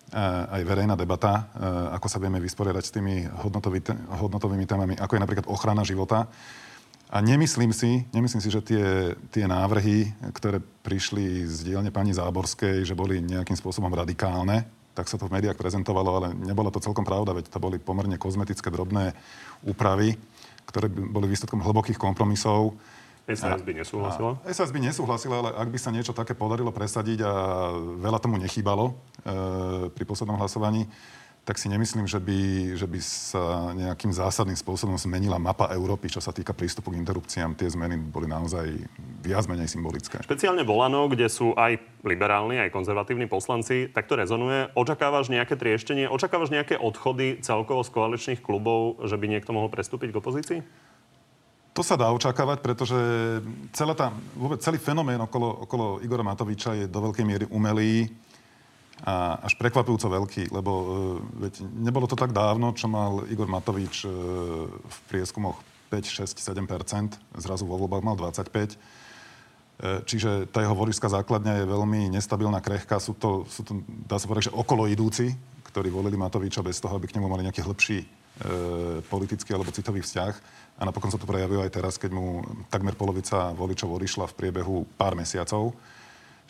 E, 0.10 0.18
aj 0.58 0.62
verejná 0.66 0.98
debata, 0.98 1.54
e, 1.54 1.64
ako 1.94 2.08
sa 2.10 2.18
vieme 2.18 2.42
vysporiadať 2.42 2.84
s 2.84 2.96
tými 2.98 3.30
hodnotový, 3.46 3.86
hodnotovými 4.18 4.66
témami, 4.66 4.98
ako 4.98 5.14
je 5.14 5.24
napríklad 5.24 5.48
ochrana 5.48 5.86
života. 5.86 6.26
A 7.14 7.22
nemyslím 7.22 7.70
si, 7.70 8.02
nemyslím 8.10 8.42
si, 8.42 8.50
že 8.50 8.66
tie, 8.66 9.14
tie 9.30 9.46
návrhy, 9.46 10.10
ktoré 10.34 10.64
prišli 10.82 11.46
z 11.46 11.70
dielne 11.70 11.94
pani 11.94 12.16
Záborskej, 12.16 12.88
že 12.88 12.98
boli 12.98 13.22
nejakým 13.22 13.54
spôsobom 13.54 13.92
radikálne, 13.94 14.66
tak 15.02 15.10
sa 15.10 15.18
to 15.18 15.26
v 15.26 15.34
médiách 15.42 15.58
prezentovalo, 15.58 16.22
ale 16.22 16.28
nebolo 16.38 16.70
to 16.70 16.78
celkom 16.78 17.02
pravda, 17.02 17.34
veď 17.34 17.50
to 17.50 17.58
boli 17.58 17.82
pomerne 17.82 18.22
kozmetické 18.22 18.70
drobné 18.70 19.18
úpravy, 19.66 20.14
ktoré 20.70 20.86
boli 20.94 21.26
výsledkom 21.26 21.66
hlbokých 21.66 21.98
kompromisov. 21.98 22.78
SAS 23.26 23.66
by 23.66 23.74
nesúhlasila? 23.82 24.38
SAS 24.54 24.70
by 24.70 24.80
nesúhlasila, 24.86 25.36
ale 25.42 25.50
ak 25.58 25.70
by 25.74 25.80
sa 25.82 25.90
niečo 25.90 26.14
také 26.14 26.38
podarilo 26.38 26.70
presadiť 26.70 27.26
a 27.26 27.34
veľa 27.98 28.22
tomu 28.22 28.38
nechýbalo 28.38 28.94
e, 28.94 28.94
pri 29.90 30.04
poslednom 30.06 30.38
hlasovaní, 30.38 30.86
tak 31.42 31.58
si 31.58 31.66
nemyslím, 31.74 32.06
že 32.06 32.22
by, 32.22 32.40
že 32.78 32.86
by 32.86 33.00
sa 33.02 33.74
nejakým 33.74 34.14
zásadným 34.14 34.54
spôsobom 34.54 34.94
zmenila 34.94 35.42
mapa 35.42 35.74
Európy, 35.74 36.14
čo 36.14 36.22
sa 36.22 36.30
týka 36.30 36.54
prístupu 36.54 36.94
k 36.94 37.02
interrupciám. 37.02 37.58
Tie 37.58 37.66
zmeny 37.66 37.98
boli 37.98 38.30
naozaj 38.30 38.70
viac 39.26 39.50
menej 39.50 39.66
symbolické. 39.66 40.22
Špeciálne 40.22 40.62
Volano, 40.62 41.10
kde 41.10 41.26
sú 41.26 41.58
aj 41.58 41.82
liberálni, 42.06 42.62
aj 42.62 42.70
konzervatívni 42.70 43.26
poslanci, 43.26 43.90
tak 43.90 44.06
to 44.06 44.22
rezonuje. 44.22 44.70
Očakávaš 44.78 45.34
nejaké 45.34 45.58
trieštenie, 45.58 46.14
očakávaš 46.14 46.54
nejaké 46.54 46.78
odchody 46.78 47.42
celkovo 47.42 47.82
z 47.82 47.90
koaličných 47.90 48.42
klubov, 48.46 49.02
že 49.10 49.18
by 49.18 49.26
niekto 49.26 49.50
mohol 49.50 49.74
prestúpiť 49.74 50.14
k 50.14 50.20
opozícii? 50.22 50.60
To 51.74 51.82
sa 51.82 51.98
dá 51.98 52.14
očakávať, 52.14 52.62
pretože 52.62 53.00
celá 53.74 53.98
tá, 53.98 54.14
vôbec 54.38 54.62
celý 54.62 54.78
fenomén 54.78 55.18
okolo, 55.18 55.66
okolo 55.66 55.86
Igora 56.06 56.22
Matoviča 56.22 56.78
je 56.78 56.86
do 56.86 57.00
veľkej 57.10 57.26
miery 57.26 57.46
umelý 57.50 58.12
a 59.02 59.42
až 59.42 59.58
prekvapujúco 59.58 60.06
veľký, 60.14 60.54
lebo 60.54 60.72
e, 60.72 60.86
veď, 61.50 61.54
nebolo 61.74 62.06
to 62.06 62.14
tak 62.14 62.38
dávno, 62.38 62.70
čo 62.78 62.86
mal 62.86 63.26
Igor 63.26 63.50
Matovič 63.50 64.06
e, 64.06 64.10
v 64.78 64.98
prieskumoch 65.10 65.58
5, 65.90 66.22
6, 66.30 66.38
7 66.38 67.42
zrazu 67.42 67.66
vo 67.66 67.76
voľbách 67.82 68.06
mal 68.06 68.16
25 68.16 68.48
e, 68.48 68.78
Čiže 70.06 70.54
tá 70.54 70.62
jeho 70.62 70.78
voličská 70.78 71.10
základňa 71.10 71.66
je 71.66 71.66
veľmi 71.66 72.14
nestabilná, 72.14 72.62
krehká. 72.62 73.02
Sú 73.02 73.18
to, 73.18 73.50
sú 73.50 73.66
to 73.66 73.82
dá 74.06 74.22
sa 74.22 74.30
povedať, 74.30 74.54
že 74.54 74.56
okolo 74.56 74.86
idúci, 74.86 75.34
ktorí 75.66 75.90
volili 75.90 76.16
Matoviča 76.16 76.62
bez 76.62 76.78
toho, 76.78 76.94
aby 76.94 77.10
k 77.10 77.18
nemu 77.18 77.26
mali 77.26 77.42
nejaký 77.50 77.66
hĺbší 77.66 77.98
e, 78.00 78.08
politický 79.10 79.58
alebo 79.58 79.74
citový 79.74 80.06
vzťah. 80.06 80.34
A 80.78 80.86
napokon 80.86 81.10
sa 81.10 81.18
to 81.18 81.26
prejavilo 81.26 81.66
aj 81.66 81.74
teraz, 81.74 81.98
keď 81.98 82.14
mu 82.14 82.46
takmer 82.70 82.94
polovica 82.94 83.50
voličov 83.58 83.98
odišla 83.98 84.30
v 84.30 84.38
priebehu 84.38 84.86
pár 84.94 85.18
mesiacov. 85.18 85.74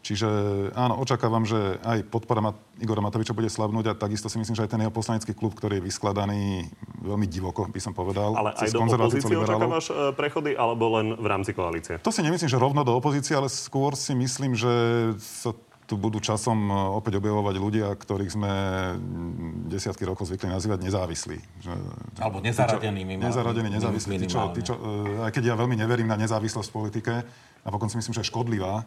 Čiže 0.02 0.30
áno, 0.74 0.98
očakávam, 0.98 1.46
že 1.46 1.78
aj 1.86 2.10
podpora 2.10 2.42
Mat- 2.42 2.62
Igora 2.82 3.06
Matoviča 3.06 3.38
bude 3.38 3.54
slabnúť 3.54 3.94
a 3.94 3.94
takisto 3.94 4.34
si 4.34 4.42
myslím, 4.42 4.58
že 4.58 4.66
aj 4.66 4.74
ten 4.74 4.82
jeho 4.82 4.90
poslanecký 4.90 5.38
klub, 5.38 5.54
ktorý 5.54 5.78
je 5.78 5.86
vyskladaný 5.86 6.66
veľmi 7.06 7.30
divoko, 7.30 7.70
by 7.70 7.78
som 7.78 7.94
povedal. 7.94 8.34
Ale 8.34 8.58
aj 8.58 8.74
do 8.74 8.82
opozície 8.82 9.38
očakávaš 9.38 9.94
e, 9.94 10.10
prechody, 10.18 10.58
alebo 10.58 10.98
len 10.98 11.14
v 11.14 11.28
rámci 11.30 11.54
koalície? 11.54 12.02
To 12.02 12.10
si 12.10 12.26
nemyslím, 12.26 12.50
že 12.50 12.58
rovno 12.58 12.82
do 12.82 12.98
opozície, 12.98 13.38
ale 13.38 13.46
skôr 13.46 13.94
si 13.94 14.18
myslím, 14.18 14.58
že 14.58 14.74
sa 15.22 15.54
tu 15.86 16.00
budú 16.00 16.24
časom 16.24 16.72
e, 16.72 16.74
opäť 16.98 17.20
objavovať 17.20 17.56
ľudia, 17.60 17.92
ktorých 17.92 18.32
sme 18.32 18.52
desiatky 19.68 20.08
rokov 20.08 20.32
zvykli 20.32 20.48
nazývať 20.48 20.88
nezávislí. 20.88 21.38
Alebo 22.18 22.40
nezaradenými. 22.40 23.20
Nezaradení, 23.20 23.70
nezávislí. 23.70 24.16
Tí, 24.24 24.28
čo, 24.32 24.40
tí, 24.56 24.64
čo, 24.64 24.80
e, 24.80 25.28
aj 25.28 25.32
keď 25.36 25.52
ja 25.52 25.56
veľmi 25.60 25.76
neverím 25.76 26.08
na 26.08 26.16
nezávislosť 26.16 26.72
v 26.72 26.76
politike, 26.80 27.14
Napokon 27.62 27.94
si 27.94 27.98
myslím, 28.02 28.18
že 28.18 28.26
škodlivá. 28.26 28.82
E, 28.82 28.84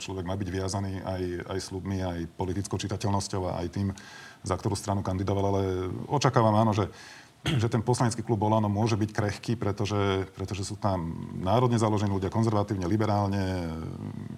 človek 0.00 0.24
má 0.24 0.32
byť 0.32 0.48
viazaný 0.48 1.04
aj, 1.04 1.22
aj 1.44 1.58
slubmi, 1.60 2.00
aj 2.00 2.24
politickou 2.40 2.80
čitateľnosťou 2.80 3.42
a 3.52 3.60
aj 3.60 3.68
tým, 3.68 3.88
za 4.40 4.56
ktorú 4.56 4.72
stranu 4.72 5.04
kandidoval. 5.04 5.44
Ale 5.52 5.62
očakávam 6.08 6.56
áno, 6.56 6.72
že 6.72 6.88
že 7.46 7.70
ten 7.70 7.80
poslanecký 7.80 8.26
klub 8.26 8.42
Olano 8.42 8.66
môže 8.66 8.98
byť 8.98 9.10
krehký, 9.14 9.54
pretože, 9.54 10.26
pretože 10.34 10.66
sú 10.66 10.74
tam 10.74 11.14
národne 11.38 11.78
založení 11.78 12.10
ľudia, 12.10 12.34
konzervatívne, 12.34 12.90
liberálne, 12.90 13.70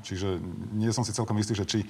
čiže 0.04 0.37
nie 0.76 0.92
som 0.92 1.00
si 1.00 1.16
celkom 1.16 1.35
istý, 1.40 1.56
že 1.56 1.64
či 1.64 1.80
e, 1.80 1.87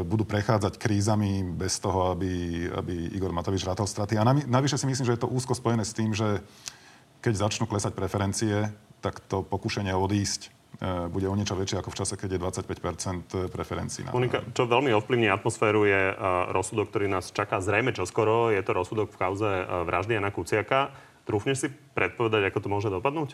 budú 0.00 0.24
prechádzať 0.24 0.80
krízami 0.80 1.44
bez 1.44 1.76
toho, 1.76 2.16
aby, 2.16 2.66
aby 2.72 3.12
Igor 3.12 3.36
Matovič 3.36 3.68
rátal 3.68 3.84
straty. 3.84 4.16
A 4.16 4.24
navyše 4.24 4.80
si 4.80 4.88
myslím, 4.88 5.06
že 5.06 5.14
je 5.20 5.22
to 5.22 5.30
úzko 5.30 5.52
spojené 5.52 5.84
s 5.84 5.92
tým, 5.92 6.16
že 6.16 6.40
keď 7.20 7.46
začnú 7.46 7.68
klesať 7.68 7.92
preferencie, 7.92 8.72
tak 9.06 9.22
to 9.22 9.46
pokušenie 9.46 9.94
odísť 9.94 10.56
E, 10.76 11.08
bude 11.08 11.24
o 11.24 11.32
niečo 11.32 11.56
väčšie 11.56 11.80
ako 11.80 11.88
v 11.88 11.98
čase, 12.04 12.14
keď 12.20 12.36
je 12.36 12.40
25 12.68 13.48
preferencií. 13.48 14.04
Na... 14.04 14.12
Monika, 14.12 14.44
čo 14.52 14.68
veľmi 14.68 14.92
ovplyvní 14.92 15.32
atmosféru 15.32 15.88
je 15.88 16.12
uh, 16.12 16.52
rozsudok, 16.52 16.92
ktorý 16.92 17.08
nás 17.08 17.32
čaká 17.32 17.64
zrejme 17.64 17.96
čoskoro. 17.96 18.52
Je 18.52 18.60
to 18.60 18.76
rozsudok 18.76 19.08
v 19.08 19.16
kauze 19.16 19.48
vraždy 19.88 20.20
Jana 20.20 20.28
Kuciaka. 20.28 20.92
Trúfneš 21.24 21.56
si 21.64 21.68
predpovedať, 21.96 22.52
ako 22.52 22.58
to 22.60 22.68
môže 22.68 22.88
dopadnúť? 22.92 23.32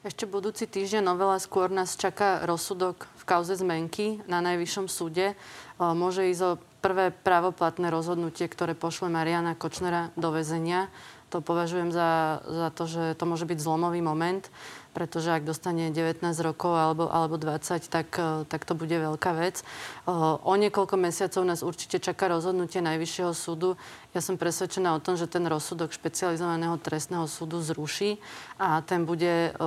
Ešte 0.00 0.24
budúci 0.24 0.64
týždeň 0.64 1.12
novela 1.12 1.36
skôr 1.36 1.68
nás 1.68 1.92
čaká 1.92 2.40
rozsudok 2.48 3.04
v 3.20 3.24
kauze 3.28 3.52
zmenky 3.60 4.24
na 4.24 4.40
Najvyššom 4.40 4.88
súde. 4.88 5.36
Môže 5.76 6.24
ísť 6.24 6.42
o 6.48 6.52
prvé 6.80 7.12
právoplatné 7.12 7.92
rozhodnutie, 7.92 8.48
ktoré 8.48 8.72
pošle 8.72 9.12
Mariana 9.12 9.52
Kočnera 9.52 10.08
do 10.16 10.32
väzenia. 10.32 10.88
To 11.30 11.38
považujem 11.38 11.94
za, 11.94 12.42
za 12.42 12.68
to, 12.74 12.90
že 12.90 13.14
to 13.14 13.24
môže 13.24 13.46
byť 13.46 13.58
zlomový 13.62 14.02
moment 14.02 14.50
pretože 14.90 15.30
ak 15.30 15.46
dostane 15.46 15.94
19 15.94 16.22
rokov 16.42 16.74
alebo, 16.74 17.06
alebo 17.06 17.38
20, 17.38 17.86
tak, 17.86 18.08
e, 18.18 18.42
tak 18.46 18.66
to 18.66 18.74
bude 18.74 18.92
veľká 18.92 19.30
vec. 19.38 19.62
E, 19.62 19.64
o 20.10 20.54
niekoľko 20.58 20.96
mesiacov 20.98 21.42
nás 21.46 21.62
určite 21.62 22.02
čaká 22.02 22.26
rozhodnutie 22.26 22.82
Najvyššieho 22.82 23.32
súdu. 23.34 23.78
Ja 24.14 24.20
som 24.20 24.34
presvedčená 24.34 24.94
o 24.98 25.02
tom, 25.02 25.14
že 25.14 25.30
ten 25.30 25.46
rozsudok 25.46 25.94
špecializovaného 25.94 26.74
trestného 26.82 27.30
súdu 27.30 27.62
zruší 27.62 28.18
a 28.58 28.82
ten 28.82 29.06
bude 29.06 29.50
e, 29.50 29.62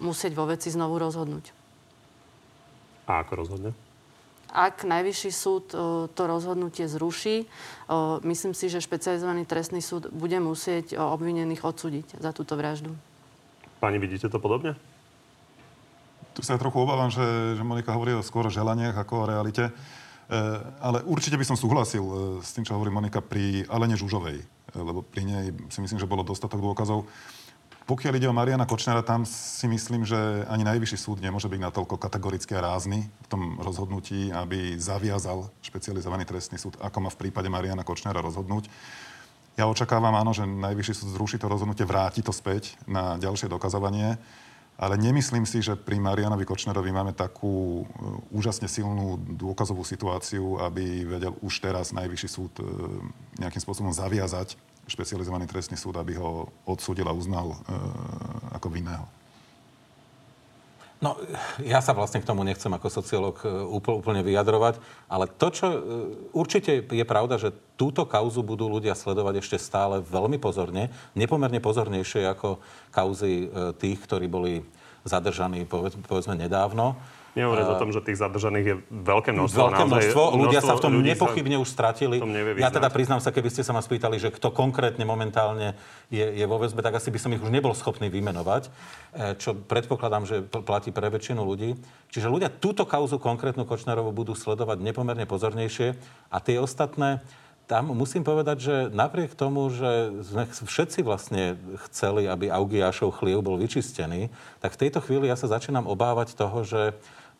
musieť 0.00 0.32
vo 0.32 0.48
veci 0.48 0.72
znovu 0.72 0.96
rozhodnúť. 0.96 1.52
A 3.04 3.20
ako 3.20 3.32
rozhodne? 3.44 3.70
Ak 4.52 4.84
Najvyšší 4.84 5.32
súd 5.32 5.72
to 6.12 6.22
rozhodnutie 6.28 6.84
zruší, 6.84 7.48
myslím 8.20 8.52
si, 8.52 8.68
že 8.68 8.84
špecializovaný 8.84 9.48
trestný 9.48 9.80
súd 9.80 10.12
bude 10.12 10.36
musieť 10.44 11.00
obvinených 11.00 11.64
odsúdiť 11.64 12.20
za 12.20 12.36
túto 12.36 12.52
vraždu. 12.60 12.92
Pani, 13.80 13.96
vidíte 13.96 14.28
to 14.28 14.36
podobne? 14.36 14.76
Tu 16.32 16.40
sa 16.40 16.56
ja 16.56 16.62
trochu 16.62 16.80
obávam, 16.80 17.12
že, 17.12 17.24
že 17.56 17.64
Monika 17.66 17.92
hovorí 17.92 18.16
o 18.16 18.24
skôr 18.24 18.48
želaniach 18.48 18.96
ako 18.96 19.24
o 19.24 19.28
realite. 19.28 19.68
E, 19.68 19.72
ale 20.80 21.04
určite 21.04 21.36
by 21.36 21.44
som 21.44 21.60
súhlasil 21.60 22.00
e, 22.00 22.12
s 22.40 22.56
tým, 22.56 22.64
čo 22.64 22.72
hovorí 22.72 22.88
Monika 22.88 23.20
pri 23.20 23.68
Alene 23.68 24.00
Žužovej, 24.00 24.38
e, 24.40 24.44
lebo 24.80 25.04
pri 25.04 25.28
nej 25.28 25.44
si 25.68 25.84
myslím, 25.84 26.00
že 26.00 26.08
bolo 26.08 26.24
dostatok 26.24 26.62
dôkazov. 26.62 27.04
Pokiaľ 27.92 28.16
ide 28.16 28.24
o 28.24 28.32
Mariana 28.32 28.64
Kočnera, 28.64 29.04
tam 29.04 29.28
si 29.28 29.68
myslím, 29.68 30.08
že 30.08 30.16
ani 30.48 30.64
najvyšší 30.64 30.96
súd 30.96 31.18
nemôže 31.20 31.44
byť 31.44 31.60
natoľko 31.60 32.00
kategoricky 32.00 32.56
a 32.56 32.64
rázny 32.64 33.04
v 33.04 33.26
tom 33.28 33.60
rozhodnutí, 33.60 34.32
aby 34.32 34.80
zaviazal 34.80 35.52
špecializovaný 35.60 36.24
trestný 36.24 36.56
súd, 36.56 36.80
ako 36.80 37.04
má 37.04 37.12
v 37.12 37.20
prípade 37.28 37.52
Mariana 37.52 37.84
Kočnera 37.84 38.24
rozhodnúť. 38.24 38.72
Ja 39.60 39.68
očakávam, 39.68 40.16
áno, 40.16 40.32
že 40.32 40.48
najvyšší 40.48 41.04
súd 41.04 41.20
zruší 41.20 41.36
to 41.36 41.52
rozhodnutie, 41.52 41.84
vráti 41.84 42.24
to 42.24 42.32
späť 42.32 42.80
na 42.88 43.20
ďalšie 43.20 43.52
dokazovanie, 43.52 44.16
ale 44.80 44.96
nemyslím 44.96 45.44
si, 45.44 45.60
že 45.60 45.76
pri 45.76 46.00
Marianovi 46.00 46.48
Kočnerovi 46.48 46.88
máme 46.96 47.12
takú 47.12 47.84
e, 47.84 47.92
úžasne 48.32 48.72
silnú 48.72 49.20
dôkazovú 49.20 49.84
situáciu, 49.84 50.64
aby 50.64 51.04
vedel 51.04 51.36
už 51.44 51.60
teraz 51.60 51.92
najvyšší 51.92 52.28
súd 52.40 52.56
e, 52.56 52.64
nejakým 53.36 53.60
spôsobom 53.60 53.92
zaviazať 53.92 54.56
špecializovaný 54.86 55.46
trestný 55.46 55.78
súd, 55.78 55.98
aby 55.98 56.18
ho 56.18 56.50
odsúdil 56.66 57.06
a 57.06 57.16
uznal 57.16 57.54
e, 57.54 57.56
ako 58.56 58.68
vinného. 58.72 59.06
No, 61.02 61.18
ja 61.66 61.82
sa 61.82 61.98
vlastne 61.98 62.22
k 62.22 62.28
tomu 62.30 62.46
nechcem 62.46 62.70
ako 62.70 62.86
sociológ 62.86 63.42
e, 63.42 63.50
úplne 63.74 64.22
vyjadrovať, 64.22 64.78
ale 65.10 65.26
to, 65.26 65.50
čo 65.50 65.66
e, 65.66 65.78
určite 66.30 66.86
je 66.86 67.02
pravda, 67.02 67.42
že 67.42 67.50
túto 67.74 68.06
kauzu 68.06 68.46
budú 68.46 68.70
ľudia 68.70 68.94
sledovať 68.94 69.42
ešte 69.42 69.58
stále 69.58 69.98
veľmi 69.98 70.38
pozorne, 70.38 70.94
nepomerne 71.18 71.58
pozornejšie 71.58 72.22
ako 72.30 72.62
kauzy 72.94 73.50
e, 73.50 73.74
tých, 73.82 73.98
ktorí 74.06 74.30
boli 74.30 74.62
zadržaní 75.04 75.66
povedzme 76.06 76.34
nedávno. 76.38 76.96
Nehovoriť 77.32 77.64
o 77.64 77.76
tom, 77.80 77.90
že 77.96 78.04
tých 78.04 78.20
zadržaných 78.20 78.66
je 78.68 78.76
veľké 78.92 79.32
množstvo. 79.32 79.56
Veľké 79.56 79.84
množstvo. 79.88 80.22
Ľudia 80.36 80.60
sa 80.60 80.76
v 80.76 80.84
tom 80.84 81.00
nepochybne 81.00 81.56
už 81.64 81.68
stratili. 81.72 82.20
Ja 82.60 82.68
teda 82.68 82.92
priznám 82.92 83.24
sa, 83.24 83.32
keby 83.32 83.48
ste 83.48 83.64
sa 83.64 83.72
ma 83.72 83.80
spýtali, 83.80 84.20
že 84.20 84.28
kto 84.28 84.52
konkrétne 84.52 85.08
momentálne 85.08 85.72
je, 86.12 86.20
je 86.20 86.44
vo 86.44 86.60
väzbe, 86.60 86.84
tak 86.84 87.00
asi 87.00 87.08
by 87.08 87.16
som 87.16 87.32
ich 87.32 87.40
už 87.40 87.48
nebol 87.48 87.72
schopný 87.72 88.12
vymenovať, 88.12 88.68
e, 88.68 88.70
čo 89.40 89.56
predpokladám, 89.56 90.28
že 90.28 90.44
platí 90.44 90.92
pre 90.92 91.08
väčšinu 91.08 91.40
ľudí. 91.40 91.80
Čiže 92.12 92.28
ľudia 92.28 92.52
túto 92.52 92.84
kauzu 92.84 93.16
konkrétnu 93.16 93.64
Kočnerovu 93.64 94.12
budú 94.12 94.36
sledovať 94.36 94.84
nepomerne 94.84 95.24
pozornejšie 95.24 95.96
a 96.28 96.36
tie 96.36 96.60
ostatné 96.60 97.24
tam 97.70 97.94
musím 97.94 98.26
povedať, 98.26 98.56
že 98.58 98.76
napriek 98.90 99.32
tomu, 99.38 99.70
že 99.72 100.12
sme 100.26 100.44
všetci 100.50 101.00
vlastne 101.06 101.56
chceli, 101.88 102.26
aby 102.26 102.52
Augiášov 102.52 103.16
chliev 103.16 103.40
bol 103.40 103.56
vyčistený, 103.56 104.28
tak 104.60 104.74
v 104.76 104.80
tejto 104.86 105.00
chvíli 105.00 105.30
ja 105.30 105.38
sa 105.38 105.48
začínam 105.48 105.86
obávať 105.86 106.34
toho, 106.36 106.66
že 106.66 106.92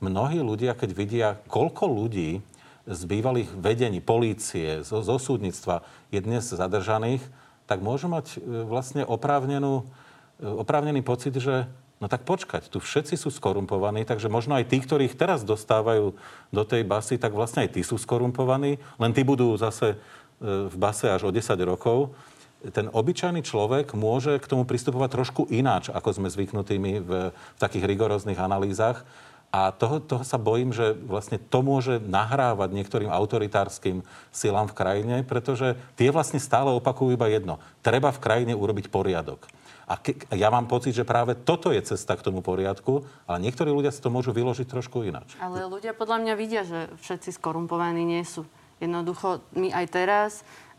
mnohí 0.03 0.41
ľudia, 0.43 0.75
keď 0.79 0.91
vidia, 0.95 1.29
koľko 1.47 1.85
ľudí 1.87 2.41
z 2.87 3.01
bývalých 3.07 3.51
vedení 3.55 4.03
polície, 4.03 4.83
zo, 4.83 5.07
zo 5.07 5.17
súdnictva 5.19 5.87
je 6.11 6.19
dnes 6.19 6.43
zadržaných, 6.43 7.23
tak 7.71 7.79
môžu 7.79 8.11
mať 8.11 8.37
e, 8.37 8.67
vlastne 8.67 9.07
oprávnenú, 9.07 9.87
e, 10.43 10.47
oprávnený 10.47 11.07
pocit, 11.07 11.35
že 11.39 11.71
no 12.03 12.11
tak 12.11 12.27
počkať, 12.27 12.67
tu 12.67 12.83
všetci 12.83 13.15
sú 13.15 13.31
skorumpovaní, 13.31 14.03
takže 14.03 14.27
možno 14.27 14.59
aj 14.59 14.67
tí, 14.67 14.83
ktorých 14.83 15.15
teraz 15.15 15.47
dostávajú 15.47 16.19
do 16.51 16.63
tej 16.67 16.83
basy, 16.83 17.15
tak 17.15 17.31
vlastne 17.31 17.63
aj 17.63 17.79
tí 17.79 17.87
sú 17.87 17.95
skorumpovaní, 17.95 18.83
len 18.99 19.15
tí 19.15 19.23
budú 19.23 19.55
zase 19.55 19.95
e, 19.95 19.97
v 20.67 20.75
base 20.75 21.07
až 21.07 21.31
o 21.31 21.31
10 21.31 21.55
rokov. 21.63 22.11
Ten 22.75 22.91
obyčajný 22.91 23.47
človek 23.47 23.95
môže 23.95 24.35
k 24.43 24.51
tomu 24.51 24.67
pristupovať 24.67 25.15
trošku 25.15 25.47
ináč, 25.55 25.95
ako 25.95 26.11
sme 26.11 26.29
zvyknutí 26.31 26.75
my 26.83 26.93
v, 26.99 27.11
v 27.31 27.59
takých 27.63 27.87
rigoróznych 27.87 28.39
analýzach. 28.39 29.07
A 29.53 29.71
toho, 29.71 30.01
toho 30.03 30.25
sa 30.27 30.41
bojím, 30.41 30.75
že 30.75 30.97
vlastne 31.07 31.37
to 31.39 31.61
môže 31.61 32.01
nahrávať 32.03 32.73
niektorým 32.73 33.13
autoritárskym 33.13 34.01
silám 34.33 34.67
v 34.67 34.75
krajine, 34.75 35.17
pretože 35.23 35.77
tie 35.95 36.09
vlastne 36.09 36.41
stále 36.41 36.73
opakujú 36.73 37.15
iba 37.15 37.29
jedno. 37.29 37.61
Treba 37.85 38.11
v 38.11 38.23
krajine 38.23 38.55
urobiť 38.57 38.89
poriadok. 38.89 39.45
A 39.87 39.99
ke, 39.99 40.15
ja 40.35 40.49
mám 40.49 40.71
pocit, 40.71 40.95
že 40.95 41.07
práve 41.07 41.35
toto 41.35 41.75
je 41.75 41.83
cesta 41.83 42.15
k 42.15 42.25
tomu 42.25 42.41
poriadku, 42.41 43.03
ale 43.27 43.43
niektorí 43.43 43.69
ľudia 43.69 43.91
si 43.91 44.03
to 44.03 44.15
môžu 44.15 44.31
vyložiť 44.31 44.67
trošku 44.71 45.03
ináč. 45.03 45.35
Ale 45.43 45.67
ľudia 45.67 45.93
podľa 45.97 46.23
mňa 46.23 46.35
vidia, 46.39 46.63
že 46.63 46.91
všetci 47.03 47.35
skorumpovaní 47.35 48.07
nie 48.07 48.23
sú. 48.23 48.47
Jednoducho, 48.83 49.47
my 49.55 49.71
aj 49.71 49.87
teraz 49.95 50.31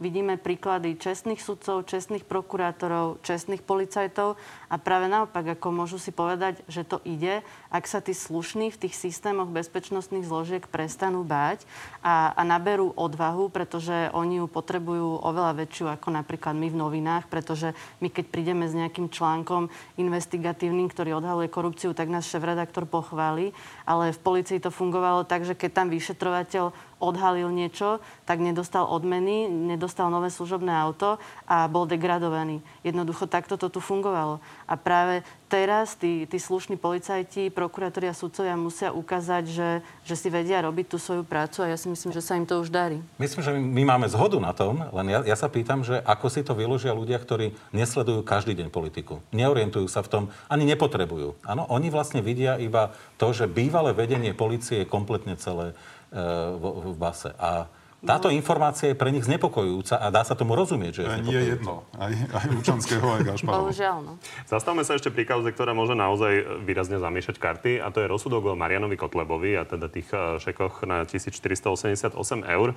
vidíme 0.04 0.36
príklady 0.36 0.99
čestných 0.99 1.39
sudcov, 1.39 1.88
čestných 1.88 2.28
prokurátorov, 2.28 3.24
čestných 3.24 3.64
policajtov 3.64 4.36
a 4.68 4.76
práve 4.76 5.08
naopak, 5.08 5.56
ako 5.56 5.72
môžu 5.72 5.95
si 5.95 6.12
povedať, 6.12 6.60
že 6.68 6.84
to 6.84 6.99
ide, 7.08 7.47
ak 7.74 7.89
sa 7.89 8.05
tí 8.05 8.13
slušní 8.13 8.69
v 8.69 8.86
tých 8.86 8.93
systémoch 8.93 9.49
bezpečnostných 9.49 10.30
zložiek 10.30 10.61
prestanú 10.69 11.26
báť 11.26 11.65
a, 12.05 12.30
a 12.38 12.41
naberú 12.45 12.93
odvahu, 12.93 13.49
pretože 13.49 14.13
oni 14.13 14.38
ju 14.38 14.45
potrebujú 14.45 15.26
oveľa 15.26 15.65
väčšiu 15.65 15.89
ako 15.89 16.13
napríklad 16.13 16.53
my 16.53 16.69
v 16.69 16.78
novinách, 16.78 17.26
pretože 17.34 17.74
my 17.97 18.13
keď 18.13 18.26
prídeme 18.30 18.69
s 18.69 18.78
nejakým 18.78 19.09
článkom 19.09 19.74
investigatívnym, 19.97 20.86
ktorý 20.86 21.17
odhaluje 21.17 21.49
korupciu, 21.49 21.97
tak 21.97 22.13
nás 22.13 22.30
šéf-redaktor 22.30 22.86
pochváli, 22.86 23.57
ale 23.89 24.13
v 24.13 24.21
policii 24.21 24.61
to 24.61 24.69
fungovalo 24.69 25.26
tak, 25.26 25.41
že 25.41 25.57
keď 25.57 25.71
tam 25.74 25.88
vyšetrovateľ 25.89 26.93
odhalil 27.03 27.51
niečo, 27.51 27.99
tak 28.24 28.39
nedostal 28.39 28.88
odmeny, 28.88 29.51
nedostal 29.51 30.07
nové 30.07 30.32
služobné 30.32 30.71
auto 30.71 31.19
a 31.43 31.67
bol 31.67 31.84
degradovaný. 31.84 32.63
Jednoducho 32.88 33.28
takto 33.28 33.59
to 33.59 33.67
tu 33.67 33.84
fungovalo. 33.84 34.39
A 34.63 34.80
práve 34.80 35.28
teraz 35.50 35.96
tí, 35.96 36.26
tí 36.26 36.38
slušní 36.39 36.80
policajti, 36.80 37.54
prokurátori 37.54 38.10
a 38.10 38.16
sudcovia 38.16 38.58
musia 38.58 38.89
ukázať, 38.89 39.44
že, 39.48 39.70
že 40.04 40.16
si 40.18 40.28
vedia 40.34 40.64
robiť 40.64 40.86
tú 40.89 40.98
svoju 40.98 41.24
prácu 41.24 41.64
a 41.64 41.72
ja 41.72 41.78
si 41.78 41.88
myslím, 41.91 42.12
že 42.16 42.24
sa 42.24 42.39
im 42.39 42.48
to 42.48 42.60
už 42.62 42.74
darí. 42.74 43.00
Myslím, 43.22 43.41
že 43.46 43.52
my 43.54 43.84
máme 43.86 44.08
zhodu 44.10 44.39
na 44.41 44.56
tom, 44.56 44.82
len 44.82 45.08
ja, 45.12 45.20
ja 45.22 45.38
sa 45.38 45.52
pýtam, 45.52 45.86
že 45.86 46.02
ako 46.04 46.28
si 46.32 46.41
to 46.41 46.58
vyložia 46.58 46.96
ľudia, 46.96 47.22
ktorí 47.22 47.54
nesledujú 47.76 48.26
každý 48.26 48.58
deň 48.58 48.68
politiku. 48.74 49.22
Neorientujú 49.36 49.86
sa 49.91 50.02
v 50.02 50.10
tom, 50.10 50.24
ani 50.50 50.66
nepotrebujú. 50.66 51.39
Áno, 51.46 51.70
oni 51.70 51.94
vlastne 51.94 52.24
vidia 52.26 52.58
iba 52.58 52.96
to, 53.22 53.32
že 53.32 53.46
bývalé 53.50 53.94
vedenie 53.94 54.34
policie 54.34 54.84
je 54.84 54.89
kompletne 54.89 55.38
celé 55.38 55.78
v, 56.14 56.64
v 56.94 56.96
base. 56.98 57.34
A 57.41 57.66
táto 58.04 58.28
no. 58.28 58.36
informácia 58.36 58.91
je 58.91 58.99
pre 58.99 59.10
nich 59.16 59.24
znepokojujúca 59.24 59.95
a 59.95 60.12
dá 60.12 60.28
sa 60.28 60.36
tomu 60.36 60.60
rozumieť, 60.60 60.91
že 60.99 61.01
je 61.08 61.24
Nie 61.24 61.41
jedno. 61.56 61.88
Aj, 61.95 62.12
aj 62.12 62.47
Lučanského, 62.51 63.08
aj 63.16 63.22
Gašparova. 63.24 63.72
Bohužiaľ, 63.72 63.97
no. 64.04 64.14
Zastavme 64.43 64.84
sa 64.84 64.99
ešte 64.99 65.08
pri 65.08 65.24
kauze, 65.24 65.47
ktorá 65.56 65.72
môže 65.72 65.95
naozaj 65.95 66.64
výrazne 66.68 66.99
zamiešať 66.99 67.39
karty 67.39 67.72
a 67.80 67.88
to 67.95 68.04
je 68.04 68.12
rozsudok 68.12 68.51
o 68.51 68.60
Marianovi 68.60 68.99
Kotlebovi 68.99 69.56
a 69.56 69.64
teda 69.64 69.88
tých 69.88 70.12
eh, 70.12 70.38
šekoch 70.43 70.84
na 70.84 71.08
1488 71.08 72.12
eur. 72.43 72.76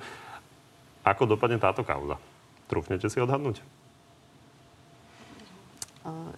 Ako 1.03 1.23
dopadne 1.27 1.59
táto 1.59 1.83
kauza? 1.83 2.15
Trúfnete 2.71 3.07
si 3.11 3.19
odhadnúť? 3.19 3.63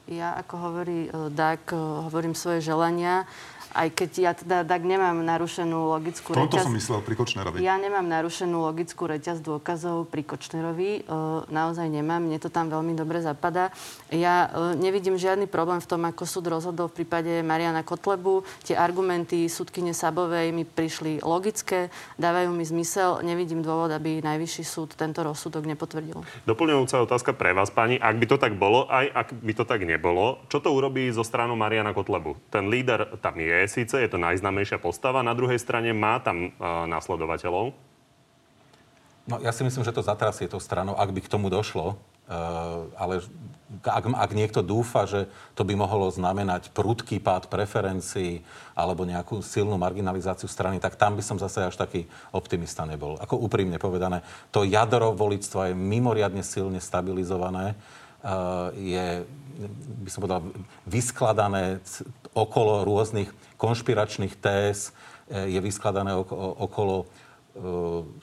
Ja, 0.09 0.33
ako 0.37 0.55
hovorí 0.57 0.99
Dak, 1.33 1.73
hovorím 1.75 2.33
svoje 2.33 2.65
želania 2.65 3.29
aj 3.73 3.87
keď 3.93 4.11
ja 4.17 4.31
teda 4.33 4.57
tak 4.65 4.81
nemám 4.81 5.21
narušenú 5.21 5.93
logickú 5.93 6.33
reťaz... 6.33 6.45
reťaz... 6.49 6.65
som 6.65 6.73
myslel 6.73 6.99
pri 7.05 7.15
Kočnerovi. 7.17 7.57
Ja 7.61 7.77
nemám 7.77 8.05
narušenú 8.09 8.65
logickú 8.65 9.05
reťaz 9.05 9.45
dôkazov 9.45 10.09
pri 10.09 10.25
Kočnerovi. 10.25 11.05
E, 11.05 11.11
naozaj 11.53 11.85
nemám. 11.85 12.25
Mne 12.25 12.41
to 12.41 12.49
tam 12.49 12.73
veľmi 12.73 12.97
dobre 12.97 13.21
zapadá. 13.21 13.69
Ja 14.09 14.49
e, 14.49 14.81
nevidím 14.81 15.21
žiadny 15.21 15.45
problém 15.45 15.77
v 15.77 15.89
tom, 15.89 16.01
ako 16.09 16.25
súd 16.25 16.49
rozhodol 16.49 16.89
v 16.89 17.03
prípade 17.03 17.45
Mariana 17.45 17.85
Kotlebu. 17.85 18.41
Tie 18.65 18.73
argumenty 18.73 19.45
súdkyne 19.45 19.93
Sabovej 19.93 20.49
mi 20.49 20.65
prišli 20.65 21.21
logické, 21.21 21.93
dávajú 22.17 22.49
mi 22.49 22.65
zmysel. 22.65 23.21
Nevidím 23.21 23.61
dôvod, 23.61 23.93
aby 23.93 24.21
Najvyšší 24.25 24.63
súd 24.65 24.97
tento 24.97 25.21
rozsudok 25.21 25.69
nepotvrdil. 25.69 26.17
Doplňujúca 26.49 27.05
otázka 27.05 27.37
pre 27.37 27.53
vás, 27.53 27.69
pani. 27.69 28.01
Ak 28.01 28.17
by 28.17 28.25
to 28.25 28.37
tak 28.41 28.57
bolo, 28.57 28.89
aj 28.89 29.05
ak 29.13 29.27
by 29.45 29.53
to 29.53 29.58
tak 29.63 29.87
nebolo, 29.87 30.43
čo 30.51 30.59
to 30.59 30.71
urobí 30.71 31.07
zo 31.09 31.23
stranu 31.23 31.55
Mariana 31.55 31.95
Kotlebu? 31.95 32.37
Ten 32.51 32.67
líder 32.67 33.19
tam 33.23 33.39
je, 33.39 33.65
síce, 33.67 33.95
je 33.95 34.09
to 34.09 34.19
najznámejšia 34.19 34.77
postava, 34.77 35.23
na 35.23 35.31
druhej 35.31 35.57
strane 35.57 35.95
má 35.95 36.19
tam 36.19 36.51
uh, 36.55 36.85
následovateľov. 36.87 37.71
No 39.29 39.37
ja 39.45 39.53
si 39.53 39.61
myslím, 39.61 39.85
že 39.85 39.93
to 39.93 40.01
zatrasie 40.01 40.49
tou 40.49 40.57
stranou, 40.57 40.97
ak 40.97 41.13
by 41.13 41.21
k 41.21 41.31
tomu 41.31 41.53
došlo. 41.53 42.01
Uh, 42.29 42.89
ale 42.93 43.25
ak, 43.85 44.05
ak 44.05 44.31
niekto 44.37 44.61
dúfa, 44.61 45.09
že 45.09 45.25
to 45.57 45.65
by 45.65 45.73
mohlo 45.73 46.13
znamenať 46.13 46.69
prudký 46.77 47.17
pád 47.17 47.49
preferencií 47.49 48.45
alebo 48.77 49.01
nejakú 49.01 49.41
silnú 49.41 49.77
marginalizáciu 49.81 50.45
strany, 50.45 50.77
tak 50.77 50.93
tam 50.93 51.17
by 51.17 51.25
som 51.25 51.41
zase 51.41 51.65
až 51.65 51.73
taký 51.73 52.05
optimista 52.29 52.85
nebol. 52.85 53.17
Ako 53.17 53.33
úprimne 53.33 53.81
povedané, 53.81 54.21
to 54.53 54.61
jadro 54.61 55.17
volictva 55.17 55.73
je 55.73 55.77
mimoriadne 55.77 56.45
silne 56.45 56.77
stabilizované. 56.77 57.73
Uh, 58.21 58.73
je, 58.77 59.25
by 60.03 60.09
som 60.09 60.23
povedal, 60.23 60.41
vyskladané 60.87 61.83
okolo 62.31 62.87
rôznych 62.87 63.27
konšpiračných 63.59 64.39
téz, 64.39 64.95
e, 65.27 65.51
je 65.51 65.59
vyskladané 65.59 66.15
okolo 66.15 67.03
e, 67.03 67.05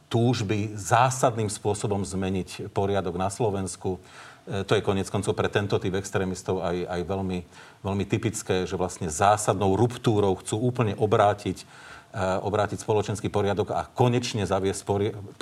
túžby 0.08 0.72
zásadným 0.72 1.52
spôsobom 1.52 2.00
zmeniť 2.02 2.72
poriadok 2.72 3.20
na 3.20 3.28
Slovensku. 3.28 4.00
E, 4.48 4.64
to 4.64 4.72
je 4.72 4.86
konec 4.86 5.12
koncov 5.12 5.36
pre 5.36 5.52
tento 5.52 5.76
typ 5.76 5.92
extrémistov 5.92 6.64
aj, 6.64 6.88
aj 6.88 7.00
veľmi, 7.04 7.38
veľmi 7.84 8.04
typické, 8.08 8.64
že 8.64 8.80
vlastne 8.80 9.12
zásadnou 9.12 9.76
ruptúrou 9.76 10.40
chcú 10.40 10.56
úplne 10.56 10.96
obrátiť 10.96 11.68
Eh, 12.05 12.05
obrátiť 12.16 12.80
spoločenský 12.80 13.28
poriadok 13.28 13.76
a 13.76 13.84
konečne 13.84 14.48
zaviesť 14.48 14.82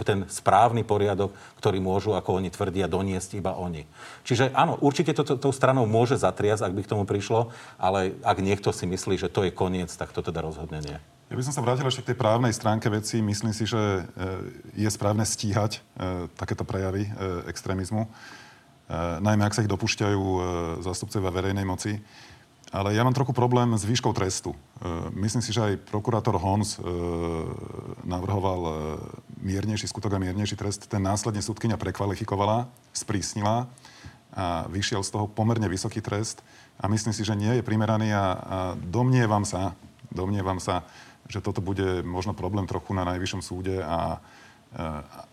ten 0.02 0.26
správny 0.26 0.82
poriadok, 0.82 1.30
ktorý 1.62 1.78
môžu, 1.78 2.18
ako 2.18 2.42
oni 2.42 2.50
tvrdia, 2.50 2.90
doniesť 2.90 3.38
iba 3.38 3.54
oni. 3.54 3.86
Čiže 4.26 4.50
áno, 4.50 4.74
určite 4.82 5.14
to 5.14 5.22
tou 5.38 5.52
stranou 5.54 5.86
môže 5.86 6.18
zatriasť, 6.18 6.66
ak 6.66 6.74
by 6.74 6.82
k 6.82 6.90
tomu 6.90 7.04
prišlo, 7.06 7.54
ale 7.78 8.18
ak 8.26 8.42
niekto 8.42 8.74
si 8.74 8.90
myslí, 8.90 9.14
že 9.20 9.30
to 9.30 9.46
je 9.46 9.54
koniec, 9.54 9.94
tak 9.94 10.10
to 10.10 10.24
teda 10.24 10.42
rozhodne 10.42 10.82
nie. 10.82 10.98
Ja 11.30 11.40
by 11.40 11.46
som 11.46 11.54
sa 11.56 11.64
vrátil 11.64 11.88
ešte 11.88 12.04
k 12.04 12.10
tej 12.12 12.20
právnej 12.20 12.52
stránke 12.52 12.86
veci. 12.92 13.24
Myslím 13.24 13.56
si, 13.56 13.64
že 13.64 13.80
eh, 13.80 14.84
je 14.86 14.90
správne 14.90 15.24
stíhať 15.24 15.78
eh, 15.78 16.26
takéto 16.34 16.66
prejavy 16.66 17.06
extrémizmu, 17.46 18.06
najmä 19.24 19.48
ak 19.48 19.56
sa 19.56 19.64
ich 19.64 19.72
dopúšťajú 19.72 20.22
zástupcovia 20.84 21.32
verejnej 21.32 21.64
moci. 21.64 22.04
Ale 22.74 22.90
ja 22.90 23.06
mám 23.06 23.14
trochu 23.14 23.30
problém 23.30 23.70
s 23.78 23.86
výškou 23.86 24.10
trestu. 24.10 24.50
E, 24.50 24.58
myslím 25.22 25.46
si, 25.46 25.54
že 25.54 25.62
aj 25.62 25.86
prokurátor 25.94 26.34
Hons 26.34 26.74
e, 26.74 26.82
navrhoval 28.02 28.60
e, 28.66 28.72
miernejší 29.46 29.86
skutok 29.86 30.18
a 30.18 30.18
miernejší 30.18 30.58
trest. 30.58 30.90
Ten 30.90 31.06
následne 31.06 31.38
súdkynia 31.38 31.78
prekvalifikovala, 31.78 32.66
sprísnila 32.90 33.70
a 34.34 34.66
vyšiel 34.66 35.06
z 35.06 35.14
toho 35.14 35.30
pomerne 35.30 35.70
vysoký 35.70 36.02
trest. 36.02 36.42
A 36.82 36.90
myslím 36.90 37.14
si, 37.14 37.22
že 37.22 37.38
nie 37.38 37.54
je 37.54 37.62
primeraný 37.62 38.10
a, 38.10 38.74
domnievam 38.74 39.46
sa, 39.46 39.78
domnievam 40.10 40.58
sa, 40.58 40.82
že 41.30 41.38
toto 41.38 41.62
bude 41.62 42.02
možno 42.02 42.34
problém 42.34 42.66
trochu 42.66 42.90
na 42.90 43.06
najvyššom 43.06 43.42
súde 43.46 43.78
a 43.78 44.18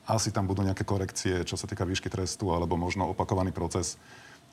asi 0.06 0.30
tam 0.30 0.46
budú 0.46 0.62
nejaké 0.62 0.86
korekcie, 0.86 1.42
čo 1.42 1.58
sa 1.58 1.66
týka 1.66 1.82
výšky 1.82 2.14
trestu, 2.14 2.54
alebo 2.54 2.78
možno 2.78 3.10
opakovaný 3.10 3.50
proces 3.50 3.98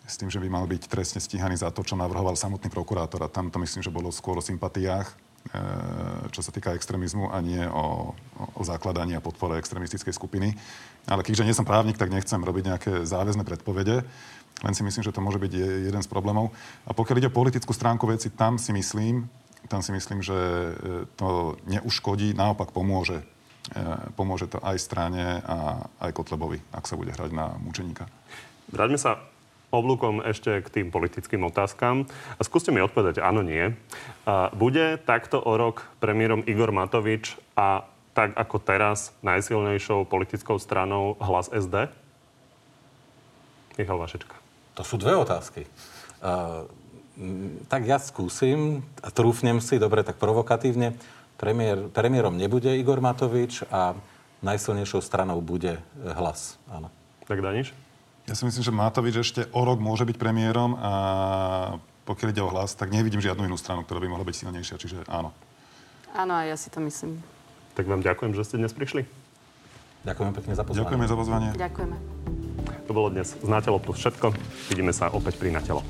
s 0.09 0.17
tým, 0.17 0.33
že 0.33 0.41
by 0.41 0.49
mal 0.49 0.65
byť 0.65 0.89
trestne 0.89 1.21
stíhaný 1.21 1.61
za 1.61 1.69
to, 1.69 1.85
čo 1.85 1.93
navrhoval 1.93 2.33
samotný 2.33 2.73
prokurátor. 2.73 3.21
A 3.21 3.29
tam 3.29 3.53
to 3.53 3.61
myslím, 3.61 3.85
že 3.85 3.93
bolo 3.93 4.09
skôr 4.09 4.41
o 4.41 4.43
sympatiách, 4.43 5.05
e, 5.05 5.15
čo 6.33 6.41
sa 6.41 6.49
týka 6.49 6.73
extrémizmu 6.73 7.29
a 7.29 7.37
nie 7.45 7.61
o, 7.69 8.17
o 8.57 8.63
zakladaní 8.65 9.13
a 9.13 9.23
podpore 9.23 9.61
extrémistickej 9.61 10.17
skupiny. 10.17 10.57
Ale 11.05 11.21
keďže 11.21 11.45
nie 11.45 11.53
som 11.53 11.69
právnik, 11.69 12.01
tak 12.01 12.09
nechcem 12.09 12.41
robiť 12.41 12.65
nejaké 12.73 12.93
záväzné 13.05 13.45
predpovede. 13.45 14.09
Len 14.65 14.75
si 14.75 14.83
myslím, 14.83 15.05
že 15.05 15.13
to 15.13 15.23
môže 15.23 15.39
byť 15.39 15.53
jeden 15.93 16.03
z 16.03 16.09
problémov. 16.09 16.51
A 16.89 16.97
pokiaľ 16.97 17.21
ide 17.21 17.31
o 17.31 17.39
politickú 17.39 17.77
stránku 17.77 18.09
veci, 18.09 18.33
tam 18.33 18.57
si 18.57 18.73
myslím, 18.73 19.29
tam 19.69 19.85
si 19.85 19.93
myslím, 19.93 20.25
že 20.25 20.35
e, 20.35 20.73
to 21.21 21.61
neuškodí, 21.69 22.33
naopak 22.33 22.73
pomôže. 22.73 23.21
E, 23.77 23.85
pomôže 24.17 24.49
to 24.49 24.57
aj 24.65 24.81
strane 24.81 25.45
a 25.45 25.85
aj 26.01 26.17
Kotlebovi, 26.17 26.65
ak 26.73 26.89
sa 26.89 26.97
bude 26.97 27.13
hrať 27.13 27.31
na 27.37 27.61
mučeníka. 27.61 28.09
Vráťme 28.73 28.97
sa 28.97 29.38
oblúkom 29.69 30.25
ešte 30.25 30.65
k 30.65 30.69
tým 30.81 30.89
politickým 30.89 31.45
otázkam. 31.45 32.09
A 32.37 32.41
skúste 32.45 32.73
mi 32.73 32.81
odpovedať 32.81 33.21
áno, 33.21 33.45
nie. 33.45 33.77
A 34.25 34.49
bude 34.57 34.97
takto 35.05 35.41
o 35.41 35.53
rok 35.57 35.85
premiérom 36.01 36.45
Igor 36.49 36.73
Matovič 36.73 37.37
a 37.53 37.85
tak 38.17 38.35
ako 38.35 38.57
teraz 38.59 39.15
najsilnejšou 39.23 40.09
politickou 40.09 40.59
stranou 40.59 41.15
hlas 41.23 41.53
SD? 41.53 41.87
Michal 43.79 44.01
Vašečka. 44.01 44.35
To 44.75 44.83
sú 44.83 44.99
dve 44.99 45.15
otázky. 45.15 45.69
Uh, 46.19 46.67
tak 47.71 47.87
ja 47.87 47.99
skúsim 48.03 48.83
a 49.03 49.11
trúfnem 49.11 49.63
si, 49.63 49.79
dobre, 49.79 50.03
tak 50.03 50.19
provokatívne. 50.19 50.99
Premiér, 51.39 51.87
premiérom 51.95 52.35
nebude 52.35 52.75
Igor 52.75 52.99
Matovič 52.99 53.63
a 53.71 53.95
najsilnejšou 54.43 55.03
stranou 55.03 55.39
bude 55.39 55.79
hlas. 55.99 56.59
Áno. 56.71 56.91
Tak 57.27 57.39
Daniš? 57.39 57.75
Ja 58.29 58.37
si 58.37 58.45
myslím, 58.45 58.61
že 58.61 58.69
Matovič 58.69 59.17
ešte 59.17 59.49
o 59.57 59.65
rok 59.65 59.81
môže 59.81 60.05
byť 60.05 60.21
premiérom 60.21 60.77
a 60.77 60.93
pokiaľ 62.05 62.29
ide 62.29 62.45
o 62.45 62.53
hlas, 62.53 62.77
tak 62.77 62.93
nevidím 62.93 63.25
žiadnu 63.25 63.49
inú 63.49 63.57
stranu, 63.57 63.89
ktorá 63.89 64.05
by 64.05 64.09
mohla 64.13 64.29
byť 64.29 64.37
silnejšia, 64.45 64.77
čiže 64.77 64.99
áno. 65.09 65.33
Áno, 66.13 66.33
a 66.37 66.45
ja 66.45 66.57
si 66.61 66.69
to 66.69 66.81
myslím. 66.85 67.25
Tak 67.73 67.89
vám 67.89 68.05
ďakujem, 68.05 68.37
že 68.37 68.45
ste 68.45 68.61
dnes 68.61 68.77
prišli. 68.77 69.09
Ďakujem 70.05 70.33
pekne 70.37 70.53
za 70.53 70.65
pozvanie. 70.65 70.85
Ďakujeme 70.85 71.07
za 71.09 71.17
pozvanie. 71.17 71.49
Ďakujeme. 71.57 71.97
To 72.85 72.93
bolo 72.93 73.09
dnes 73.09 73.33
z 73.33 73.49
Natelo 73.49 73.81
plus 73.81 73.97
všetko. 73.97 74.37
Vidíme 74.73 74.93
sa 74.93 75.09
opäť 75.09 75.41
pri 75.41 75.53
Natelo. 75.53 75.81